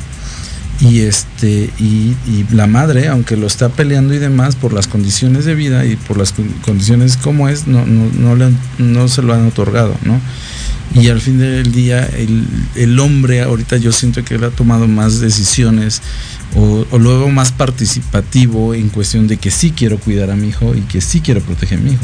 y 0.82 1.00
este 1.00 1.70
y, 1.78 2.14
y 2.26 2.44
la 2.50 2.66
madre, 2.66 3.08
aunque 3.08 3.36
lo 3.36 3.46
está 3.46 3.68
peleando 3.68 4.12
y 4.14 4.18
demás 4.18 4.56
por 4.56 4.72
las 4.72 4.88
condiciones 4.88 5.44
de 5.44 5.54
vida 5.54 5.84
y 5.86 5.96
por 5.96 6.18
las 6.18 6.32
con- 6.32 6.48
condiciones 6.64 7.16
como 7.16 7.48
es, 7.48 7.66
no, 7.68 7.86
no, 7.86 8.34
no, 8.36 8.50
no 8.78 9.08
se 9.08 9.22
lo 9.22 9.32
han 9.32 9.46
otorgado, 9.46 9.96
¿no? 10.04 10.20
Y 10.94 11.08
al 11.08 11.20
fin 11.22 11.38
del 11.38 11.72
día, 11.72 12.04
el, 12.04 12.44
el 12.74 12.98
hombre 13.00 13.40
ahorita 13.42 13.78
yo 13.78 13.92
siento 13.92 14.22
que 14.24 14.34
él 14.34 14.44
ha 14.44 14.50
tomado 14.50 14.86
más 14.88 15.20
decisiones 15.20 16.02
o, 16.54 16.84
o 16.90 16.98
luego 16.98 17.30
más 17.30 17.50
participativo 17.52 18.74
en 18.74 18.88
cuestión 18.90 19.26
de 19.28 19.38
que 19.38 19.50
sí 19.50 19.70
quiero 19.70 19.98
cuidar 19.98 20.30
a 20.30 20.36
mi 20.36 20.48
hijo 20.48 20.74
y 20.74 20.80
que 20.82 21.00
sí 21.00 21.20
quiero 21.20 21.40
proteger 21.40 21.78
a 21.78 21.82
mi 21.82 21.92
hijo. 21.92 22.02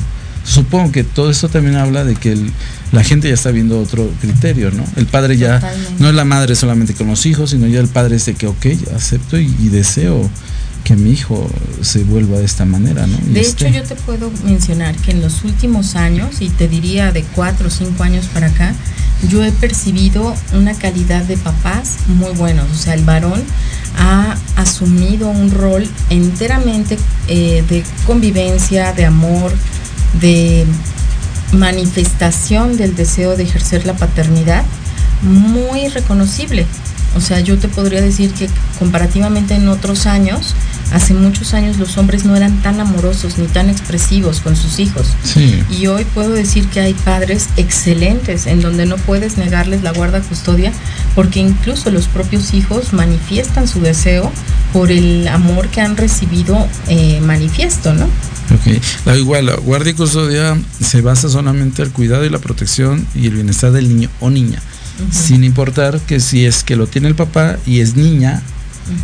Supongo 0.48 0.90
que 0.92 1.04
todo 1.04 1.30
esto 1.30 1.48
también 1.48 1.76
habla 1.76 2.04
de 2.04 2.16
que 2.16 2.32
el- 2.32 2.50
la 2.92 3.04
gente 3.04 3.28
ya 3.28 3.34
está 3.34 3.50
viendo 3.50 3.78
otro 3.80 4.10
criterio, 4.20 4.70
¿no? 4.70 4.82
El 4.96 5.06
padre 5.06 5.36
ya 5.36 5.60
Totalmente. 5.60 6.02
no 6.02 6.08
es 6.08 6.14
la 6.14 6.24
madre 6.24 6.54
solamente 6.54 6.94
con 6.94 7.06
los 7.06 7.26
hijos, 7.26 7.50
sino 7.50 7.66
ya 7.66 7.80
el 7.80 7.88
padre 7.88 8.16
es 8.16 8.24
de 8.26 8.34
que, 8.34 8.46
ok, 8.46 8.66
acepto 8.96 9.38
y, 9.38 9.54
y 9.60 9.68
deseo 9.68 10.28
que 10.84 10.96
mi 10.96 11.10
hijo 11.10 11.50
se 11.82 12.02
vuelva 12.04 12.38
de 12.38 12.46
esta 12.46 12.64
manera, 12.64 13.06
¿no? 13.06 13.18
Y 13.28 13.34
De 13.34 13.40
esté. 13.42 13.68
hecho, 13.68 13.76
yo 13.80 13.82
te 13.84 13.94
puedo 13.96 14.30
mencionar 14.44 14.96
que 14.96 15.10
en 15.10 15.20
los 15.20 15.44
últimos 15.44 15.96
años, 15.96 16.40
y 16.40 16.48
te 16.48 16.66
diría 16.66 17.12
de 17.12 17.24
cuatro 17.34 17.66
o 17.66 17.70
cinco 17.70 18.04
años 18.04 18.24
para 18.32 18.46
acá, 18.46 18.74
yo 19.28 19.44
he 19.44 19.52
percibido 19.52 20.34
una 20.54 20.72
calidad 20.74 21.24
de 21.24 21.36
papás 21.36 21.96
muy 22.06 22.30
buenos. 22.32 22.70
O 22.70 22.74
sea, 22.74 22.94
el 22.94 23.04
varón 23.04 23.42
ha 23.98 24.38
asumido 24.56 25.28
un 25.28 25.50
rol 25.50 25.86
enteramente 26.08 26.96
eh, 27.26 27.62
de 27.68 27.82
convivencia, 28.06 28.92
de 28.94 29.04
amor, 29.04 29.52
de 30.20 30.66
manifestación 31.52 32.76
del 32.76 32.94
deseo 32.94 33.36
de 33.36 33.44
ejercer 33.44 33.86
la 33.86 33.94
paternidad 33.94 34.64
muy 35.22 35.88
reconocible. 35.88 36.66
O 37.16 37.20
sea, 37.20 37.40
yo 37.40 37.58
te 37.58 37.68
podría 37.68 38.00
decir 38.00 38.32
que 38.32 38.48
comparativamente 38.78 39.54
en 39.54 39.68
otros 39.68 40.06
años, 40.06 40.54
hace 40.92 41.14
muchos 41.14 41.54
años 41.54 41.78
los 41.78 41.96
hombres 41.96 42.24
no 42.24 42.36
eran 42.36 42.62
tan 42.62 42.80
amorosos 42.80 43.38
ni 43.38 43.46
tan 43.46 43.70
expresivos 43.70 44.40
con 44.40 44.56
sus 44.56 44.78
hijos. 44.78 45.06
Sí. 45.24 45.62
Y 45.70 45.86
hoy 45.86 46.04
puedo 46.04 46.30
decir 46.30 46.68
que 46.68 46.80
hay 46.80 46.94
padres 46.94 47.48
excelentes 47.56 48.46
en 48.46 48.60
donde 48.60 48.84
no 48.84 48.96
puedes 48.96 49.38
negarles 49.38 49.82
la 49.82 49.92
guarda 49.92 50.20
custodia 50.20 50.72
porque 51.14 51.40
incluso 51.40 51.90
los 51.90 52.06
propios 52.06 52.52
hijos 52.54 52.92
manifiestan 52.92 53.66
su 53.66 53.80
deseo 53.80 54.30
por 54.72 54.92
el 54.92 55.26
amor 55.28 55.68
que 55.68 55.80
han 55.80 55.96
recibido 55.96 56.68
eh, 56.88 57.20
manifiesto, 57.22 57.94
¿no? 57.94 58.06
Ok. 58.54 58.82
La, 59.04 59.16
igual, 59.16 59.46
la 59.46 59.56
guardia 59.56 59.92
y 59.92 59.94
custodia 59.94 60.56
se 60.80 61.00
basa 61.00 61.28
solamente 61.28 61.82
al 61.82 61.90
cuidado 61.90 62.24
y 62.24 62.30
la 62.30 62.38
protección 62.38 63.06
y 63.14 63.26
el 63.26 63.34
bienestar 63.34 63.72
del 63.72 63.88
niño 63.88 64.08
o 64.20 64.30
niña, 64.30 64.62
sin 65.10 65.44
importar 65.44 66.00
que 66.00 66.20
si 66.20 66.46
es 66.46 66.64
que 66.64 66.76
lo 66.76 66.86
tiene 66.86 67.08
el 67.08 67.14
papá 67.14 67.58
y 67.66 67.80
es 67.80 67.94
niña, 67.96 68.42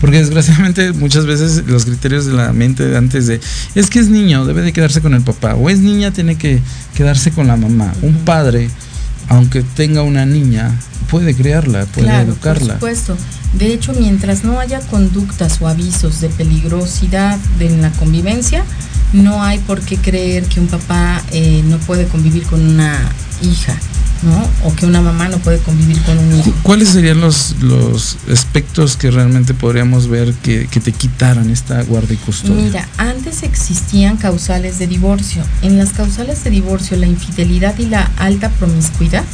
porque 0.00 0.18
desgraciadamente 0.18 0.92
muchas 0.92 1.26
veces 1.26 1.64
los 1.66 1.84
criterios 1.84 2.24
de 2.24 2.32
la 2.32 2.52
mente 2.52 2.86
de 2.86 2.96
antes 2.96 3.26
de 3.26 3.40
es 3.74 3.90
que 3.90 3.98
es 3.98 4.08
niño, 4.08 4.46
debe 4.46 4.62
de 4.62 4.72
quedarse 4.72 5.00
con 5.00 5.14
el 5.14 5.22
papá, 5.22 5.54
o 5.54 5.68
es 5.68 5.78
niña, 5.78 6.10
tiene 6.10 6.36
que 6.36 6.60
quedarse 6.94 7.30
con 7.30 7.46
la 7.46 7.56
mamá. 7.56 7.92
Un 8.02 8.14
padre, 8.24 8.70
aunque 9.28 9.62
tenga 9.62 10.02
una 10.02 10.26
niña, 10.26 10.78
puede 11.10 11.34
criarla, 11.34 11.86
puede 11.86 12.08
claro, 12.08 12.32
educarla. 12.32 12.78
Por 12.78 12.94
supuesto. 12.94 13.16
De 13.54 13.72
hecho, 13.72 13.92
mientras 13.92 14.42
no 14.42 14.58
haya 14.58 14.80
conductas 14.80 15.60
o 15.60 15.68
avisos 15.68 16.20
de 16.20 16.28
peligrosidad 16.28 17.38
en 17.60 17.82
la 17.82 17.90
convivencia, 17.92 18.64
no 19.12 19.42
hay 19.42 19.58
por 19.60 19.80
qué 19.80 19.96
creer 19.96 20.44
que 20.44 20.58
un 20.58 20.66
papá 20.66 21.22
eh, 21.30 21.62
no 21.66 21.78
puede 21.78 22.06
convivir 22.08 22.44
con 22.44 22.60
una 22.60 22.98
hija, 23.42 23.76
¿no? 24.24 24.48
O 24.64 24.74
que 24.74 24.86
una 24.86 25.00
mamá 25.00 25.28
no 25.28 25.38
puede 25.38 25.58
convivir 25.58 26.00
con 26.02 26.18
un 26.18 26.38
hijo. 26.38 26.52
¿Cuáles 26.62 26.88
serían 26.88 27.20
los, 27.20 27.56
los 27.60 28.16
aspectos 28.30 28.96
que 28.96 29.10
realmente 29.10 29.54
podríamos 29.54 30.08
ver 30.08 30.32
que, 30.34 30.66
que 30.68 30.80
te 30.80 30.92
quitaran 30.92 31.50
esta 31.50 31.82
guardia 31.82 32.14
y 32.14 32.18
custodia? 32.18 32.54
Mira, 32.54 32.88
antes 32.96 33.42
existían 33.42 34.16
causales 34.16 34.78
de 34.78 34.86
divorcio. 34.86 35.42
En 35.62 35.78
las 35.78 35.90
causales 35.90 36.42
de 36.44 36.50
divorcio, 36.50 36.96
la 36.96 37.06
infidelidad 37.06 37.78
y 37.78 37.86
la 37.86 38.10
alta 38.16 38.48
promiscuidad 38.50 39.24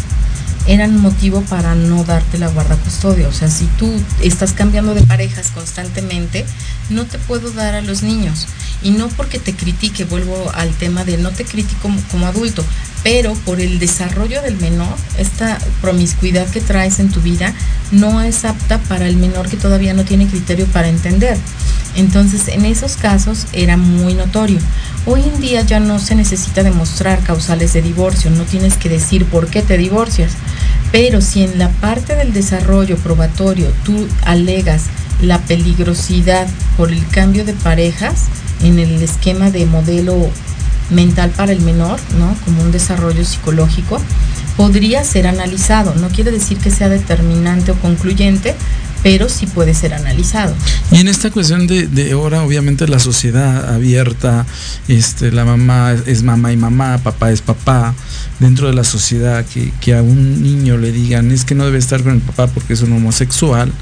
eran 0.66 0.98
motivo 1.00 1.42
para 1.42 1.74
no 1.74 2.04
darte 2.04 2.38
la 2.38 2.48
guarda 2.48 2.76
custodia. 2.76 3.28
O 3.28 3.32
sea, 3.32 3.48
si 3.48 3.66
tú 3.78 3.90
estás 4.22 4.52
cambiando 4.52 4.94
de 4.94 5.02
parejas 5.02 5.50
constantemente, 5.50 6.44
no 6.90 7.06
te 7.06 7.18
puedo 7.18 7.50
dar 7.50 7.74
a 7.74 7.82
los 7.82 8.02
niños. 8.02 8.46
Y 8.82 8.90
no 8.92 9.08
porque 9.08 9.38
te 9.38 9.54
critique, 9.54 10.04
vuelvo 10.04 10.50
al 10.54 10.70
tema 10.70 11.04
de 11.04 11.18
no 11.18 11.30
te 11.30 11.44
critico 11.44 11.82
como, 11.82 12.00
como 12.10 12.26
adulto, 12.26 12.64
pero 13.02 13.34
por 13.34 13.60
el 13.60 13.78
desarrollo 13.78 14.42
del 14.42 14.56
menor, 14.56 14.94
esta 15.18 15.58
promiscuidad 15.80 16.48
que 16.48 16.60
traes 16.60 16.98
en 16.98 17.10
tu 17.10 17.20
vida 17.20 17.54
no 17.92 18.20
es 18.22 18.44
apta 18.44 18.78
para 18.78 19.06
el 19.06 19.16
menor 19.16 19.48
que 19.48 19.56
todavía 19.56 19.94
no 19.94 20.04
tiene 20.04 20.26
criterio 20.26 20.66
para 20.66 20.88
entender. 20.88 21.38
Entonces, 21.96 22.48
en 22.48 22.64
esos 22.64 22.96
casos 22.96 23.46
era 23.52 23.76
muy 23.76 24.14
notorio. 24.14 24.58
Hoy 25.06 25.22
en 25.22 25.40
día 25.40 25.62
ya 25.62 25.80
no 25.80 25.98
se 25.98 26.14
necesita 26.14 26.62
demostrar 26.62 27.22
causales 27.22 27.72
de 27.72 27.80
divorcio, 27.80 28.30
no 28.30 28.44
tienes 28.44 28.76
que 28.76 28.90
decir 28.90 29.24
por 29.24 29.48
qué 29.48 29.62
te 29.62 29.78
divorcias. 29.78 30.32
Pero 30.92 31.22
si 31.22 31.42
en 31.42 31.58
la 31.58 31.70
parte 31.70 32.16
del 32.16 32.34
desarrollo 32.34 32.96
probatorio 32.98 33.72
tú 33.84 34.06
alegas 34.24 34.84
la 35.22 35.38
peligrosidad 35.38 36.46
por 36.76 36.92
el 36.92 37.06
cambio 37.08 37.44
de 37.44 37.54
parejas 37.54 38.26
en 38.62 38.78
el 38.78 39.02
esquema 39.02 39.50
de 39.50 39.64
modelo 39.66 40.28
mental 40.90 41.30
para 41.30 41.52
el 41.52 41.60
menor, 41.60 41.98
¿no? 42.18 42.34
Como 42.44 42.62
un 42.62 42.72
desarrollo 42.72 43.24
psicológico, 43.24 44.00
podría 44.56 45.04
ser 45.04 45.26
analizado. 45.26 45.94
No 45.94 46.08
quiere 46.08 46.30
decir 46.30 46.58
que 46.58 46.70
sea 46.70 46.88
determinante 46.88 47.72
o 47.72 47.74
concluyente, 47.76 48.54
pero 49.02 49.28
sí 49.28 49.46
puede 49.46 49.74
ser 49.74 49.94
analizado. 49.94 50.54
Y 50.90 50.96
en 50.96 51.08
esta 51.08 51.30
cuestión 51.30 51.66
de, 51.66 52.10
ahora, 52.12 52.42
obviamente 52.42 52.86
la 52.86 52.98
sociedad 52.98 53.72
abierta, 53.74 54.46
este, 54.88 55.32
la 55.32 55.44
mamá 55.44 55.94
es 56.06 56.22
mamá 56.22 56.52
y 56.52 56.56
mamá, 56.56 56.98
papá 56.98 57.30
es 57.30 57.40
papá, 57.40 57.94
dentro 58.38 58.66
de 58.66 58.74
la 58.74 58.84
sociedad, 58.84 59.44
que, 59.46 59.72
que 59.80 59.94
a 59.94 60.02
un 60.02 60.42
niño 60.42 60.76
le 60.76 60.92
digan 60.92 61.30
es 61.30 61.44
que 61.44 61.54
no 61.54 61.64
debe 61.64 61.78
estar 61.78 62.02
con 62.02 62.12
el 62.12 62.20
papá 62.20 62.46
porque 62.48 62.74
es 62.74 62.82
un 62.82 62.92
homosexual, 62.92 63.72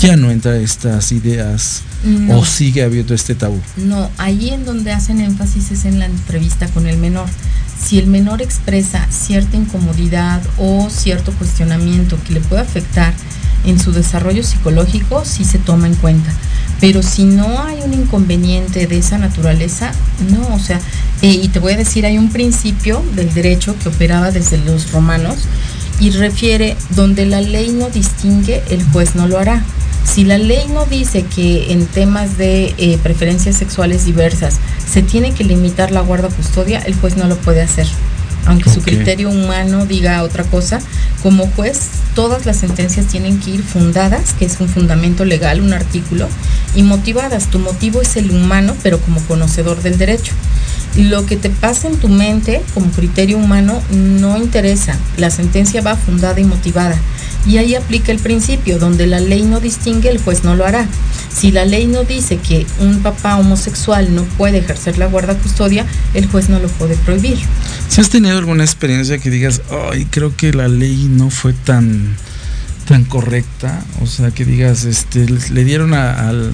ya 0.00 0.16
no 0.16 0.30
entra 0.30 0.56
estas 0.56 1.12
ideas 1.12 1.82
No. 2.04 2.40
o 2.40 2.44
sigue 2.44 2.82
abierto 2.82 3.14
este 3.14 3.34
tabú. 3.34 3.60
No, 3.76 4.10
ahí 4.18 4.50
en 4.50 4.64
donde 4.64 4.92
hacen 4.92 5.20
énfasis 5.20 5.70
es 5.70 5.84
en 5.84 5.98
la 6.00 6.06
entrevista 6.06 6.66
con 6.68 6.86
el 6.86 6.96
menor. 6.98 7.28
Si 7.80 7.98
el 7.98 8.06
menor 8.06 8.42
expresa 8.42 9.06
cierta 9.10 9.56
incomodidad 9.56 10.42
o 10.58 10.88
cierto 10.90 11.32
cuestionamiento 11.32 12.18
que 12.26 12.34
le 12.34 12.40
puede 12.40 12.62
afectar 12.62 13.12
en 13.64 13.78
su 13.78 13.92
desarrollo 13.92 14.42
psicológico, 14.42 15.24
sí 15.24 15.44
se 15.44 15.58
toma 15.58 15.86
en 15.86 15.94
cuenta. 15.94 16.32
Pero 16.80 17.02
si 17.04 17.24
no 17.24 17.62
hay 17.62 17.78
un 17.84 17.94
inconveniente 17.94 18.88
de 18.88 18.98
esa 18.98 19.18
naturaleza, 19.18 19.92
no, 20.30 20.54
o 20.54 20.58
sea, 20.58 20.80
eh, 21.22 21.38
y 21.40 21.46
te 21.48 21.60
voy 21.60 21.74
a 21.74 21.76
decir, 21.76 22.04
hay 22.04 22.18
un 22.18 22.30
principio 22.30 23.00
del 23.14 23.32
derecho 23.32 23.76
que 23.80 23.88
operaba 23.88 24.32
desde 24.32 24.58
los 24.58 24.90
romanos 24.90 25.36
y 26.00 26.10
refiere 26.10 26.76
donde 26.90 27.26
la 27.26 27.40
ley 27.40 27.70
no 27.70 27.90
distingue, 27.90 28.62
el 28.70 28.82
juez 28.84 29.14
no 29.14 29.26
lo 29.28 29.38
hará. 29.38 29.62
Si 30.04 30.24
la 30.24 30.38
ley 30.38 30.66
no 30.68 30.84
dice 30.84 31.24
que 31.24 31.72
en 31.72 31.86
temas 31.86 32.36
de 32.36 32.74
eh, 32.76 32.98
preferencias 33.02 33.56
sexuales 33.56 34.04
diversas 34.04 34.58
se 34.84 35.02
tiene 35.02 35.32
que 35.32 35.44
limitar 35.44 35.90
la 35.90 36.00
guarda 36.00 36.28
custodia, 36.28 36.80
el 36.80 36.94
juez 36.94 37.16
no 37.16 37.26
lo 37.28 37.36
puede 37.36 37.62
hacer. 37.62 37.86
Aunque 38.46 38.70
su 38.70 38.80
criterio 38.80 39.30
humano 39.30 39.86
diga 39.86 40.22
otra 40.22 40.44
cosa, 40.44 40.80
como 41.22 41.46
juez 41.46 41.88
todas 42.14 42.44
las 42.44 42.58
sentencias 42.58 43.06
tienen 43.06 43.38
que 43.38 43.50
ir 43.50 43.62
fundadas, 43.62 44.34
que 44.34 44.44
es 44.44 44.60
un 44.60 44.68
fundamento 44.68 45.24
legal, 45.24 45.60
un 45.60 45.72
artículo, 45.72 46.28
y 46.74 46.82
motivadas. 46.82 47.48
Tu 47.48 47.58
motivo 47.58 48.02
es 48.02 48.16
el 48.16 48.30
humano, 48.30 48.76
pero 48.82 48.98
como 49.00 49.20
conocedor 49.22 49.82
del 49.82 49.98
derecho. 49.98 50.32
Lo 50.96 51.24
que 51.24 51.36
te 51.36 51.48
pasa 51.48 51.88
en 51.88 51.96
tu 51.96 52.08
mente 52.08 52.62
como 52.74 52.90
criterio 52.90 53.38
humano 53.38 53.80
no 53.90 54.36
interesa. 54.36 54.98
La 55.16 55.30
sentencia 55.30 55.80
va 55.80 55.96
fundada 55.96 56.40
y 56.40 56.44
motivada. 56.44 56.98
Y 57.46 57.56
ahí 57.56 57.74
aplica 57.74 58.12
el 58.12 58.18
principio, 58.18 58.78
donde 58.78 59.06
la 59.06 59.18
ley 59.18 59.42
no 59.42 59.58
distingue, 59.58 60.10
el 60.10 60.22
juez 60.22 60.44
no 60.44 60.54
lo 60.54 60.64
hará. 60.64 60.86
Si 61.34 61.50
la 61.50 61.64
ley 61.64 61.86
no 61.86 62.04
dice 62.04 62.36
que 62.36 62.66
un 62.78 63.00
papá 63.00 63.36
homosexual 63.36 64.14
no 64.14 64.22
puede 64.22 64.58
ejercer 64.58 64.98
la 64.98 65.06
guarda 65.06 65.34
custodia, 65.34 65.86
el 66.14 66.26
juez 66.26 66.48
no 66.48 66.58
lo 66.60 66.68
puede 66.68 66.94
prohibir. 66.96 67.38
Si 67.92 68.00
has 68.00 68.08
tenido 68.08 68.38
alguna 68.38 68.64
experiencia 68.64 69.18
que 69.18 69.28
digas, 69.28 69.60
ay, 69.92 70.06
creo 70.08 70.34
que 70.34 70.52
la 70.54 70.66
ley 70.66 71.08
no 71.10 71.28
fue 71.28 71.52
tan, 71.52 72.16
tan 72.88 73.04
correcta, 73.04 73.84
o 74.00 74.06
sea, 74.06 74.30
que 74.30 74.46
digas, 74.46 74.84
este, 74.84 75.26
le 75.28 75.64
dieron 75.64 75.92
a- 75.92 76.26
al, 76.30 76.52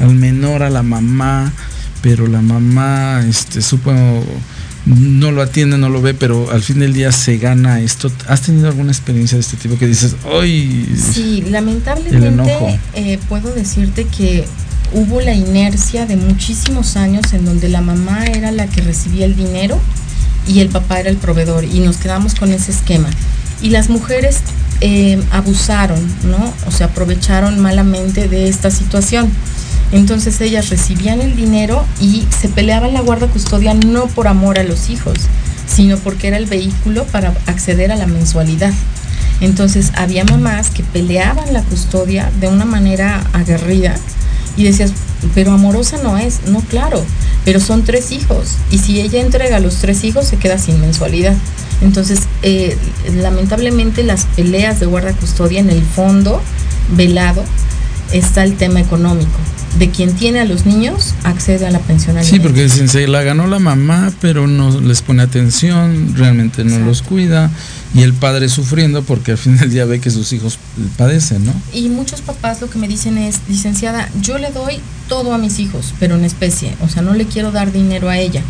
al 0.00 0.14
menor 0.14 0.62
a 0.62 0.70
la 0.70 0.84
mamá, 0.84 1.52
pero 2.02 2.28
la 2.28 2.40
mamá, 2.40 3.24
este, 3.28 3.62
supo, 3.62 3.92
no 4.86 5.32
lo 5.32 5.42
atiende, 5.42 5.76
no 5.76 5.88
lo 5.88 6.00
ve, 6.02 6.14
pero 6.14 6.52
al 6.52 6.62
fin 6.62 6.78
del 6.78 6.92
día 6.92 7.10
se 7.10 7.38
gana 7.38 7.80
esto. 7.80 8.08
¿Has 8.28 8.42
tenido 8.42 8.68
alguna 8.68 8.92
experiencia 8.92 9.34
de 9.38 9.40
este 9.42 9.56
tipo 9.56 9.76
que 9.76 9.88
dices, 9.88 10.14
ay, 10.40 10.88
Sí, 11.12 11.42
lamentablemente 11.50 12.78
eh, 12.94 13.18
puedo 13.28 13.52
decirte 13.52 14.04
que 14.06 14.44
hubo 14.92 15.20
la 15.20 15.34
inercia 15.34 16.06
de 16.06 16.14
muchísimos 16.16 16.96
años 16.96 17.32
en 17.32 17.44
donde 17.44 17.68
la 17.68 17.80
mamá 17.80 18.26
era 18.26 18.52
la 18.52 18.68
que 18.68 18.82
recibía 18.82 19.26
el 19.26 19.34
dinero 19.34 19.80
y 20.50 20.60
el 20.60 20.68
papá 20.68 20.98
era 20.98 21.10
el 21.10 21.16
proveedor 21.16 21.64
y 21.64 21.78
nos 21.78 21.96
quedamos 21.98 22.34
con 22.34 22.52
ese 22.52 22.72
esquema. 22.72 23.08
Y 23.62 23.70
las 23.70 23.88
mujeres 23.88 24.40
eh, 24.80 25.22
abusaron, 25.30 26.00
¿no? 26.24 26.52
O 26.66 26.72
sea, 26.72 26.86
aprovecharon 26.86 27.60
malamente 27.60 28.26
de 28.26 28.48
esta 28.48 28.70
situación. 28.70 29.30
Entonces 29.92 30.40
ellas 30.40 30.68
recibían 30.68 31.20
el 31.20 31.36
dinero 31.36 31.84
y 32.00 32.26
se 32.36 32.48
peleaban 32.48 32.94
la 32.94 33.00
guarda 33.00 33.28
custodia 33.28 33.74
no 33.74 34.06
por 34.08 34.26
amor 34.26 34.58
a 34.58 34.64
los 34.64 34.90
hijos, 34.90 35.18
sino 35.66 35.96
porque 35.98 36.28
era 36.28 36.36
el 36.36 36.46
vehículo 36.46 37.04
para 37.04 37.32
acceder 37.46 37.92
a 37.92 37.96
la 37.96 38.06
mensualidad. 38.06 38.72
Entonces 39.40 39.92
había 39.94 40.24
mamás 40.24 40.70
que 40.70 40.82
peleaban 40.82 41.52
la 41.52 41.62
custodia 41.62 42.30
de 42.40 42.48
una 42.48 42.64
manera 42.64 43.24
aguerrida 43.32 43.94
y 44.56 44.64
decías, 44.64 44.92
pero 45.34 45.52
amorosa 45.52 45.98
no 46.02 46.18
es, 46.18 46.40
no 46.46 46.60
claro, 46.60 47.04
pero 47.44 47.60
son 47.60 47.84
tres 47.84 48.12
hijos 48.12 48.56
y 48.70 48.78
si 48.78 49.00
ella 49.00 49.20
entrega 49.20 49.56
a 49.56 49.60
los 49.60 49.76
tres 49.76 50.04
hijos 50.04 50.26
se 50.26 50.36
queda 50.36 50.58
sin 50.58 50.80
mensualidad. 50.80 51.36
Entonces, 51.82 52.20
eh, 52.42 52.76
lamentablemente 53.16 54.02
las 54.02 54.26
peleas 54.26 54.80
de 54.80 54.86
guarda 54.86 55.12
custodia 55.14 55.60
en 55.60 55.70
el 55.70 55.82
fondo, 55.82 56.42
velado, 56.94 57.42
está 58.12 58.44
el 58.44 58.56
tema 58.56 58.80
económico. 58.80 59.38
De 59.78 59.88
quien 59.88 60.14
tiene 60.14 60.40
a 60.40 60.44
los 60.44 60.66
niños 60.66 61.14
accede 61.22 61.64
a 61.64 61.70
la 61.70 61.78
pensión 61.78 62.16
Sí, 62.24 62.40
porque 62.40 62.64
dicen, 62.64 62.88
se 62.88 63.06
la 63.06 63.22
ganó 63.22 63.46
la 63.46 63.60
mamá, 63.60 64.12
pero 64.20 64.48
no 64.48 64.80
les 64.80 65.00
pone 65.00 65.22
atención, 65.22 66.14
realmente 66.16 66.64
no 66.64 66.70
Exacto. 66.70 66.88
los 66.88 67.02
cuida, 67.02 67.50
y 67.92 68.02
el 68.02 68.12
padre 68.14 68.48
sufriendo 68.48 69.02
porque 69.02 69.32
al 69.32 69.38
fin 69.38 69.56
del 69.56 69.70
día 69.70 69.84
ve 69.84 70.00
que 70.00 70.10
sus 70.10 70.32
hijos 70.32 70.58
padecen, 70.96 71.44
¿no? 71.44 71.52
Y 71.72 71.88
muchos 71.88 72.20
papás 72.20 72.60
lo 72.60 72.70
que 72.70 72.78
me 72.78 72.86
dicen 72.86 73.18
es, 73.18 73.40
licenciada, 73.48 74.08
yo 74.20 74.38
le 74.38 74.50
doy 74.50 74.80
todo 75.08 75.34
a 75.34 75.38
mis 75.38 75.58
hijos, 75.58 75.92
pero 75.98 76.14
en 76.14 76.24
especie, 76.24 76.74
o 76.80 76.88
sea, 76.88 77.02
no 77.02 77.14
le 77.14 77.26
quiero 77.26 77.50
dar 77.50 77.72
dinero 77.72 78.08
a 78.08 78.18
ella. 78.18 78.42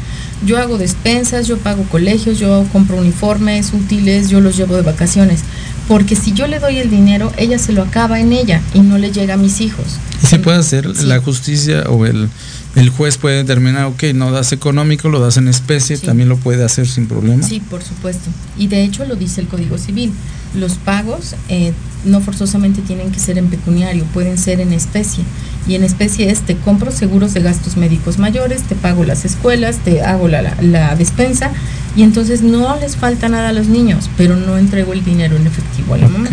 Yo 0.44 0.58
hago 0.58 0.76
despensas, 0.76 1.46
yo 1.46 1.56
pago 1.58 1.84
colegios, 1.84 2.38
yo 2.38 2.66
compro 2.72 2.96
uniformes 2.96 3.72
útiles, 3.72 4.28
yo 4.28 4.40
los 4.40 4.56
llevo 4.58 4.76
de 4.76 4.82
vacaciones, 4.82 5.40
porque 5.88 6.16
si 6.16 6.32
yo 6.32 6.46
le 6.46 6.58
doy 6.58 6.78
el 6.78 6.90
dinero, 6.90 7.32
ella 7.38 7.58
se 7.58 7.72
lo 7.72 7.82
acaba 7.82 8.20
en 8.20 8.32
ella 8.32 8.60
y 8.74 8.80
no 8.80 8.98
le 8.98 9.10
llega 9.10 9.34
a 9.34 9.38
mis 9.38 9.60
hijos. 9.62 9.86
Y 10.22 10.26
se 10.26 10.38
puede 10.38 10.58
hacer, 10.58 10.94
Sí. 10.94 11.06
la 11.06 11.20
justicia 11.20 11.84
o 11.88 12.04
el, 12.04 12.28
el 12.76 12.90
juez 12.90 13.18
puede 13.18 13.38
determinar, 13.38 13.86
ok, 13.86 14.04
no 14.14 14.30
das 14.30 14.52
económico, 14.52 15.08
lo 15.08 15.18
das 15.20 15.36
en 15.36 15.48
especie, 15.48 15.96
Sí. 15.96 16.06
también 16.06 16.28
lo 16.28 16.36
puede 16.36 16.64
hacer 16.64 16.86
sin 16.86 17.06
problema. 17.06 17.42
Sí, 17.46 17.60
por 17.60 17.82
supuesto. 17.82 18.30
Y 18.58 18.68
de 18.68 18.84
hecho 18.84 19.04
lo 19.04 19.16
dice 19.16 19.40
el 19.40 19.48
Código 19.48 19.76
Civil. 19.78 20.12
Los 20.54 20.74
pagos 20.74 21.34
eh, 21.48 21.72
no 22.04 22.20
forzosamente 22.20 22.80
tienen 22.82 23.12
que 23.12 23.18
ser 23.20 23.38
en 23.38 23.48
pecuniario, 23.48 24.04
pueden 24.12 24.36
ser 24.38 24.60
en 24.60 24.72
especie. 24.72 25.24
Y 25.68 25.74
en 25.74 25.84
especie 25.84 26.30
es, 26.30 26.40
te 26.40 26.56
compro 26.56 26.90
seguros 26.90 27.34
de 27.34 27.40
gastos 27.42 27.76
médicos 27.76 28.18
mayores, 28.18 28.62
te 28.62 28.74
pago 28.74 29.04
las 29.04 29.24
escuelas, 29.24 29.76
te 29.84 30.02
hago 30.02 30.26
la, 30.28 30.42
la- 30.42 30.56
la 30.62 30.96
despensa 30.96 31.50
y 31.96 32.02
entonces 32.02 32.42
no 32.42 32.76
les 32.80 32.96
falta 32.96 33.28
nada 33.28 33.50
a 33.50 33.52
los 33.52 33.66
niños, 33.66 34.08
pero 34.16 34.36
no 34.36 34.56
entrego 34.58 34.92
el 34.92 35.04
dinero 35.04 35.36
en 35.36 35.46
efectivo 35.46 35.94
a 35.94 35.98
la 35.98 36.08
mamá. 36.08 36.28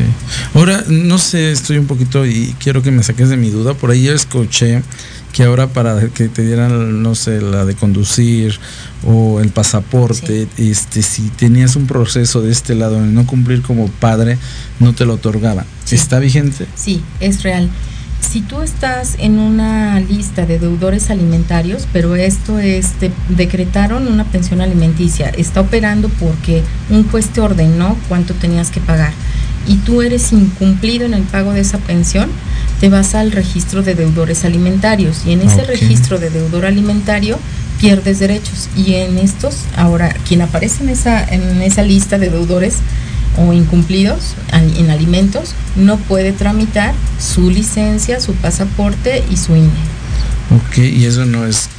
Ahora, 0.54 0.84
no 0.88 1.18
sé, 1.18 1.52
estoy 1.52 1.78
un 1.78 1.88
poquito 1.88 2.26
y 2.26 2.56
quiero 2.60 2.82
que 2.82 2.92
me 2.92 3.04
saques 3.04 3.30
de 3.30 3.38
mi 3.38 3.50
duda. 3.50 3.74
Por 3.74 3.92
ahí 3.92 4.08
escuché 4.08 4.82
que 5.38 5.44
ahora 5.44 5.68
para 5.68 6.00
que 6.08 6.30
te 6.30 6.42
dieran, 6.44 7.04
no 7.04 7.14
sé, 7.14 7.42
la 7.42 7.64
de 7.64 7.76
conducir 7.76 8.60
o 9.06 9.40
el 9.40 9.50
pasaporte, 9.50 10.48
este, 10.58 11.04
si 11.04 11.30
tenías 11.30 11.76
un 11.76 11.86
proceso 11.86 12.42
de 12.42 12.52
este 12.52 12.74
lado 12.74 13.00
de 13.00 13.06
no 13.06 13.28
cumplir 13.28 13.62
como 13.62 13.88
padre, 13.88 14.40
no 14.80 14.94
te 14.94 15.06
lo 15.06 15.14
otorgaban. 15.14 15.68
Sí. 15.86 15.94
¿Está 15.94 16.18
vigente? 16.18 16.66
Sí, 16.74 17.04
es 17.20 17.44
real. 17.44 17.70
Si 18.20 18.42
tú 18.42 18.64
estás 18.64 19.14
en 19.20 19.38
una 19.38 20.00
lista 20.00 20.48
de 20.48 20.58
deudores 20.58 21.12
alimentarios, 21.12 21.88
pero 21.94 22.16
esto 22.16 22.58
es, 22.58 22.94
decretaron 23.30 24.08
una 24.08 24.24
pensión 24.24 24.60
alimenticia, 24.60 25.30
está 25.30 25.62
operando 25.62 26.10
porque 26.20 26.64
un 26.90 27.08
juez 27.08 27.28
te 27.28 27.42
ordenó 27.42 27.96
cuánto 28.10 28.34
tenías 28.34 28.72
que 28.72 28.80
pagar 28.80 29.14
y 29.68 29.76
tú 29.78 30.02
eres 30.02 30.32
incumplido 30.32 31.06
en 31.06 31.14
el 31.14 31.24
pago 31.24 31.54
de 31.54 31.62
esa 31.62 31.78
pensión, 31.78 32.30
te 32.80 32.90
vas 32.90 33.16
al 33.16 33.32
registro 33.32 33.84
de 33.84 33.96
deudores 33.96 34.46
alimentarios. 34.46 35.24
Y 35.26 35.32
en 35.32 35.42
ese 35.42 35.64
registro 35.64 36.20
de 36.20 36.30
deudor 36.30 36.66
alimentario 36.66 37.38
pierdes 37.80 38.20
derechos. 38.20 38.70
Y 38.76 38.96
en 38.96 39.18
estos, 39.18 39.66
ahora 39.76 40.16
quien 40.28 40.42
aparece 40.42 40.84
en 40.84 40.90
esa, 40.90 41.24
en 41.24 41.62
esa 41.62 41.84
lista 41.84 42.18
de 42.18 42.30
deudores 42.30 42.78
o 43.38 43.54
incumplidos 43.54 44.34
en 44.52 44.90
alimentos 44.90 45.54
no 45.76 45.98
puede 45.98 46.32
tramitar 46.32 46.94
su 47.20 47.52
licencia, 47.52 48.20
su 48.20 48.34
pasaporte 48.34 49.24
y 49.30 49.38
su 49.38 49.56
INE. 49.56 49.70
Ok, 50.56 50.78
y 50.80 51.06
eso 51.06 51.26
no 51.26 51.46
es 51.46 51.70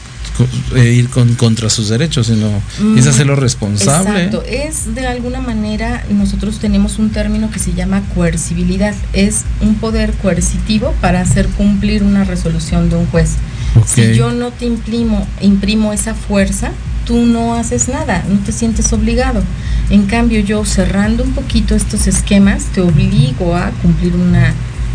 ir 0.76 1.08
con, 1.08 1.34
contra 1.34 1.70
sus 1.70 1.88
derechos, 1.88 2.26
sino 2.26 2.48
es 2.96 3.04
Mm, 3.04 3.08
hacerlo 3.08 3.36
responsable. 3.36 4.24
Exacto, 4.24 4.42
es 4.46 4.94
de 4.94 5.06
alguna 5.06 5.40
manera, 5.40 6.04
nosotros 6.10 6.58
tenemos 6.58 6.98
un 6.98 7.10
término 7.10 7.50
que 7.50 7.58
se 7.58 7.72
llama 7.72 8.02
coercibilidad, 8.14 8.94
es 9.12 9.44
un 9.60 9.74
poder 9.76 10.12
coercitivo 10.12 10.94
para 11.00 11.20
hacer 11.20 11.48
cumplir 11.48 12.02
una 12.02 12.24
resolución 12.24 12.90
de 12.90 12.96
un 12.96 13.06
juez. 13.06 13.32
Ok. 13.76 13.86
Si 13.86 14.14
yo 14.14 14.32
no 14.32 14.50
te 14.50 14.66
imprimo, 14.66 15.26
imprimo 15.40 15.92
esa 15.92 16.14
fuerza, 16.14 16.72
tú 17.04 17.24
no 17.24 17.54
haces 17.54 17.88
nada, 17.88 18.22
no 18.28 18.38
te 18.40 18.52
sientes 18.52 18.92
obligado. 18.92 19.42
En 19.90 20.04
cambio, 20.04 20.40
yo 20.40 20.64
cerrando 20.64 21.24
un 21.24 21.32
poquito 21.32 21.74
estos 21.74 22.06
esquemas, 22.06 22.64
te 22.74 22.82
obligo 22.82 23.56
a 23.56 23.70
cumplir 23.82 24.14
una 24.14 24.52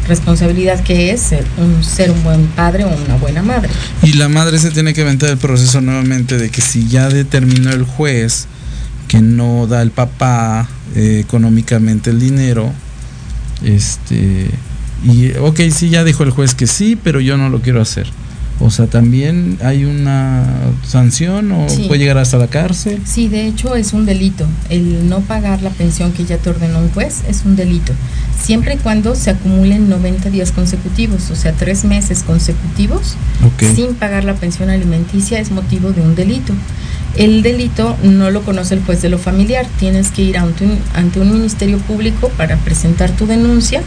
responsabilidad 0.08 0.84
que 0.84 1.12
es 1.12 1.22
ser 1.22 1.46
un, 1.58 1.84
ser 1.84 2.12
un 2.12 2.24
buen 2.24 2.48
padre 2.48 2.84
o 2.86 2.90
una 2.90 3.16
buena 3.18 3.42
madre. 3.42 3.70
Y 4.02 4.14
la 4.14 4.30
madre 4.30 4.60
se 4.60 4.72
tiene 4.72 4.94
que 4.94 5.02
aventar 5.02 5.30
el 5.30 5.38
proceso 5.38 5.82
nuevamente 5.82 6.38
de 6.38 6.50
que 6.50 6.62
si 6.62 6.88
ya 6.88 7.10
determinó 7.10 7.72
el 7.72 7.84
juez 7.84 8.48
que 9.08 9.22
no 9.22 9.68
da 9.68 9.82
el 9.82 9.92
papá 9.92 10.68
eh, 10.96 11.20
económicamente 11.24 12.10
el 12.10 12.20
dinero, 12.20 12.72
este, 13.64 14.50
y 15.04 15.32
ok, 15.38 15.60
sí, 15.72 15.90
ya 15.90 16.04
dijo 16.04 16.24
el 16.24 16.32
juez 16.32 16.56
que 16.56 16.68
sí, 16.68 16.98
pero 17.02 17.20
yo 17.20 17.38
no 17.38 17.50
lo 17.50 17.62
quiero 17.62 17.82
hacer. 17.82 18.08
O 18.66 18.70
sea, 18.70 18.88
también 18.88 19.58
hay 19.62 19.84
una 19.84 20.46
sanción 20.88 21.52
o 21.52 21.68
Sí. 21.68 21.84
puede 21.90 22.00
llegar 22.00 22.18
hasta 22.18 22.38
la 22.38 22.48
cárcel. 22.48 23.02
Sí, 23.06 23.28
de 23.28 23.46
hecho 23.48 23.76
es 23.76 23.92
un 23.92 24.06
delito. 24.06 24.46
El 24.70 25.10
no 25.10 25.20
pagar 25.20 25.62
la 25.62 25.70
pensión 25.70 26.14
que 26.14 26.24
ya 26.24 26.38
te 26.38 26.50
ordenó 26.50 26.80
un 26.80 26.90
juez 26.92 27.24
es 27.28 27.44
un 27.46 27.58
delito. 27.58 27.92
Siempre 28.42 28.76
y 28.76 28.78
cuando 28.78 29.16
se 29.16 29.32
acumulen 29.32 29.90
90 29.90 30.30
días 30.30 30.52
consecutivos, 30.52 31.30
o 31.30 31.36
sea, 31.36 31.52
tres 31.52 31.84
meses 31.84 32.24
consecutivos, 32.24 33.16
Ok. 33.46 33.64
sin 33.76 33.96
pagar 33.96 34.24
la 34.24 34.34
pensión 34.36 34.70
alimenticia 34.70 35.40
es 35.40 35.52
motivo 35.52 35.92
de 35.92 36.02
un 36.02 36.16
delito. 36.16 36.54
El 37.16 37.44
delito 37.44 37.96
no 38.02 38.32
lo 38.32 38.42
conoce 38.42 38.74
el 38.74 38.84
juez 38.84 39.02
de 39.02 39.10
lo 39.10 39.20
familiar, 39.20 39.68
tienes 39.80 40.10
que 40.10 40.24
ir 40.24 40.38
ante 40.38 40.66
un, 41.20 41.32
ministerio 41.32 41.78
público 41.78 42.30
para 42.38 42.58
presentar 42.58 43.12
tu 43.12 43.28
denuncia 43.28 43.82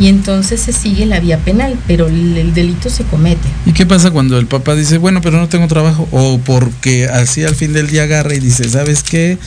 y 0.00 0.08
entonces 0.08 0.60
se 0.60 0.72
sigue 0.72 1.06
la 1.06 1.20
vía 1.20 1.38
penal, 1.38 1.76
pero 1.86 2.06
el, 2.06 2.36
el 2.36 2.54
delito 2.54 2.88
se 2.88 3.04
comete. 3.04 3.48
¿Y 3.66 3.72
qué 3.72 3.84
pasa 3.84 4.10
cuando 4.10 4.38
el 4.38 4.46
papá 4.46 4.74
dice, 4.74 4.98
bueno, 4.98 5.20
pero 5.20 5.38
no 5.38 5.48
tengo 5.48 5.66
trabajo? 5.66 6.08
O 6.12 6.38
porque 6.38 7.06
así 7.06 7.44
al 7.44 7.54
fin 7.54 7.72
del 7.72 7.88
día 7.88 8.04
agarra 8.04 8.34
y 8.34 8.40
dice, 8.40 8.68
¿sabes 8.68 9.02
qué? 9.02 9.38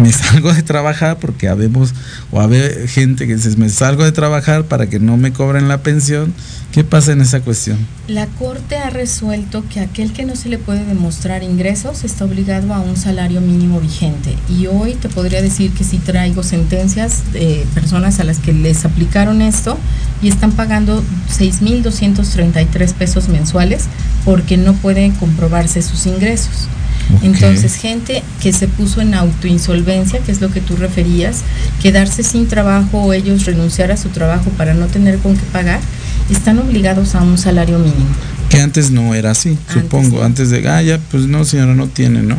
Me 0.00 0.12
salgo 0.12 0.52
de 0.52 0.62
trabajar 0.62 1.18
porque 1.18 1.48
habemos, 1.48 1.92
o 2.30 2.40
habe 2.40 2.88
gente 2.88 3.26
que 3.26 3.36
dice, 3.36 3.56
me 3.56 3.68
salgo 3.68 4.04
de 4.04 4.12
trabajar 4.12 4.64
para 4.64 4.88
que 4.88 4.98
no 4.98 5.16
me 5.16 5.32
cobren 5.32 5.68
la 5.68 5.82
pensión. 5.82 6.32
¿Qué 6.72 6.84
pasa 6.84 7.12
en 7.12 7.20
esa 7.20 7.40
cuestión? 7.40 7.78
La 8.06 8.26
Corte 8.26 8.76
ha 8.76 8.90
resuelto 8.90 9.64
que 9.68 9.80
aquel 9.80 10.12
que 10.12 10.24
no 10.24 10.36
se 10.36 10.48
le 10.48 10.56
puede 10.56 10.84
demostrar 10.84 11.42
ingresos 11.42 12.04
está 12.04 12.24
obligado 12.24 12.72
a 12.72 12.80
un 12.80 12.96
salario 12.96 13.40
mínimo 13.40 13.80
vigente. 13.80 14.36
Y 14.48 14.68
hoy 14.68 14.94
te 14.94 15.08
podría 15.08 15.42
decir 15.42 15.72
que 15.72 15.84
sí 15.84 15.98
traigo 15.98 16.42
sentencias 16.44 17.32
de 17.32 17.66
personas 17.74 18.20
a 18.20 18.24
las 18.24 18.38
que 18.38 18.52
les 18.52 18.84
aplicaron 18.84 19.42
esto 19.42 19.76
y 20.22 20.28
están 20.28 20.52
pagando 20.52 21.02
6.233 21.36 22.94
pesos 22.94 23.28
mensuales 23.28 23.86
porque 24.24 24.56
no 24.56 24.74
pueden 24.74 25.12
comprobarse 25.12 25.82
sus 25.82 26.06
ingresos. 26.06 26.68
Entonces, 27.22 27.74
gente 27.74 28.22
que 28.40 28.52
se 28.52 28.68
puso 28.68 29.00
en 29.00 29.14
autoinsolvencia, 29.14 30.20
que 30.20 30.32
es 30.32 30.40
lo 30.40 30.50
que 30.50 30.60
tú 30.60 30.76
referías, 30.76 31.42
quedarse 31.82 32.22
sin 32.22 32.48
trabajo 32.48 33.02
o 33.02 33.12
ellos 33.12 33.44
renunciar 33.44 33.92
a 33.92 33.96
su 33.96 34.08
trabajo 34.08 34.50
para 34.50 34.74
no 34.74 34.86
tener 34.86 35.18
con 35.18 35.36
qué 35.36 35.44
pagar, 35.52 35.80
están 36.30 36.58
obligados 36.58 37.14
a 37.14 37.22
un 37.22 37.38
salario 37.38 37.78
mínimo. 37.78 38.14
Que 38.50 38.60
antes 38.60 38.90
no 38.90 39.14
era 39.14 39.30
así, 39.30 39.50
Antes 39.50 39.74
supongo. 39.84 40.22
Antes 40.24 40.50
de, 40.50 40.68
ah, 40.68 40.82
ya, 40.82 40.98
pues 41.10 41.26
no, 41.26 41.44
señora, 41.44 41.74
no 41.74 41.86
tiene, 41.86 42.22
¿no? 42.22 42.36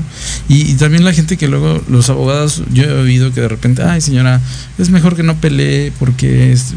Y, 0.49 0.69
y 0.69 0.73
también 0.75 1.05
la 1.05 1.13
gente 1.13 1.37
que 1.37 1.47
luego, 1.47 1.81
los 1.89 2.09
abogados, 2.09 2.63
yo 2.73 2.83
he 2.83 2.91
oído 2.91 3.31
que 3.33 3.39
de 3.41 3.47
repente, 3.47 3.81
ay, 3.81 4.01
señora, 4.01 4.41
es 4.77 4.89
mejor 4.89 5.15
que 5.15 5.23
no 5.23 5.37
pelee 5.37 5.91
porque 5.97 6.51
es- 6.51 6.73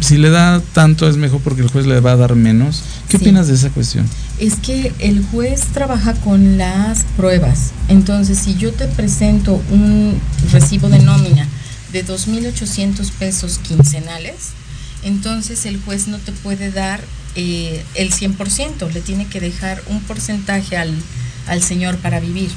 si 0.00 0.16
le 0.16 0.30
da 0.30 0.60
tanto 0.72 1.06
es 1.08 1.16
mejor 1.18 1.40
porque 1.42 1.60
el 1.62 1.68
juez 1.68 1.84
le 1.86 2.00
va 2.00 2.12
a 2.12 2.16
dar 2.16 2.34
menos. 2.34 2.82
¿Qué 3.10 3.18
Sí. 3.18 3.24
opinas 3.24 3.46
de 3.48 3.54
esa 3.54 3.68
cuestión? 3.70 4.06
Es 4.38 4.54
que 4.56 4.92
el 5.00 5.22
juez 5.22 5.64
trabaja 5.74 6.14
con 6.14 6.56
las 6.56 7.04
pruebas. 7.16 7.72
Entonces, 7.88 8.38
si 8.38 8.54
yo 8.56 8.72
te 8.72 8.86
presento 8.88 9.62
un 9.70 10.18
recibo 10.50 10.88
de 10.88 11.00
nómina 11.00 11.46
de 11.92 12.02
2.800 12.04 13.10
pesos 13.10 13.58
quincenales, 13.58 14.34
entonces 15.02 15.66
el 15.66 15.78
juez 15.80 16.08
no 16.08 16.16
te 16.18 16.32
puede 16.32 16.70
dar 16.70 17.00
eh, 17.34 17.84
el 17.94 18.12
100%, 18.12 18.90
le 18.92 19.00
tiene 19.00 19.26
que 19.26 19.40
dejar 19.40 19.82
un 19.86 20.00
porcentaje 20.00 20.76
al, 20.76 20.94
al 21.46 21.62
señor 21.62 21.96
para 21.98 22.20
vivir. 22.20 22.50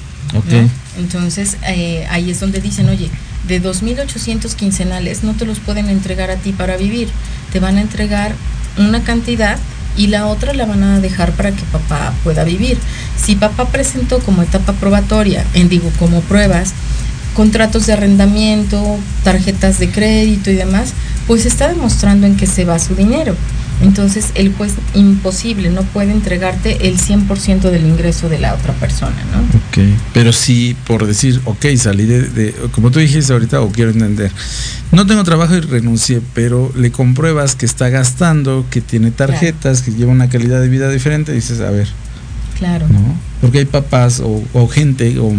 Entonces, 0.98 1.58
eh, 1.68 2.08
ahí 2.10 2.32
es 2.32 2.40
donde 2.40 2.62
dicen, 2.62 2.88
oye, 2.90 3.10
de 3.48 3.62
2.800 3.62 4.54
quincenales 4.56 5.24
no 5.24 5.34
te 5.34 5.46
los 5.46 5.60
pueden 5.60 5.90
entregar 5.90 6.32
a 6.32 6.38
ti 6.38 6.52
para 6.54 6.78
vivir, 6.78 7.10
te 7.52 7.60
van 7.60 7.78
a 7.78 7.82
entregar 7.82 8.34
una 8.78 9.04
cantidad 9.04 9.58
y 9.98 10.08
la 10.08 10.28
otra 10.28 10.54
la 10.54 10.66
van 10.66 10.84
a 10.84 11.00
dejar 11.00 11.34
para 11.34 11.52
que 11.52 11.64
papá 11.64 12.14
pueda 12.24 12.44
vivir. 12.44 12.78
Si 13.18 13.36
papá 13.36 13.66
presentó 13.66 14.20
como 14.20 14.42
etapa 14.42 14.74
probatoria, 14.74 15.46
en 15.54 15.70
digo, 15.70 15.92
como 16.00 16.22
pruebas, 16.22 16.74
contratos 17.36 17.88
de 17.88 17.94
arrendamiento, 17.94 18.98
tarjetas 19.24 19.80
de 19.80 19.90
crédito 19.90 20.52
y 20.52 20.56
demás, 20.56 20.94
pues 21.28 21.46
está 21.46 21.68
demostrando 21.68 22.28
en 22.28 22.38
qué 22.38 22.48
se 22.48 22.66
va 22.66 22.80
su 22.80 22.96
dinero. 22.96 23.36
Entonces 23.82 24.32
el 24.36 24.54
juez 24.54 24.74
imposible, 24.94 25.70
no 25.72 25.82
puede 25.82 26.12
entregarte 26.12 26.88
el 26.88 26.98
100% 27.00 27.62
del 27.72 27.86
ingreso 27.86 28.30
de 28.30 28.40
la 28.40 28.54
otra 28.54 28.74
persona, 28.74 29.16
¿no? 29.34 29.40
Ok, 29.40 29.88
pero 30.14 30.32
sí, 30.32 30.76
por 30.86 31.08
decir, 31.08 31.42
ok, 31.46 31.66
salí 31.78 32.06
de, 32.06 32.22
de- 32.24 32.56
como 32.72 32.92
tú 32.92 33.00
dijiste 33.00 33.34
ahorita, 33.34 33.62
o 33.62 33.72
quiero 33.72 33.92
entender, 33.92 34.32
no 34.92 35.06
tengo 35.08 35.24
trabajo 35.24 35.56
y 35.56 35.62
renuncié, 35.62 36.22
pero 36.34 36.72
le 36.76 36.92
compruebas 36.92 37.56
que 37.56 37.66
está 37.66 37.90
gastando, 37.90 38.66
que 38.70 38.82
tiene 38.82 39.10
tarjetas, 39.12 39.82
que 39.82 39.92
lleva 39.92 40.12
una 40.12 40.30
calidad 40.30 40.62
de 40.62 40.70
vida 40.70 40.90
diferente, 40.90 41.32
dices, 41.34 41.60
a 41.62 41.72
ver, 41.72 41.88
Claro. 42.60 42.88
¿no? 42.90 43.00
Porque 43.42 43.58
hay 43.58 43.66
papás 43.66 44.20
o, 44.20 44.44
o 44.54 44.68
gente 44.68 45.18
o, 45.18 45.34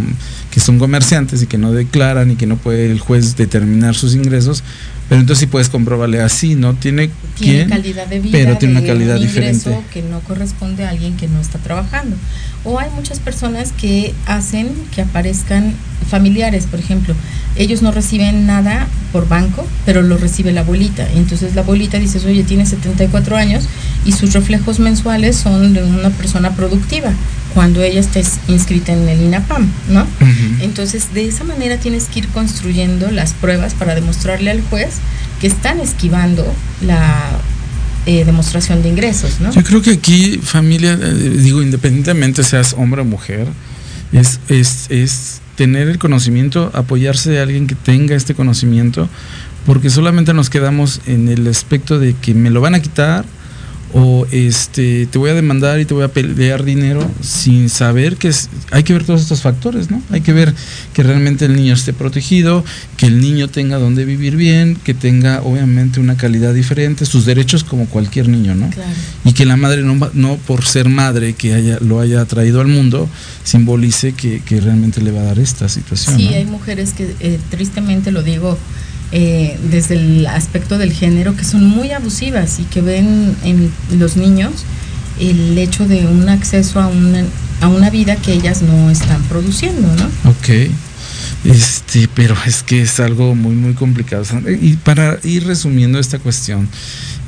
que 0.51 0.59
son 0.59 0.81
comerciantes 0.81 1.41
y 1.41 1.47
que 1.47 1.57
no 1.57 1.71
declaran 1.73 2.33
y 2.33 2.35
que 2.35 2.49
no 2.49 2.57
puede 2.57 2.91
el 2.91 2.99
juez 2.99 3.37
determinar 3.37 3.95
sus 3.95 4.17
ingresos, 4.17 4.65
pero 5.13 5.21
entonces 5.21 5.41
sí 5.41 5.47
puedes 5.47 5.69
comprobarle 5.69 6.23
así, 6.23 6.55
¿no? 6.55 6.73
Tiene, 6.73 7.11
tiene 7.37 7.67
quién, 7.67 7.69
calidad 7.69 8.07
de 8.07 8.19
vida, 8.19 8.33
pero 8.33 8.57
tiene 8.57 8.79
una 8.79 8.87
calidad 8.87 9.17
un 9.17 9.23
diferente. 9.23 9.79
que 9.93 10.01
no 10.01 10.21
corresponde 10.21 10.87
a 10.87 10.89
alguien 10.89 11.19
que 11.19 11.29
no 11.29 11.39
está 11.39 11.59
trabajando. 11.59 12.17
O 12.65 12.79
hay 12.79 12.91
muchas 12.91 13.19
personas 13.19 13.73
que 13.73 14.15
hacen 14.27 14.69
que 14.95 15.03
aparezcan 15.03 15.75
familiares, 16.09 16.67
por 16.67 16.79
ejemplo, 16.79 17.15
ellos 17.57 17.83
no 17.83 17.91
reciben 17.91 18.47
nada 18.47 18.87
por 19.13 19.29
banco, 19.29 19.67
pero 19.85 20.03
lo 20.03 20.17
recibe 20.17 20.53
la 20.53 20.61
abuelita. 20.61 21.07
Entonces 21.15 21.55
la 21.55 21.63
abuelita 21.63 21.99
dice, 21.99 22.19
oye, 22.27 22.45
tiene 22.45 22.67
74 22.67 23.37
años 23.37 23.65
y 24.05 24.13
sus 24.13 24.33
reflejos 24.33 24.79
mensuales 24.79 25.37
son 25.37 25.75
de 25.75 25.83
una 25.83 26.11
persona 26.11 26.51
productiva, 26.53 27.11
cuando 27.55 27.83
ella 27.83 28.01
está 28.01 28.21
inscrita 28.49 28.93
en 28.93 29.09
el 29.09 29.21
INAPAM, 29.21 29.71
¿no? 29.89 30.07
Entonces, 30.61 31.13
de 31.13 31.29
esa 31.29 31.45
manera 31.45 31.77
tienes 31.77 32.07
que 32.07 32.21
ir 32.21 32.29
construyendo 32.29 33.11
las 33.11 33.35
pruebas 33.35 33.75
para 33.75 33.95
demostrarle 33.95 34.51
al 34.51 34.63
juez 34.63 34.95
que 35.41 35.49
están 35.49 35.81
esquivando 35.81 36.45
la 36.81 37.39
eh, 38.07 38.25
demostración 38.25 38.83
de 38.83 38.89
ingresos, 38.89 39.41
¿no? 39.41 39.53
Yo 39.53 39.63
creo 39.63 39.83
que 39.83 39.93
aquí 39.93 40.39
familia, 40.43 40.99
eh, 41.01 41.37
digo, 41.39 41.63
independientemente 41.63 42.43
seas 42.43 42.75
hombre 42.77 43.03
o 43.03 43.05
mujer, 43.05 43.47
es, 44.13 44.41
es, 44.49 44.87
es 44.91 45.41
tener 45.57 45.89
el 45.89 45.99
conocimiento, 45.99 46.71
apoyarse 46.75 47.31
de 47.31 47.41
alguien 47.41 47.67
que 47.67 47.75
tenga 47.75 48.15
este 48.15 48.35
conocimiento, 48.35 49.09
porque 49.67 49.91
solamente 49.91 50.35
nos 50.35 50.51
quedamos 50.51 51.01
en 51.07 51.29
el 51.29 51.47
aspecto 51.47 51.99
de 51.99 52.15
que 52.15 52.35
me 52.35 52.51
lo 52.51 52.61
van 52.61 52.75
a 52.75 52.81
quitar 52.81 53.25
o 53.95 54.27
este 54.31 55.07
te 55.07 55.19
voy 55.19 55.31
a 55.31 55.35
demandar 55.35 55.81
y 55.81 55.85
te 55.85 55.95
voy 55.95 56.05
a 56.05 56.09
pelear 56.09 56.65
dinero 56.65 57.09
sin 57.21 57.69
saber 57.69 58.17
que 58.17 58.29
es, 58.29 58.49
hay 58.71 58.83
que 58.83 58.93
ver 58.93 59.05
todos 59.05 59.21
estos 59.21 59.43
factores, 59.43 59.91
¿no? 59.91 60.03
Hay 60.11 60.23
que 60.23 60.33
ver 60.33 60.55
que 60.93 61.03
realmente 61.03 61.45
el 61.45 61.55
niño 61.55 61.75
esté 61.75 61.93
protegido, 61.93 62.65
que 62.97 63.07
el 63.07 63.21
niño 63.21 63.49
tenga 63.49 63.79
donde 63.79 64.05
vivir 64.05 64.37
bien, 64.37 64.77
que 64.83 64.95
tenga 64.95 65.43
obviamente 65.43 66.01
una 66.01 66.17
calidad 66.17 66.55
diferente, 66.55 67.05
sus 67.07 67.27
derechos 67.27 67.65
como 67.65 67.87
cualquier 67.87 68.29
niño, 68.29 68.55
¿no? 68.55 68.71
Claro. 68.71 68.91
y 69.25 69.33
que 69.33 69.45
la 69.45 69.57
madre 69.57 69.83
no, 69.83 70.11
no 70.15 70.37
por 70.37 70.65
ser 70.65 70.89
madre 70.89 71.35
que 71.35 71.55
haya, 71.55 71.79
lo 71.81 72.01
haya 72.01 72.25
traído 72.25 72.61
al 72.61 72.69
mundo 72.69 73.09
simbolice 73.45 74.13
que, 74.13 74.41
que 74.41 74.61
realmente 74.61 75.01
le 75.01 75.11
va 75.11 75.21
a 75.21 75.25
dar 75.25 75.39
esta 75.39 75.69
situación. 75.69 76.17
Sí, 76.17 76.29
¿no? 76.31 76.37
hay 76.37 76.45
mujeres 76.45 76.93
que 76.93 77.15
eh, 77.21 77.39
tristemente 77.51 78.11
lo 78.11 78.23
digo 78.23 78.59
eh, 79.13 79.59
desde 79.71 79.97
el 79.97 80.27
aspecto 80.27 80.79
del 80.79 80.93
género 80.93 81.37
que 81.37 81.45
son 81.45 81.67
muy 81.67 81.91
abusivas 81.91 82.59
y 82.61 82.65
que 82.65 82.81
ven 82.81 83.37
en 83.45 83.71
los 83.99 84.17
niños 84.17 84.65
el 85.21 85.57
hecho 85.59 85.87
de 85.87 86.07
un 86.07 86.29
acceso 86.29 86.81
a 86.81 86.87
una, 86.87 87.25
a 87.61 87.69
una 87.69 87.91
vida 87.91 88.17
que 88.17 88.33
ellas 88.33 88.63
no 88.63 88.91
están 88.91 89.23
produciendo, 89.25 89.89
¿no? 89.97 90.31
Ok. 90.31 90.71
Este, 91.45 92.09
pero 92.15 92.37
es 92.47 92.63
que 92.63 92.83
es 92.83 93.01
algo 93.01 93.35
muy, 93.35 93.55
muy 93.55 93.75
complicado. 93.75 94.25
Y 94.61 94.77
para 94.77 95.19
ir 95.25 95.47
resumiendo 95.47 95.99
esta 95.99 96.19
cuestión, 96.19 96.69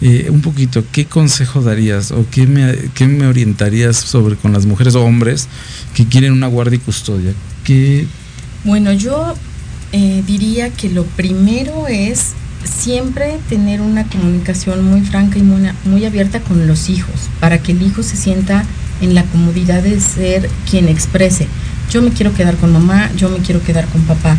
eh, 0.01 0.28
un 0.30 0.41
poquito, 0.41 0.85
¿qué 0.93 1.05
consejo 1.05 1.62
darías 1.62 2.12
o 2.12 2.24
qué 2.30 2.47
me, 2.47 2.76
qué 2.95 3.07
me 3.07 3.26
orientarías 3.26 3.97
sobre 3.97 4.37
con 4.37 4.53
las 4.53 4.66
mujeres 4.66 4.95
o 4.95 5.05
hombres 5.05 5.49
que 5.95 6.07
quieren 6.07 6.32
una 6.32 6.47
guardia 6.47 6.76
y 6.76 6.80
custodia? 6.80 7.32
¿Qué, 7.64 8.07
Bueno, 8.64 8.93
yo 8.93 9.35
eh, 9.97 10.25
diría 10.27 10.71
que 10.71 10.89
lo 10.89 11.05
primero 11.05 11.87
es 11.87 12.33
siempre 12.65 13.39
tener 13.49 13.81
una 13.81 14.03
comunicación 14.09 14.85
muy 14.85 15.03
franca 15.03 15.39
y 15.39 15.43
muy, 15.43 15.71
muy 15.85 16.05
abierta 16.05 16.41
con 16.41 16.67
los 16.67 16.89
hijos, 16.89 17.15
para 17.39 17.59
que 17.59 17.71
el 17.71 17.81
hijo 17.81 18.03
se 18.03 18.17
sienta 18.17 18.65
en 19.01 19.15
la 19.15 19.23
comodidad 19.23 19.85
de 19.85 20.01
ser 20.01 20.51
quien 20.69 20.89
exprese. 20.89 21.47
Yo 21.93 22.03
me 22.03 22.11
quiero 22.11 22.35
quedar 22.35 22.57
con 22.57 22.73
mamá, 22.73 23.09
yo 23.17 23.29
me 23.29 23.39
quiero 23.39 23.63
quedar 23.63 23.87
con 23.87 24.03
papá. 24.03 24.37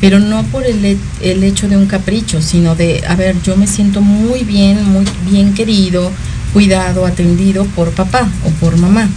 Pero 0.00 0.20
no 0.20 0.44
por 0.44 0.64
el, 0.64 0.96
el 1.20 1.42
hecho 1.42 1.68
de 1.68 1.76
un 1.76 1.86
capricho, 1.86 2.40
sino 2.40 2.76
de, 2.76 3.02
a 3.08 3.16
ver, 3.16 3.34
yo 3.42 3.56
me 3.56 3.66
siento 3.66 4.02
muy 4.02 4.44
bien, 4.44 4.84
muy 4.84 5.04
bien 5.28 5.52
querido, 5.52 6.12
cuidado, 6.52 7.06
atendido 7.06 7.64
por 7.64 7.90
papá 7.90 8.28
o 8.44 8.50
por 8.60 8.76
mamá. 8.76 9.08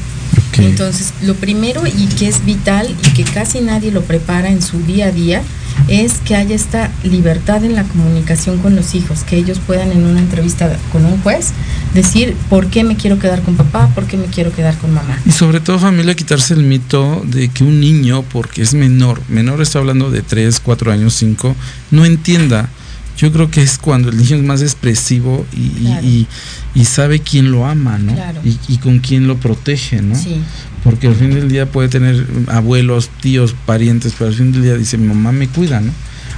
Entonces, 0.58 1.14
lo 1.22 1.36
primero 1.36 1.84
y 1.86 2.08
que 2.08 2.28
es 2.28 2.44
vital 2.44 2.90
y 2.90 3.14
que 3.14 3.24
casi 3.24 3.62
nadie 3.62 3.92
lo 3.92 4.02
prepara 4.02 4.50
en 4.50 4.64
su 4.64 4.80
día 4.80 5.08
a 5.08 5.12
día 5.12 5.44
es 5.88 6.14
que 6.20 6.36
haya 6.36 6.56
esta 6.56 6.92
libertad 7.04 7.64
en 7.64 7.76
la 7.76 7.84
comunicación 7.84 8.58
con 8.60 8.76
los 8.76 8.96
hijos, 8.96 9.20
que 9.24 9.38
ellos 9.38 9.60
puedan 9.66 9.92
en 9.92 10.06
una 10.06 10.20
entrevista 10.20 10.76
con 10.92 11.06
un 11.06 11.22
juez 11.22 11.52
decir 11.94 12.36
por 12.50 12.68
qué 12.68 12.84
me 12.84 12.96
quiero 12.96 13.20
quedar 13.20 13.42
con 13.42 13.56
papá, 13.56 13.88
por 13.94 14.06
qué 14.06 14.18
me 14.18 14.26
quiero 14.26 14.52
quedar 14.52 14.78
con 14.78 14.94
mamá. 14.94 15.18
Y 15.26 15.32
sobre 15.32 15.60
todo 15.60 15.80
familia, 15.80 16.16
quitarse 16.16 16.54
el 16.54 16.64
mito 16.64 17.24
de 17.26 17.50
que 17.50 17.64
un 17.64 17.80
niño, 17.80 18.24
porque 18.24 18.62
es 18.62 18.74
menor, 18.74 19.22
menor 19.30 19.62
está 19.62 19.80
hablando 19.80 20.10
de 20.12 20.22
3, 20.22 20.60
4 20.60 20.92
años, 20.92 21.14
5, 21.16 21.56
no 21.92 22.06
entienda. 22.06 22.70
Yo 23.18 23.32
creo 23.32 23.50
que 23.50 23.62
es 23.62 23.78
cuando 23.78 24.10
el 24.10 24.18
niño 24.18 24.36
es 24.36 24.44
más 24.44 24.62
expresivo 24.62 25.46
y, 25.56 25.62
y- 25.62 25.86
Claro. 25.86 26.06
y- 26.08 26.28
y 26.76 26.84
sabe 26.84 27.22
quién 27.22 27.50
lo 27.50 27.66
ama, 27.66 27.98
¿no? 27.98 28.14
Claro. 28.14 28.42
Y, 28.44 28.58
y 28.68 28.78
con 28.80 29.00
quién 29.00 29.26
lo 29.28 29.38
protege, 29.38 30.02
¿no? 30.02 30.16
Sí, 30.16 30.36
Porque 30.86 31.08
al 31.08 31.16
fin 31.16 31.34
del 31.34 31.50
día 31.50 31.66
puede 31.66 31.90
tener 31.90 32.26
abuelos, 32.48 33.10
tíos, 33.20 33.56
parientes, 33.66 34.14
pero 34.18 34.30
al 34.30 34.36
fin 34.36 34.54
del 34.54 34.62
día 34.62 34.78
dice, 34.78 34.98
mi 34.98 35.08
mamá 35.08 35.34
me 35.34 35.50
cuida, 35.50 35.82
¿no? 35.82 35.92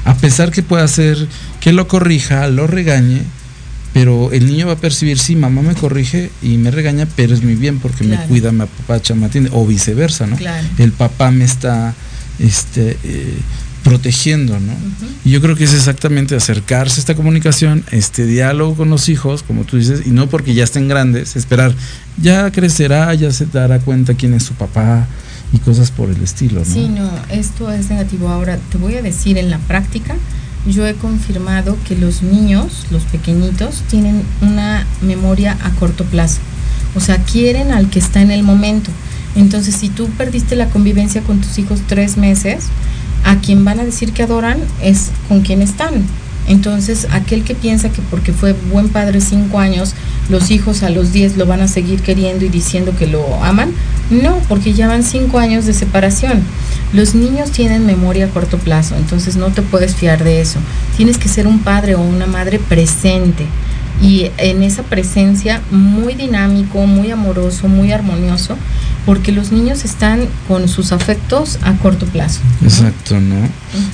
A 0.06 0.16
pesar 0.16 0.52
que 0.52 0.64
pueda 0.64 0.86
hacer 0.86 1.28
que 1.60 1.74
lo 1.74 1.88
corrija, 1.90 2.48
lo 2.48 2.66
regañe, 2.66 3.22
pero 3.94 4.32
el 4.32 4.48
niño 4.48 4.68
va 4.68 4.74
a 4.74 4.78
percibir, 4.78 5.20
sí, 5.20 5.36
mamá 5.36 5.62
me 5.62 5.76
corrige 5.76 6.32
y 6.42 6.58
me 6.58 6.72
regaña, 6.72 7.08
pero 7.16 7.34
es 7.34 7.44
mi 7.44 7.56
bien 7.56 7.80
porque 7.80 8.06
me 8.06 8.16
cuida, 8.28 8.52
me 8.52 8.64
apapacha, 8.64 9.16
me 9.16 9.26
atiende, 9.26 9.50
o 9.54 9.68
viceversa, 9.68 10.28
¿no? 10.28 10.38
claro. 10.38 10.66
El 10.78 10.94
papá 10.94 11.30
me 11.30 11.44
está 11.44 11.94
este, 12.40 12.98
eh, 13.04 13.38
protegiendo, 13.88 14.60
¿no? 14.60 14.74
Y 15.24 15.32
yo 15.32 15.42
creo 15.42 15.56
que 15.56 15.64
es 15.64 15.74
exactamente 15.74 16.36
acercarse 16.36 16.98
a 16.98 17.00
esta 17.00 17.16
comunicación, 17.16 17.86
este 17.92 18.26
diálogo 18.26 18.76
con 18.76 18.90
los 18.90 19.08
hijos, 19.08 19.44
como 19.44 19.64
tú 19.64 19.78
dices, 19.78 20.06
y 20.06 20.12
no 20.12 20.28
porque 20.28 20.54
ya 20.54 20.66
estén 20.66 20.90
grandes, 20.90 21.38
esperar, 21.38 21.74
ya 22.22 22.52
crecerá, 22.52 23.14
ya 23.14 23.32
se 23.32 23.46
dará 23.46 23.80
cuenta 23.80 24.14
quién 24.14 24.34
es 24.34 24.44
su 24.44 24.56
papá 24.56 25.08
y 25.54 25.60
cosas 25.60 25.92
por 25.92 26.10
el 26.10 26.22
estilo, 26.22 26.60
¿no? 26.60 26.66
Sí, 26.66 26.90
no, 26.90 27.10
esto 27.30 27.72
es 27.72 27.90
negativo. 27.90 28.28
Ahora, 28.28 28.60
te 28.72 28.78
voy 28.78 28.96
a 28.96 29.02
decir, 29.02 29.38
en 29.38 29.50
la 29.50 29.60
práctica, 29.60 30.16
yo 30.70 30.86
he 30.86 30.94
confirmado 30.94 31.78
que 31.88 31.96
los 31.96 32.22
niños, 32.24 32.88
los 32.92 33.04
pequeñitos, 33.04 33.84
tienen 33.90 34.22
una 34.42 34.86
memoria 35.02 35.58
a 35.64 35.70
corto 35.72 36.04
plazo. 36.04 36.40
O 36.96 37.00
sea, 37.00 37.20
quieren 37.24 37.72
al 37.72 37.90
que 37.90 38.00
está 38.00 38.22
en 38.22 38.32
el 38.32 38.44
momento. 38.44 38.92
Entonces, 39.36 39.76
si 39.76 39.88
tú 39.88 40.10
perdiste 40.18 40.58
la 40.58 40.70
convivencia 40.70 41.22
con 41.22 41.40
tus 41.40 41.58
hijos 41.58 41.80
tres 41.88 42.18
meses, 42.18 42.66
a 43.28 43.42
quien 43.42 43.66
van 43.66 43.82
a 43.82 43.84
decir 43.84 44.14
que 44.14 44.24
adoran 44.24 44.58
es 44.82 45.12
con 45.28 45.42
quien 45.42 45.62
están. 45.62 46.06
Entonces, 46.48 47.08
aquel 47.12 47.44
que 47.44 47.56
piensa 47.56 47.90
que 47.90 48.02
porque 48.10 48.32
fue 48.32 48.54
buen 48.72 48.88
padre 48.88 49.20
cinco 49.20 49.60
años, 49.60 49.94
los 50.30 50.50
hijos 50.50 50.82
a 50.82 50.90
los 50.90 51.12
diez 51.12 51.36
lo 51.36 51.46
van 51.46 51.60
a 51.60 51.68
seguir 51.68 52.02
queriendo 52.02 52.46
y 52.46 52.50
diciendo 52.50 52.94
que 52.98 53.06
lo 53.06 53.44
aman, 53.44 53.74
no, 54.10 54.38
porque 54.48 54.74
ya 54.74 54.88
van 54.88 55.04
cinco 55.04 55.40
años 55.40 55.66
de 55.66 55.74
separación. 55.74 56.42
Los 56.94 57.16
niños 57.16 57.52
tienen 57.52 57.86
memoria 57.86 58.28
a 58.28 58.30
corto 58.30 58.58
plazo, 58.60 58.96
entonces 58.96 59.36
no 59.36 59.48
te 59.48 59.62
puedes 59.62 59.94
fiar 59.98 60.24
de 60.24 60.40
eso. 60.40 60.60
Tienes 60.96 61.18
que 61.18 61.28
ser 61.28 61.48
un 61.48 61.60
padre 61.60 61.96
o 61.96 62.02
una 62.02 62.28
madre 62.28 62.60
presente 62.60 63.46
y 64.02 64.32
en 64.38 64.64
esa 64.64 64.84
presencia 64.84 65.62
muy 65.70 66.14
dinámico, 66.14 66.86
muy 66.86 67.12
amoroso, 67.12 67.68
muy 67.68 67.92
armonioso, 67.92 68.56
porque 69.08 69.32
los 69.32 69.54
niños 69.54 69.86
están 69.86 70.28
con 70.50 70.68
sus 70.68 70.92
afectos 70.92 71.60
a 71.64 71.72
corto 71.78 72.06
plazo. 72.08 72.42
¿no? 72.60 72.68
Exacto, 72.68 73.22
¿no? 73.22 73.38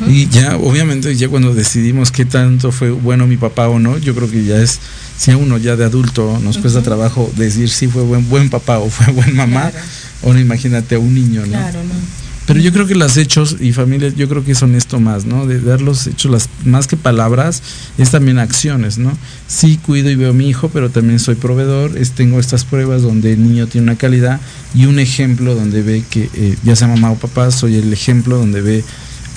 Y 0.08 0.28
ya, 0.28 0.58
obviamente, 0.58 1.16
ya 1.16 1.30
cuando 1.30 1.54
decidimos 1.54 2.12
qué 2.12 2.26
tanto 2.26 2.72
fue 2.72 2.90
bueno 2.90 3.28
mi 3.28 3.38
papá 3.38 3.68
o 3.70 3.78
no, 3.78 4.00
yo 4.00 4.16
creo 4.16 4.28
que 4.28 4.44
ya 4.44 4.58
es, 4.58 4.80
si 5.16 5.30
a 5.30 5.38
uno 5.38 5.60
ya 5.60 5.76
de 5.76 5.86
adulto 5.86 6.40
nos 6.44 6.58
cuesta 6.58 6.82
trabajo 6.82 7.32
decir 7.38 7.70
si 7.70 7.88
fue 7.88 8.02
buen, 8.02 8.28
buen 8.28 8.50
papá 8.50 8.80
o 8.80 8.90
fue 8.90 9.14
buen 9.14 9.36
mamá, 9.36 9.70
Claro. 9.70 9.86
ahora 10.24 10.40
imagínate 10.40 10.96
a 10.96 11.00
un 11.00 11.14
niño, 11.14 11.42
¿no? 11.42 11.50
Claro, 11.52 11.84
no. 11.84 12.23
Pero 12.46 12.60
yo 12.60 12.74
creo 12.74 12.86
que 12.86 12.96
los 12.96 13.16
hechos 13.16 13.56
y 13.60 13.72
familias, 13.72 14.16
yo 14.16 14.28
creo 14.28 14.44
que 14.44 14.54
son 14.54 14.76
esto 14.76 15.00
más, 15.00 15.26
¿no? 15.26 15.46
De 15.46 15.62
dar 15.62 15.82
los 15.82 16.08
hechos, 16.08 16.30
las, 16.30 16.50
más 16.66 16.88
que 16.88 16.98
palabras, 16.98 17.64
es 17.98 18.12
también 18.12 18.38
acciones, 18.38 18.98
¿no? 18.98 19.18
Sí 19.48 19.78
cuido 19.78 20.10
y 20.10 20.16
veo 20.16 20.32
a 20.32 20.34
mi 20.34 20.50
hijo, 20.50 20.70
pero 20.70 20.90
también 20.90 21.20
soy 21.20 21.36
proveedor, 21.36 21.98
es, 21.98 22.12
tengo 22.12 22.40
estas 22.40 22.66
pruebas 22.66 23.02
donde 23.02 23.34
el 23.34 23.44
niño 23.44 23.68
tiene 23.68 23.86
una 23.86 23.98
calidad 23.98 24.42
y 24.76 24.86
un 24.86 25.00
ejemplo 25.00 25.56
donde 25.56 25.82
ve 25.84 26.04
que, 26.10 26.30
eh, 26.34 26.58
ya 26.64 26.76
sea 26.76 26.90
mamá 26.90 27.12
o 27.12 27.16
papá, 27.16 27.50
soy 27.50 27.76
el 27.76 27.94
ejemplo 27.94 28.38
donde 28.38 28.62
ve 28.62 28.84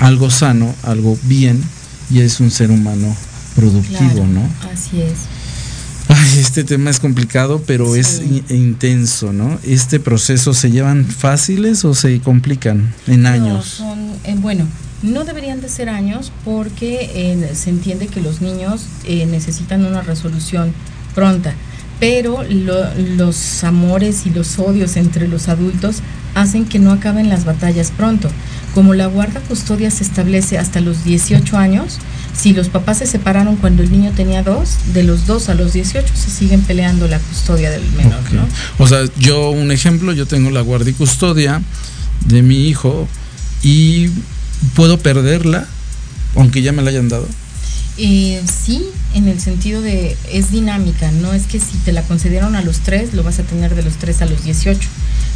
algo 0.01 0.31
sano, 0.31 0.75
algo 0.83 1.17
bien 1.25 1.63
y 2.11 2.21
es 2.21 2.41
un 2.41 2.51
ser 2.51 2.71
humano 2.71 3.17
productivo, 3.55 3.99
Claro, 3.99 4.27
¿no? 4.27 4.51
Así 4.73 5.01
es. 5.01 5.36
Este 6.37 6.65
tema 6.65 6.91
es 6.91 7.01
complicado, 7.01 7.63
pero 7.67 7.97
es 7.97 8.07
Sí. 8.19 8.43
in- 8.51 8.57
intenso, 8.57 9.33
¿no? 9.33 9.59
¿Este 9.65 9.99
proceso 10.01 10.53
se 10.53 10.71
llevan 10.71 11.05
fáciles 11.07 11.85
o 11.85 11.95
se 11.95 12.21
complican 12.21 12.93
en 13.07 13.23
No, 13.23 13.29
años? 13.31 13.65
son, 13.67 13.99
eh, 14.25 14.35
bueno, 14.39 14.67
no 15.03 15.25
deberían 15.25 15.61
de 15.63 15.69
ser 15.71 15.89
años 15.89 16.33
porque 16.45 17.11
eh, 17.15 17.53
se 17.55 17.71
entiende 17.71 18.09
que 18.09 18.21
los 18.21 18.41
niños 18.43 18.83
eh, 19.05 19.25
necesitan 19.27 19.85
una 19.87 20.03
resolución 20.03 20.73
pronta, 21.15 21.55
pero 22.01 22.43
lo- 22.43 22.95
los 23.17 23.65
amores 23.65 24.27
y 24.27 24.31
los 24.31 24.59
odios 24.59 24.97
entre 24.97 25.29
los 25.29 25.49
adultos 25.49 25.97
hacen 26.35 26.67
que 26.67 26.79
no 26.79 26.93
acaben 26.93 27.31
las 27.31 27.47
batallas 27.47 27.91
pronto. 27.91 28.29
Como 28.75 28.93
la 28.93 29.07
guarda 29.07 29.41
custodia 29.41 29.91
se 29.91 30.05
establece 30.05 30.59
hasta 30.59 30.83
los 30.83 31.03
18 31.03 31.57
años, 31.57 31.99
si 32.37 32.53
los 32.53 32.69
papás 32.69 32.99
se 32.99 33.07
separaron 33.07 33.57
cuando 33.57 33.83
el 33.83 33.91
niño 33.91 34.13
tenía 34.15 34.43
dos, 34.43 34.77
de 34.93 35.03
los 35.03 35.27
dos 35.27 35.49
a 35.49 35.55
los 35.55 35.73
18 35.73 36.15
se 36.15 36.31
siguen 36.31 36.63
peleando 36.63 37.09
la 37.09 37.19
custodia 37.19 37.71
del 37.71 37.83
menor. 37.93 38.33
¿no? 38.33 38.47
O 38.79 38.87
sea, 38.87 39.05
yo 39.19 39.51
un 39.51 39.71
ejemplo, 39.73 40.13
yo 40.13 40.27
tengo 40.27 40.51
la 40.51 40.61
guardia 40.61 40.91
y 40.91 40.95
custodia 40.95 41.63
de 42.27 42.43
mi 42.43 42.69
hijo 42.69 43.09
y 43.63 44.11
puedo 44.75 44.99
perderla, 44.99 45.67
aunque 46.35 46.63
ya 46.63 46.73
me 46.73 46.83
la 46.83 46.91
hayan 46.91 47.09
dado. 47.09 47.27
Eh, 47.99 48.43
sí, 48.65 48.85
en 49.15 49.27
el 49.27 49.41
sentido 49.41 49.81
de 49.81 50.17
es 50.31 50.51
dinámica, 50.51 51.11
no 51.13 51.33
es 51.33 51.45
que 51.47 51.59
si 51.59 51.79
te 51.79 51.93
la 51.93 52.03
concedieron 52.03 52.55
a 52.55 52.61
los 52.61 52.81
3, 52.81 53.15
lo 53.15 53.23
vas 53.23 53.39
a 53.39 53.43
tener 53.43 53.75
de 53.75 53.83
los 53.83 53.95
3 53.95 54.23
a 54.23 54.27
los 54.27 54.45
18. 54.45 54.87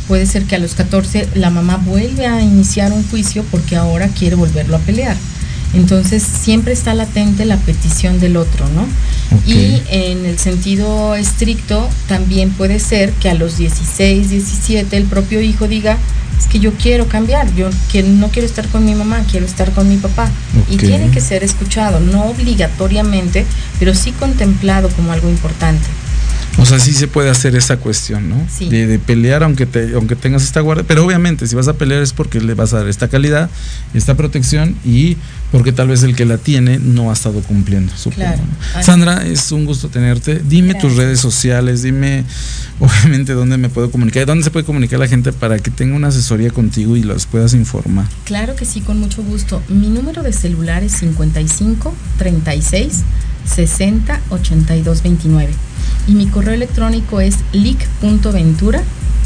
Puede 0.06 0.26
ser 0.26 0.44
que 0.44 0.56
a 0.56 0.58
los 0.58 0.74
14 0.74 1.28
la 1.34 1.48
mamá 1.48 1.78
vuelve 1.78 2.26
a 2.26 2.42
iniciar 2.42 2.92
un 2.92 3.08
juicio 3.08 3.44
porque 3.50 3.76
ahora 3.76 4.08
quiere 4.08 4.36
volverlo 4.36 4.76
a 4.76 4.80
pelear. 4.80 5.16
Entonces 5.74 6.22
siempre 6.22 6.72
está 6.72 6.94
latente 6.94 7.44
la 7.44 7.56
petición 7.56 8.18
del 8.18 8.36
otro, 8.36 8.68
¿no? 8.70 8.86
Y 9.46 9.82
en 9.88 10.26
el 10.26 10.38
sentido 10.38 11.14
estricto 11.14 11.88
también 12.08 12.50
puede 12.50 12.80
ser 12.80 13.12
que 13.12 13.30
a 13.30 13.34
los 13.34 13.56
16, 13.56 14.30
17 14.30 14.96
el 14.96 15.04
propio 15.04 15.40
hijo 15.40 15.68
diga, 15.68 15.98
es 16.38 16.46
que 16.46 16.58
yo 16.58 16.72
quiero 16.72 17.06
cambiar, 17.06 17.54
yo 17.54 17.68
que 17.92 18.02
no 18.02 18.28
quiero 18.28 18.46
estar 18.46 18.66
con 18.68 18.84
mi 18.84 18.94
mamá, 18.94 19.22
quiero 19.30 19.46
estar 19.46 19.70
con 19.72 19.88
mi 19.88 19.98
papá. 19.98 20.30
Y 20.68 20.76
tiene 20.76 21.10
que 21.10 21.20
ser 21.20 21.44
escuchado, 21.44 22.00
no 22.00 22.24
obligatoriamente, 22.26 23.44
pero 23.78 23.94
sí 23.94 24.12
contemplado 24.12 24.88
como 24.88 25.12
algo 25.12 25.28
importante. 25.28 25.86
O 26.58 26.66
sea, 26.66 26.78
sí 26.78 26.92
se 26.92 27.06
puede 27.08 27.30
hacer 27.30 27.56
esa 27.56 27.78
cuestión, 27.78 28.28
¿no? 28.28 28.36
Sí. 28.50 28.68
De, 28.68 28.86
de 28.86 28.98
pelear 28.98 29.42
aunque 29.42 29.66
te, 29.66 29.94
aunque 29.94 30.16
tengas 30.16 30.42
esta 30.42 30.60
guardia, 30.60 30.84
pero 30.86 31.04
obviamente 31.04 31.46
si 31.46 31.54
vas 31.54 31.68
a 31.68 31.74
pelear 31.74 32.02
es 32.02 32.12
porque 32.12 32.40
le 32.40 32.54
vas 32.54 32.74
a 32.74 32.78
dar 32.78 32.88
esta 32.88 33.08
calidad, 33.08 33.48
esta 33.94 34.14
protección 34.16 34.76
y 34.84 35.16
porque 35.52 35.72
tal 35.72 35.88
vez 35.88 36.02
el 36.02 36.14
que 36.14 36.24
la 36.24 36.38
tiene 36.38 36.78
no 36.78 37.10
ha 37.10 37.12
estado 37.14 37.40
cumpliendo. 37.40 37.92
Supongo, 37.96 38.16
Claro. 38.20 38.42
Sandra, 38.82 39.26
es 39.26 39.50
un 39.52 39.64
gusto 39.64 39.88
tenerte. 39.88 40.42
Dime 40.44 40.74
tus 40.74 40.96
redes 40.96 41.20
sociales, 41.20 41.82
dime 41.82 42.24
obviamente 42.80 43.32
dónde 43.32 43.56
me 43.56 43.68
puedo 43.68 43.90
comunicar, 43.90 44.26
dónde 44.26 44.44
se 44.44 44.50
puede 44.50 44.64
comunicar 44.66 44.98
la 44.98 45.08
gente 45.08 45.32
para 45.32 45.58
que 45.58 45.70
tenga 45.70 45.96
una 45.96 46.08
asesoría 46.08 46.50
contigo 46.50 46.96
y 46.96 47.02
los 47.02 47.26
puedas 47.26 47.54
informar. 47.54 48.06
Claro 48.24 48.54
que 48.56 48.64
sí, 48.64 48.80
con 48.80 48.98
mucho 48.98 49.22
gusto. 49.22 49.62
Mi 49.68 49.88
número 49.88 50.22
de 50.22 50.32
celular 50.32 50.82
es 50.82 50.92
55 50.92 51.94
36 52.18 53.02
60 53.46 54.20
82 54.30 55.02
29 55.02 55.52
y 56.06 56.12
mi 56.12 56.26
correo 56.26 56.54
electrónico 56.54 57.20
es 57.20 57.36
lic.ventura 57.52 58.82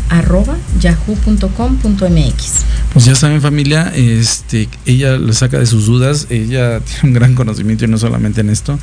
arroba 0.09 0.57
yahoo.com.mx. 0.81 2.65
Pues 2.93 3.07
ya 3.07 3.17
saben 3.17 3.41
familia, 3.41 3.93
este, 3.95 4.69
ella 4.87 5.17
lo 5.17 5.33
saca 5.33 5.59
de 5.59 5.67
sus 5.67 5.87
dudas, 5.87 6.29
ella 6.31 6.81
tiene 6.85 7.01
un 7.09 7.13
gran 7.13 7.35
conocimiento 7.35 7.85
y 7.85 7.89
no 7.89 7.99
solamente 7.99 8.41
en 8.41 8.51
esto. 8.51 8.79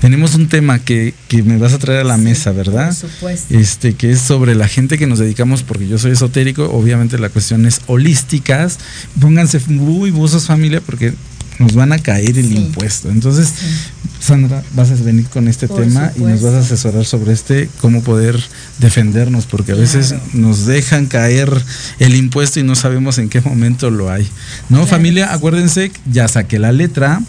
Tenemos 0.00 0.34
un 0.34 0.48
tema 0.48 0.78
que, 0.78 1.14
que 1.28 1.42
me 1.42 1.58
vas 1.58 1.72
a 1.72 1.78
traer 1.78 2.00
a 2.00 2.04
la 2.04 2.16
mesa, 2.16 2.52
¿verdad? 2.52 2.96
Por 3.00 3.10
supuesto. 3.10 3.58
Este, 3.58 3.94
que 3.94 4.12
es 4.12 4.20
sobre 4.20 4.54
la 4.54 4.68
gente 4.68 4.98
que 4.98 5.06
nos 5.06 5.18
dedicamos, 5.18 5.62
porque 5.62 5.88
yo 5.88 5.98
soy 5.98 6.12
esotérico, 6.12 6.70
obviamente 6.70 7.18
la 7.18 7.28
cuestión 7.28 7.66
es 7.66 7.80
holísticas. 7.86 8.78
Pónganse 9.20 9.60
muy 9.66 10.10
buzos 10.10 10.46
familia, 10.46 10.80
porque 10.80 11.14
nos 11.58 11.74
van 11.74 11.92
a 11.92 11.98
caer 11.98 12.38
el 12.38 12.48
Sí. 12.48 12.56
impuesto. 12.56 13.10
Entonces, 13.10 13.48
Sí. 13.48 13.66
Sandra, 14.18 14.62
vas 14.74 14.90
a 14.90 14.94
venir 14.94 15.26
con 15.26 15.46
este 15.46 15.68
Por 15.68 15.82
tema 15.82 16.10
y 16.16 16.20
nos 16.20 16.40
vas 16.42 16.54
a 16.54 16.58
asesorar 16.60 17.04
sobre 17.04 17.32
este, 17.32 17.68
cómo 17.80 18.02
poder 18.02 18.40
defendernos, 18.78 19.44
porque 19.46 19.72
a 19.72 19.74
veces 19.76 20.14
nos 20.32 20.66
dejan 20.66 21.06
caer 21.06 21.50
el 21.98 22.14
impuesto 22.16 22.58
y 22.58 22.62
no 22.64 22.74
sabemos 22.74 23.18
en 23.18 23.28
qué 23.28 23.40
momento 23.40 23.90
lo 23.90 24.10
hay. 24.10 24.24
No, 24.68 24.78
Claro 24.78 24.86
familia, 24.86 25.32
acuérdense, 25.32 25.92
ya 26.10 26.26
saqué 26.28 26.58
la 26.58 26.72
letra, 26.72 27.20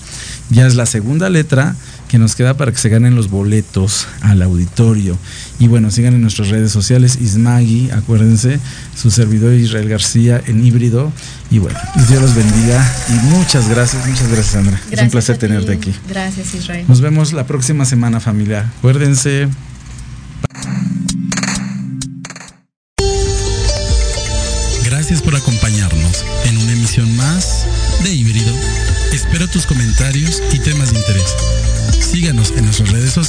ya 0.50 0.66
es 0.66 0.76
la 0.76 0.86
segunda 0.86 1.30
letra 1.30 1.76
que 2.08 2.18
nos 2.18 2.36
queda 2.36 2.56
para 2.56 2.72
que 2.72 2.78
se 2.78 2.90
ganen 2.90 3.16
los 3.16 3.30
boletos 3.30 4.08
al 4.22 4.42
auditorio. 4.42 5.18
Y 5.60 5.68
bueno, 5.68 5.92
sigan 5.92 6.14
en 6.14 6.22
nuestras 6.22 6.50
redes 6.50 6.72
sociales, 6.72 7.18
Ismagui, 7.22 7.92
acuérdense, 7.92 8.60
su 8.96 9.12
servidor 9.12 9.54
Israel 9.54 9.90
García 9.90 10.42
en 10.46 10.66
híbrido. 10.66 11.12
Y 11.52 11.60
bueno, 11.60 11.78
Dios 12.08 12.22
los 12.22 12.36
bendiga 12.36 12.86
y 13.10 13.26
muchas 13.28 13.70
gracias, 13.70 14.06
muchas 14.06 14.28
gracias 14.28 14.48
Sandra. 14.48 14.82
es 14.92 15.02
un 15.02 15.10
placer 15.10 15.38
tenerte 15.38 15.74
aquí. 15.74 15.94
Gracias, 16.10 16.54
Israel. 16.54 16.86
Nos 16.88 17.02
vemos 17.02 17.34
la 17.34 17.46
próxima 17.46 17.86
semana, 17.86 18.20
familia. 18.20 18.72
Acuérdense. 18.80 19.48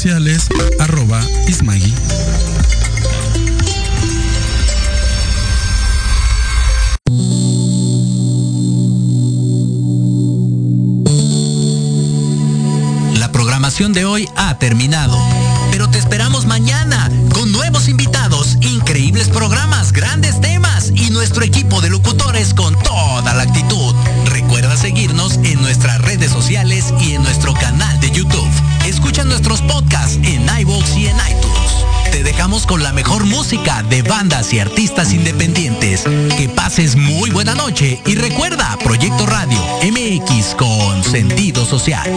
Sociales, 0.08 0.48
arroba 0.78 1.20
Ismagui. 1.48 1.92
La 13.18 13.30
programación 13.32 13.92
de 13.92 14.06
hoy 14.06 14.26
ha 14.36 14.58
terminado, 14.58 15.18
pero 15.70 15.90
te 15.90 15.98
esperamos 15.98 16.46
mañana 16.46 17.10
con 17.34 17.52
nuevos 17.52 17.86
invitados, 17.86 18.56
increíbles 18.62 19.28
programas, 19.28 19.92
grandes 19.92 20.40
temas 20.40 20.90
y 20.94 21.10
nuestro 21.10 21.44
equipo 21.44 21.82
de 21.82 21.90
locutores 21.90 22.54
con 22.54 22.67
Podcasts 29.68 30.18
en 30.24 30.46
iVoox 30.60 30.96
y 30.96 31.06
en 31.06 31.16
iTunes. 31.30 31.84
Te 32.10 32.22
dejamos 32.22 32.66
con 32.66 32.82
la 32.82 32.92
mejor 32.92 33.26
música 33.26 33.82
de 33.84 34.02
bandas 34.02 34.52
y 34.52 34.58
artistas 34.58 35.12
independientes. 35.12 36.02
Que 36.36 36.48
pases 36.48 36.96
muy 36.96 37.30
buena 37.30 37.54
noche 37.54 38.00
y 38.06 38.14
recuerda 38.16 38.76
Proyecto 38.82 39.26
Radio 39.26 39.60
MX 39.82 40.54
con 40.56 41.04
sentido 41.04 41.64
social. 41.64 42.10